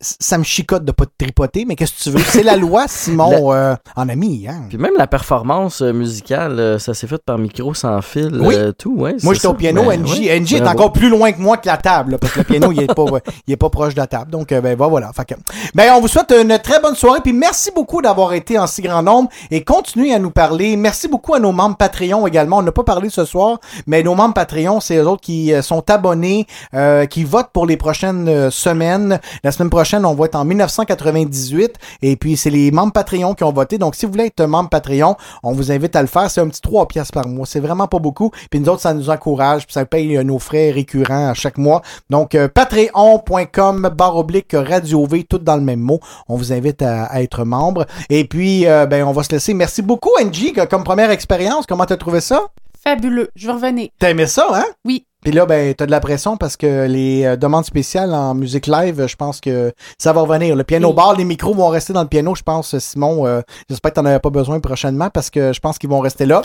[0.00, 2.18] ça me chicote de pas te tripoter, mais qu'est-ce que tu veux?
[2.24, 4.46] C'est la loi, Simon, euh, en ami.
[4.48, 4.64] Hein?
[4.68, 8.54] Puis même la performance euh, musicale, euh, ça s'est fait par micro sans fil, Oui.
[8.56, 9.16] euh, tout, ouais.
[9.22, 9.84] Moi, j'étais au piano.
[9.84, 10.40] Ben, Angie, ouais.
[10.40, 12.72] Angie est encore plus loin que moi que la table, là, parce que le piano,
[12.72, 13.04] il est pas,
[13.46, 14.30] il est pas proche de la table.
[14.30, 15.10] Donc, euh, ben, voilà.
[15.14, 15.34] Fait que-
[15.74, 17.20] ben, on vous souhaite une très bonne soirée.
[17.22, 20.76] Puis merci beaucoup d'avoir été en si grand nombre et continuez à nous parler.
[20.76, 22.58] Merci beaucoup à nos membres Patreon également.
[22.58, 25.88] On n'a pas parlé ce soir, mais nos membres Patreon, c'est eux autres qui sont
[25.90, 29.20] abonnés, euh, qui votent pour les prochaines euh, semaines.
[29.44, 31.74] La semaine prochaine, on va être en 1998.
[32.02, 33.78] Et puis, c'est les membres Patreon qui ont voté.
[33.78, 36.30] Donc, si vous voulez être membre Patreon, on vous invite à le faire.
[36.30, 37.46] C'est un petit 3 piastres par mois.
[37.46, 38.30] C'est vraiment pas beaucoup.
[38.50, 39.66] Puis nous autres, ça nous encourage.
[39.66, 41.82] Puis ça paye euh, nos frais récurrents à chaque mois.
[42.10, 46.00] Donc, euh, patreon.com barre oblique Radio V, tout dans le même mot.
[46.28, 47.86] On vous invite à, à être membre.
[48.10, 49.54] Et puis, euh, ben, on va se laisser.
[49.54, 51.66] Merci beaucoup, Angie, comme première expérience.
[51.66, 52.46] Comment t'as trouvé ça?
[52.82, 53.30] Fabuleux.
[53.34, 53.88] Je vais revenir.
[53.98, 54.66] T'as aimé ça, hein?
[54.84, 55.06] Oui.
[55.26, 58.68] Puis là, ben, t'as de la pression parce que les euh, demandes spéciales en musique
[58.68, 60.54] live, je pense que ça va revenir.
[60.54, 63.26] Le piano bar, les micros vont rester dans le piano, je pense, Simon.
[63.26, 66.26] euh, J'espère que t'en avais pas besoin prochainement parce que je pense qu'ils vont rester
[66.26, 66.42] là.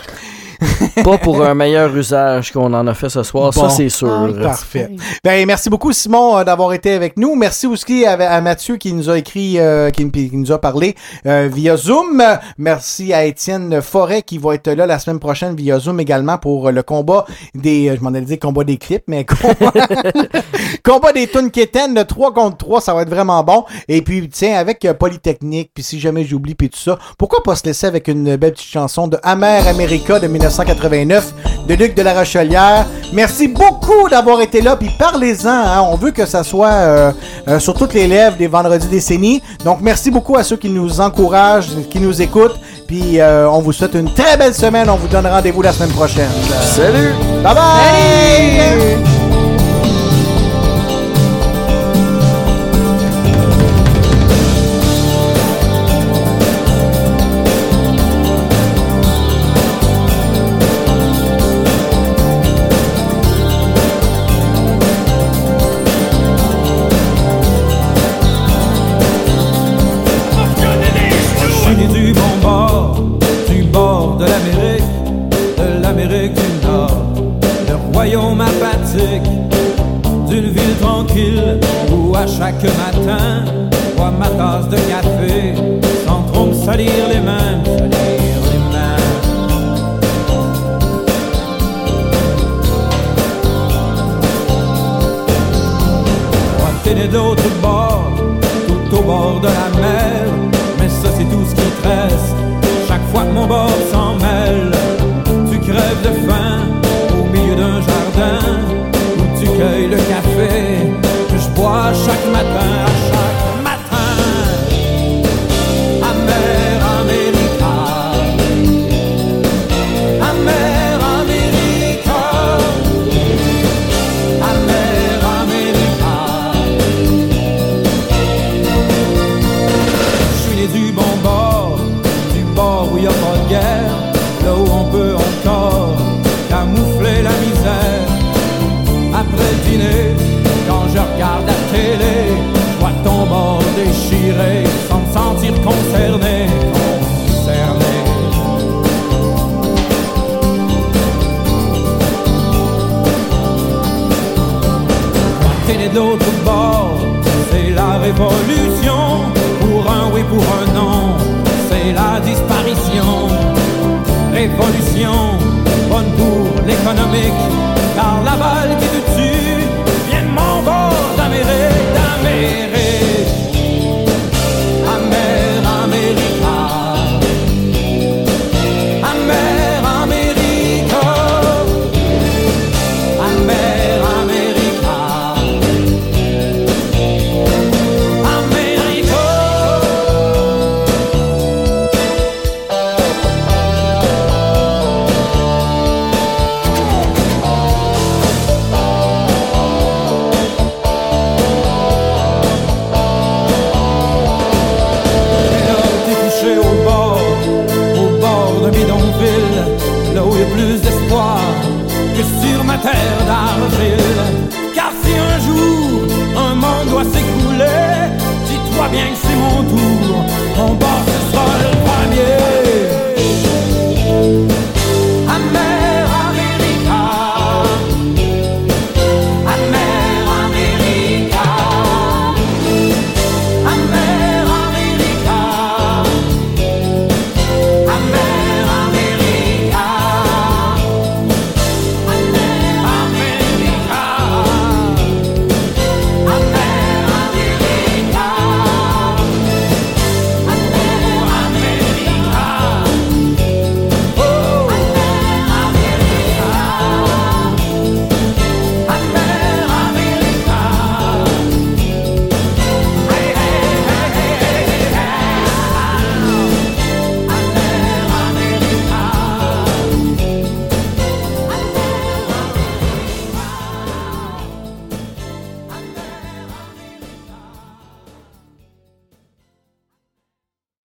[1.04, 3.62] Pas pour un meilleur usage qu'on en a fait ce soir, Bon.
[3.62, 4.30] ça c'est sûr.
[4.40, 4.90] Ah, Parfait.
[5.24, 7.36] Ben, merci beaucoup, Simon, euh, d'avoir été avec nous.
[7.36, 10.96] Merci aussi à, à Mathieu qui nous a écrit, euh, qui, qui nous a parlé
[11.26, 12.24] euh, via Zoom.
[12.58, 16.68] Merci à Étienne Forêt qui va être là la semaine prochaine via Zoom également pour
[16.68, 17.26] euh, le combat
[17.56, 19.74] des, euh, je m'en allais dire combat des clips, mais combat,
[20.84, 23.66] combat des de 3 contre 3, ça va être vraiment bon.
[23.88, 27.56] Et puis, tiens, avec euh, Polytechnique, puis si jamais j'oublie, puis tout ça, pourquoi pas
[27.56, 31.34] se laisser avec une belle petite chanson de Amer America de 1989
[31.68, 32.86] de Luc de la Rochelière.
[33.14, 35.88] Merci beaucoup d'avoir été là, puis parlez-en, hein.
[35.90, 37.12] on veut que ça soit euh,
[37.48, 39.42] euh, sur toutes les lèvres des vendredis décennies.
[39.64, 43.74] Donc, merci beaucoup à ceux qui nous encouragent, qui nous écoutent, puis euh, on vous
[43.74, 44.90] souhaite une très belle semaine.
[44.90, 46.30] On vous donne rendez-vous la semaine prochaine.
[46.62, 47.14] Salut!
[47.44, 48.98] Bye bye!
[49.06, 49.21] Je